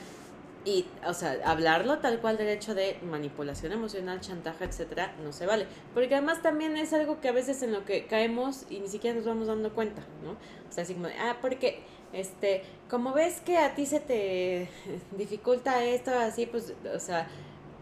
y, 0.65 0.87
o 1.07 1.15
sea, 1.15 1.39
hablarlo 1.45 1.99
tal 1.99 2.21
cual 2.21 2.37
derecho 2.37 2.75
de 2.75 2.99
manipulación 3.03 3.73
emocional, 3.73 4.21
chantaje, 4.21 4.65
etcétera, 4.65 5.15
no 5.25 5.33
se 5.33 5.47
vale. 5.47 5.67
Porque 5.95 6.15
además 6.15 6.43
también 6.43 6.77
es 6.77 6.93
algo 6.93 7.21
que 7.21 7.29
a 7.29 7.33
veces 7.33 7.63
en 7.63 7.73
lo 7.73 7.85
que 7.85 8.07
caemos 8.07 8.67
y 8.69 8.81
ni 8.81 8.89
siquiera 8.89 9.17
nos 9.17 9.25
vamos 9.25 9.47
dando 9.47 9.73
cuenta, 9.73 10.03
¿no? 10.23 10.33
O 10.33 10.73
sea, 10.73 10.85
así 10.85 10.95
como, 10.95 11.09
ah, 11.19 11.39
porque, 11.41 11.83
este, 12.13 12.63
como 12.91 13.15
ves 13.15 13.41
que 13.41 13.57
a 13.57 13.75
ti 13.75 13.87
se 13.87 14.01
te 14.01 14.69
dificulta 15.17 15.83
esto, 15.85 16.11
así, 16.11 16.45
pues, 16.45 16.75
o 16.95 16.99
sea, 16.99 17.27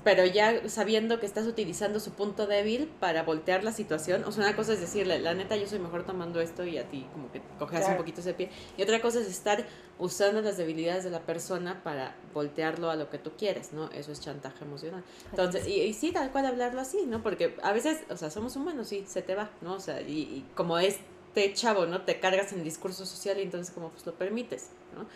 pero 0.09 0.25
ya 0.25 0.67
sabiendo 0.71 1.21
que 1.21 1.27
estás 1.27 1.47
utilizando 1.47 2.01
su 2.01 2.13
punto 2.13 2.47
débil 2.47 2.91
para 2.99 3.25
voltear 3.25 3.63
la 3.63 3.73
situación, 3.73 4.25
o 4.25 4.33
sea, 4.33 4.45
una 4.45 4.57
cosa 4.57 4.73
es 4.73 4.81
decirle, 4.81 5.19
la 5.19 5.35
neta 5.35 5.55
yo 5.55 5.67
soy 5.67 5.81
mejor 5.81 6.07
tomando 6.07 6.41
esto 6.41 6.65
y 6.65 6.79
a 6.79 6.89
ti 6.89 7.07
como 7.13 7.31
que 7.31 7.43
coges 7.59 7.87
un 7.87 7.99
poquito 7.99 8.23
ese 8.23 8.33
pie, 8.33 8.49
y 8.79 8.83
otra 8.83 9.03
cosa 9.03 9.21
es 9.21 9.27
estar 9.27 9.67
usando 9.99 10.41
las 10.41 10.57
debilidades 10.57 11.05
de 11.05 11.11
la 11.11 11.21
persona 11.21 11.83
para 11.85 12.17
voltearlo 12.33 12.89
a 12.89 12.97
lo 12.97 13.11
que 13.11 13.19
tú 13.19 13.33
quieres, 13.37 13.75
¿no? 13.75 13.91
Eso 13.91 14.11
es 14.11 14.23
chantaje 14.23 14.65
emocional. 14.65 15.05
Entonces, 15.29 15.69
y, 15.69 15.93
sí, 15.93 16.11
tal 16.11 16.33
cual 16.33 16.47
hablarlo 16.47 16.81
así, 16.81 17.05
¿no? 17.05 17.23
Porque 17.23 17.59
a 17.63 17.73
veces, 17.73 18.01
o 18.09 18.17
sea, 18.17 18.31
somos 18.31 18.57
humanos, 18.57 18.89
sí, 18.89 19.05
se 19.07 19.21
te 19.21 19.35
va, 19.35 19.51
¿no? 19.61 19.75
O 19.75 19.81
sea, 19.81 20.01
y, 20.01 20.21
y 20.21 20.47
como 20.55 20.79
este 20.79 21.53
chavo, 21.53 21.85
¿no? 21.85 22.01
Te 22.07 22.19
cargas 22.19 22.51
en 22.55 22.61
el 22.61 22.65
discurso 22.65 23.05
social 23.05 23.39
y 23.41 23.43
entonces 23.43 23.75
como 23.75 23.91
pues 23.91 24.07
lo 24.07 24.15
permites, 24.15 24.71
¿no? 24.95 25.07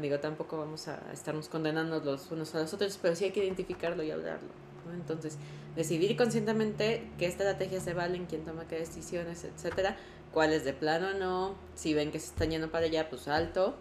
Digo, 0.00 0.18
tampoco 0.20 0.58
vamos 0.58 0.88
a 0.88 1.00
estarnos 1.12 1.48
condenando 1.48 2.00
los 2.00 2.30
unos 2.30 2.54
a 2.54 2.60
los 2.60 2.72
otros, 2.74 2.98
pero 3.00 3.14
sí 3.14 3.24
hay 3.24 3.30
que 3.32 3.44
identificarlo 3.44 4.02
y 4.02 4.10
hablarlo. 4.10 4.48
Entonces, 4.92 5.38
decidir 5.76 6.16
conscientemente 6.16 7.08
qué 7.18 7.26
estrategias 7.26 7.82
se 7.82 7.94
valen, 7.94 8.26
quién 8.26 8.44
toma 8.44 8.66
qué 8.66 8.78
decisiones, 8.78 9.44
etcétera, 9.44 9.96
cuáles 10.32 10.64
de 10.64 10.72
plano 10.72 11.14
no, 11.14 11.54
si 11.74 11.94
ven 11.94 12.10
que 12.10 12.18
se 12.18 12.26
están 12.26 12.50
yendo 12.50 12.70
para 12.70 12.86
allá, 12.86 13.08
pues 13.08 13.28
alto. 13.28 13.76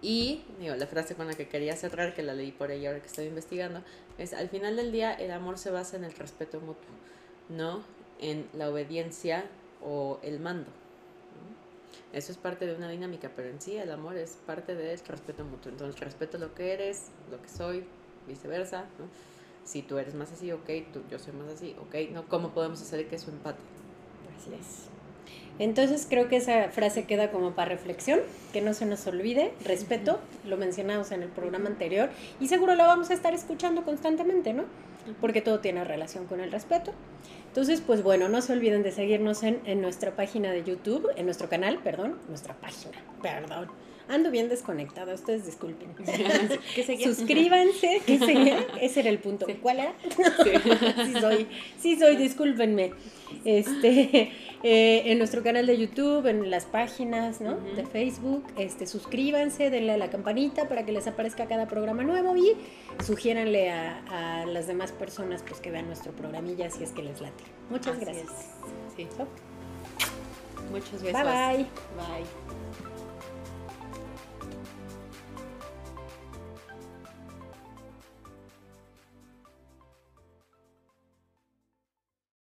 Y 0.00 0.44
digo, 0.60 0.74
la 0.76 0.86
frase 0.86 1.14
con 1.14 1.26
la 1.26 1.34
que 1.34 1.48
quería 1.48 1.76
cerrar, 1.76 2.14
que 2.14 2.22
la 2.22 2.34
leí 2.34 2.52
por 2.52 2.70
ahí 2.70 2.86
ahora 2.86 3.00
que 3.00 3.06
estoy 3.06 3.26
investigando, 3.26 3.82
es 4.16 4.32
al 4.32 4.48
final 4.48 4.76
del 4.76 4.92
día 4.92 5.12
el 5.12 5.30
amor 5.30 5.58
se 5.58 5.70
basa 5.70 5.96
en 5.96 6.04
el 6.04 6.12
respeto 6.12 6.60
mutuo, 6.60 6.90
no 7.48 7.82
en 8.20 8.46
la 8.52 8.68
obediencia 8.68 9.44
o 9.82 10.18
el 10.22 10.40
mando. 10.40 10.70
Eso 12.12 12.32
es 12.32 12.38
parte 12.38 12.66
de 12.66 12.74
una 12.74 12.88
dinámica, 12.88 13.30
pero 13.34 13.48
en 13.48 13.60
sí 13.60 13.76
el 13.76 13.90
amor 13.90 14.16
es 14.16 14.38
parte 14.46 14.74
del 14.74 14.98
respeto 14.98 15.44
mutuo. 15.44 15.70
Entonces 15.70 16.00
respeto 16.00 16.38
lo 16.38 16.54
que 16.54 16.72
eres, 16.72 17.10
lo 17.30 17.40
que 17.42 17.48
soy, 17.48 17.84
viceversa, 18.26 18.82
¿no? 18.98 19.06
Si 19.64 19.82
tú 19.82 19.98
eres 19.98 20.14
más 20.14 20.32
así, 20.32 20.50
ok, 20.50 20.68
tú, 20.92 21.02
yo 21.10 21.18
soy 21.18 21.34
más 21.34 21.48
así, 21.52 21.76
ok, 21.80 22.10
¿no? 22.12 22.26
¿Cómo 22.28 22.50
podemos 22.50 22.80
hacer 22.80 23.06
que 23.08 23.16
eso 23.16 23.30
empate? 23.30 23.58
Así 24.38 24.54
es. 24.54 24.88
Entonces 25.58 26.06
creo 26.08 26.28
que 26.28 26.36
esa 26.36 26.68
frase 26.70 27.04
queda 27.04 27.30
como 27.30 27.52
para 27.52 27.70
reflexión, 27.70 28.20
que 28.52 28.60
no 28.60 28.74
se 28.74 28.86
nos 28.86 29.06
olvide, 29.06 29.52
respeto, 29.64 30.20
lo 30.44 30.56
mencionamos 30.56 31.10
en 31.10 31.22
el 31.22 31.28
programa 31.28 31.68
anterior 31.68 32.10
y 32.40 32.48
seguro 32.48 32.76
lo 32.76 32.84
vamos 32.86 33.10
a 33.10 33.14
estar 33.14 33.34
escuchando 33.34 33.84
constantemente, 33.84 34.52
¿no? 34.52 34.64
Porque 35.20 35.42
todo 35.42 35.58
tiene 35.58 35.82
relación 35.84 36.26
con 36.26 36.40
el 36.40 36.52
respeto. 36.52 36.92
Entonces, 37.58 37.82
pues 37.84 38.04
bueno, 38.04 38.28
no 38.28 38.40
se 38.40 38.52
olviden 38.52 38.84
de 38.84 38.92
seguirnos 38.92 39.42
en, 39.42 39.80
nuestra 39.80 40.14
página 40.14 40.52
de 40.52 40.62
YouTube, 40.62 41.08
en 41.16 41.24
nuestro 41.24 41.48
canal, 41.48 41.80
perdón, 41.82 42.16
nuestra 42.28 42.54
página, 42.54 42.96
perdón. 43.20 43.66
Ando 44.08 44.30
bien 44.30 44.48
desconectada, 44.48 45.12
ustedes 45.14 45.44
disculpen. 45.44 45.88
Suscríbanse, 47.04 48.00
¿qué 48.06 48.18
seguía? 48.18 48.66
Ese 48.80 49.00
era 49.00 49.10
el 49.10 49.18
punto. 49.18 49.46
¿Cuál 49.62 49.80
era? 49.80 49.94
Sí. 51.08 51.12
soy, 51.20 51.46
sí 51.78 51.98
soy, 51.98 52.16
discúlpenme. 52.16 52.92
Este, 53.44 54.32
eh, 54.62 55.02
en 55.06 55.18
nuestro 55.18 55.42
canal 55.42 55.66
de 55.66 55.76
YouTube, 55.76 56.26
en 56.26 56.50
las 56.50 56.64
páginas 56.64 57.40
¿no? 57.40 57.56
de 57.56 57.84
Facebook, 57.84 58.44
este, 58.56 58.86
suscríbanse, 58.86 59.70
denle 59.70 59.92
a 59.92 59.96
la 59.98 60.10
campanita 60.10 60.68
para 60.68 60.84
que 60.84 60.92
les 60.92 61.06
aparezca 61.06 61.46
cada 61.46 61.68
programa 61.68 62.02
nuevo 62.02 62.36
y 62.36 62.56
sugiéranle 63.04 63.70
a, 63.70 64.42
a 64.42 64.46
las 64.46 64.66
demás 64.66 64.92
personas 64.92 65.42
pues, 65.46 65.60
que 65.60 65.70
vean 65.70 65.86
nuestro 65.86 66.12
programilla 66.12 66.70
si 66.70 66.82
es 66.82 66.90
que 66.92 67.02
les 67.02 67.20
late. 67.20 67.44
Muchas 67.70 68.00
gracias. 68.00 68.28
Sí. 68.96 69.06
Muchas 70.70 71.02
gracias. 71.02 71.12
Bye 71.12 71.24
bye. 71.24 71.66
Bye. 71.96 72.67